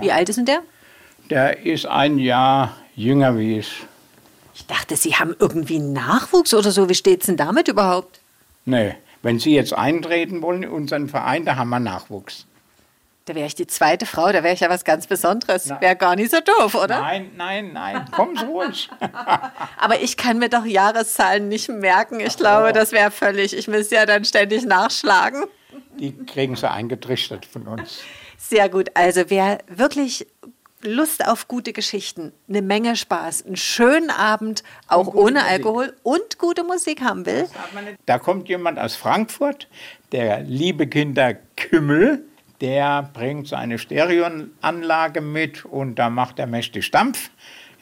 Wie 0.00 0.12
alt 0.12 0.28
ist 0.28 0.36
denn 0.36 0.46
der? 0.46 0.60
Der 1.30 1.64
ist 1.64 1.86
ein 1.86 2.18
Jahr 2.18 2.76
jünger 2.94 3.36
wie 3.38 3.58
ich. 3.58 3.82
Ich 4.54 4.66
dachte, 4.66 4.96
Sie 4.96 5.14
haben 5.16 5.34
irgendwie 5.38 5.78
Nachwuchs 5.78 6.54
oder 6.54 6.70
so. 6.70 6.88
Wie 6.88 6.94
steht's 6.94 7.26
denn 7.26 7.36
damit 7.36 7.68
überhaupt? 7.68 8.20
Nee, 8.64 8.94
wenn 9.22 9.38
Sie 9.38 9.54
jetzt 9.54 9.72
eintreten 9.72 10.42
wollen 10.42 10.62
in 10.62 10.70
unseren 10.70 11.08
Verein, 11.08 11.44
da 11.44 11.56
haben 11.56 11.70
wir 11.70 11.80
Nachwuchs. 11.80 12.46
Da 13.26 13.34
wäre 13.34 13.46
ich 13.46 13.54
die 13.54 13.66
zweite 13.66 14.04
Frau, 14.04 14.32
da 14.32 14.42
wäre 14.42 14.52
ich 14.52 14.60
ja 14.60 14.68
was 14.68 14.84
ganz 14.84 15.06
Besonderes. 15.06 15.70
Wäre 15.80 15.96
gar 15.96 16.14
nicht 16.14 16.30
so 16.30 16.40
doof, 16.40 16.74
oder? 16.74 17.00
Nein, 17.00 17.30
nein, 17.36 17.72
nein, 17.72 18.04
kommen 18.10 18.36
Sie 18.36 18.44
ruhig. 18.44 18.90
Aber 19.78 20.00
ich 20.02 20.18
kann 20.18 20.38
mir 20.38 20.50
doch 20.50 20.66
Jahreszahlen 20.66 21.48
nicht 21.48 21.70
merken. 21.70 22.20
Ich 22.20 22.36
glaube, 22.36 22.74
das 22.74 22.92
wäre 22.92 23.10
völlig. 23.10 23.56
Ich 23.56 23.66
müsste 23.66 23.94
ja 23.94 24.04
dann 24.04 24.26
ständig 24.26 24.66
nachschlagen. 24.66 25.44
Die 25.98 26.12
kriegen 26.26 26.54
Sie 26.54 26.70
eingetrichtert 26.70 27.46
von 27.46 27.66
uns. 27.66 28.00
Sehr 28.36 28.68
gut. 28.68 28.90
Also 28.92 29.22
wer 29.28 29.58
wirklich 29.68 30.26
Lust 30.82 31.26
auf 31.26 31.48
gute 31.48 31.72
Geschichten, 31.72 32.32
eine 32.46 32.60
Menge 32.60 32.94
Spaß, 32.94 33.46
einen 33.46 33.56
schönen 33.56 34.10
Abend, 34.10 34.62
auch 34.86 35.14
ohne 35.14 35.44
Alkohol 35.44 35.94
und 36.02 36.38
gute 36.38 36.62
Musik 36.62 37.00
haben 37.00 37.24
will, 37.24 37.48
Da 38.04 38.18
kommt 38.18 38.50
jemand 38.50 38.78
aus 38.78 38.94
Frankfurt, 38.94 39.66
der 40.12 40.42
liebe 40.42 40.86
Kinder 40.86 41.32
Kümmel, 41.56 42.26
der 42.60 43.10
bringt 43.12 43.48
seine 43.48 43.78
Stereoanlage 43.78 45.20
mit 45.20 45.64
und 45.64 45.96
da 45.96 46.10
macht 46.10 46.38
er 46.38 46.46
mächtig 46.46 46.86
Stampf. 46.86 47.30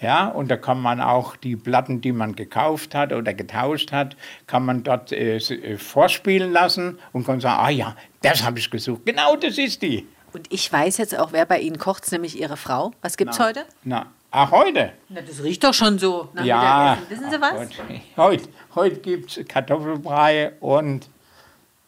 Ja, 0.00 0.26
und 0.26 0.50
da 0.50 0.56
kann 0.56 0.80
man 0.80 1.00
auch 1.00 1.36
die 1.36 1.54
Platten, 1.54 2.00
die 2.00 2.10
man 2.10 2.34
gekauft 2.34 2.92
hat 2.92 3.12
oder 3.12 3.32
getauscht 3.34 3.92
hat, 3.92 4.16
kann 4.48 4.64
man 4.64 4.82
dort 4.82 5.12
äh, 5.12 5.36
äh, 5.36 5.76
vorspielen 5.78 6.50
lassen 6.50 6.98
und 7.12 7.24
kann 7.24 7.40
sagen, 7.40 7.60
ah 7.64 7.70
ja, 7.70 7.96
das 8.20 8.42
habe 8.42 8.58
ich 8.58 8.68
gesucht. 8.68 9.02
Genau, 9.06 9.36
das 9.36 9.58
ist 9.58 9.80
die. 9.82 10.08
und 10.32 10.52
ich 10.52 10.72
weiß 10.72 10.96
jetzt 10.98 11.16
auch, 11.16 11.30
wer 11.32 11.46
bei 11.46 11.60
Ihnen 11.60 11.78
kocht, 11.78 12.10
nämlich 12.10 12.36
Ihre 12.40 12.56
Frau. 12.56 12.90
Was 13.00 13.16
gibt's 13.16 13.38
heute? 13.38 13.64
Na, 13.84 14.06
ach, 14.32 14.50
heute? 14.50 14.92
Na, 15.08 15.20
das 15.20 15.40
riecht 15.44 15.62
doch 15.62 15.74
schon 15.74 16.00
so. 16.00 16.30
Nach 16.32 16.44
Ja. 16.44 16.98
Wissen 17.08 17.30
Sie 17.30 17.40
was? 17.40 17.52
Heute, 17.52 18.00
heute, 18.16 18.48
heute 18.74 18.96
gibt 18.96 19.36
es 19.38 19.46
Kartoffelbrei 19.46 20.54
und 20.58 21.08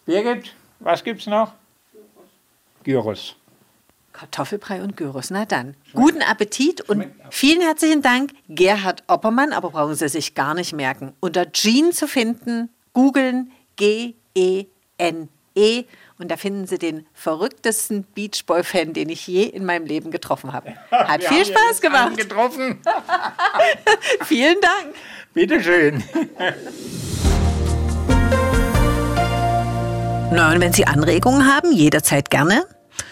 Birgit, 0.07 0.55
was 0.79 1.03
gibt's 1.03 1.27
noch? 1.27 1.53
Gyros. 2.85 3.37
Kartoffelbrei 4.13 4.81
und 4.83 4.97
Gyros. 4.97 5.31
Na 5.31 5.45
dann. 5.45 5.75
Guten 5.93 6.23
Appetit 6.23 6.81
und 6.83 7.07
vielen 7.31 7.61
herzlichen 7.61 8.01
Dank, 8.01 8.31
Gerhard 8.49 9.03
Oppermann. 9.09 9.53
Aber 9.53 9.71
brauchen 9.71 9.97
Sie 9.97 10.09
sich 10.09 10.35
gar 10.37 10.55
nicht 10.55 10.73
merken. 10.73 11.13
Unter 11.19 11.51
Jean 11.51 11.91
zu 11.93 12.07
finden, 12.07 12.71
googeln 12.93 13.51
G-E-N-E. 13.77 14.65
Und 16.17 16.31
da 16.31 16.37
finden 16.37 16.69
Sie 16.69 16.79
den 16.79 17.07
verrücktesten 17.13 18.05
Beachboy-Fan, 18.15 18.93
den 18.93 19.09
ich 19.09 19.27
je 19.27 19.43
in 19.47 19.65
meinem 19.65 19.85
Leben 19.85 20.13
getroffen 20.13 20.53
habe. 20.53 20.75
Hat 20.93 21.23
Wir 21.23 21.29
viel 21.29 21.45
Spaß 21.47 21.81
gemacht. 21.81 22.17
getroffen. 22.17 22.81
Vielen 24.25 24.61
Dank. 24.61 24.95
Bitteschön. 25.33 26.05
Na, 30.31 30.53
und 30.53 30.61
wenn 30.61 30.73
Sie 30.73 30.87
Anregungen 30.87 31.53
haben, 31.53 31.73
jederzeit 31.73 32.31
gerne. 32.31 32.65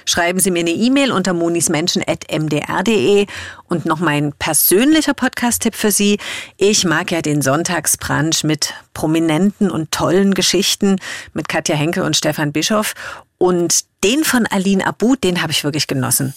Schreiben 0.04 0.40
Sie 0.40 0.50
mir 0.50 0.60
eine 0.60 0.70
E-Mail 0.70 1.12
unter 1.12 1.32
monismenschen.mdr.de 1.32 3.26
und 3.68 3.86
noch 3.86 4.00
mein 4.00 4.32
persönlicher 4.32 5.14
Podcast-Tipp 5.14 5.74
für 5.74 5.90
Sie. 5.90 6.18
Ich 6.56 6.84
mag 6.84 7.10
ja 7.10 7.22
den 7.22 7.42
Sonntagsbrunch 7.42 8.44
mit 8.44 8.74
prominenten 8.94 9.70
und 9.70 9.90
tollen 9.90 10.34
Geschichten 10.34 10.96
mit 11.32 11.48
Katja 11.48 11.76
Henke 11.76 12.04
und 12.04 12.16
Stefan 12.16 12.52
Bischoff. 12.52 12.94
Und 13.38 13.84
den 14.04 14.24
von 14.24 14.46
Aline 14.46 14.86
Abu, 14.86 15.16
den 15.16 15.42
habe 15.42 15.52
ich 15.52 15.64
wirklich 15.64 15.86
genossen. 15.86 16.34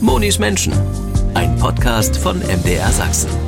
Monis 0.00 0.38
Menschen, 0.38 0.72
ein 1.34 1.56
Podcast 1.58 2.16
von 2.16 2.38
MDR 2.38 2.92
Sachsen. 2.92 3.47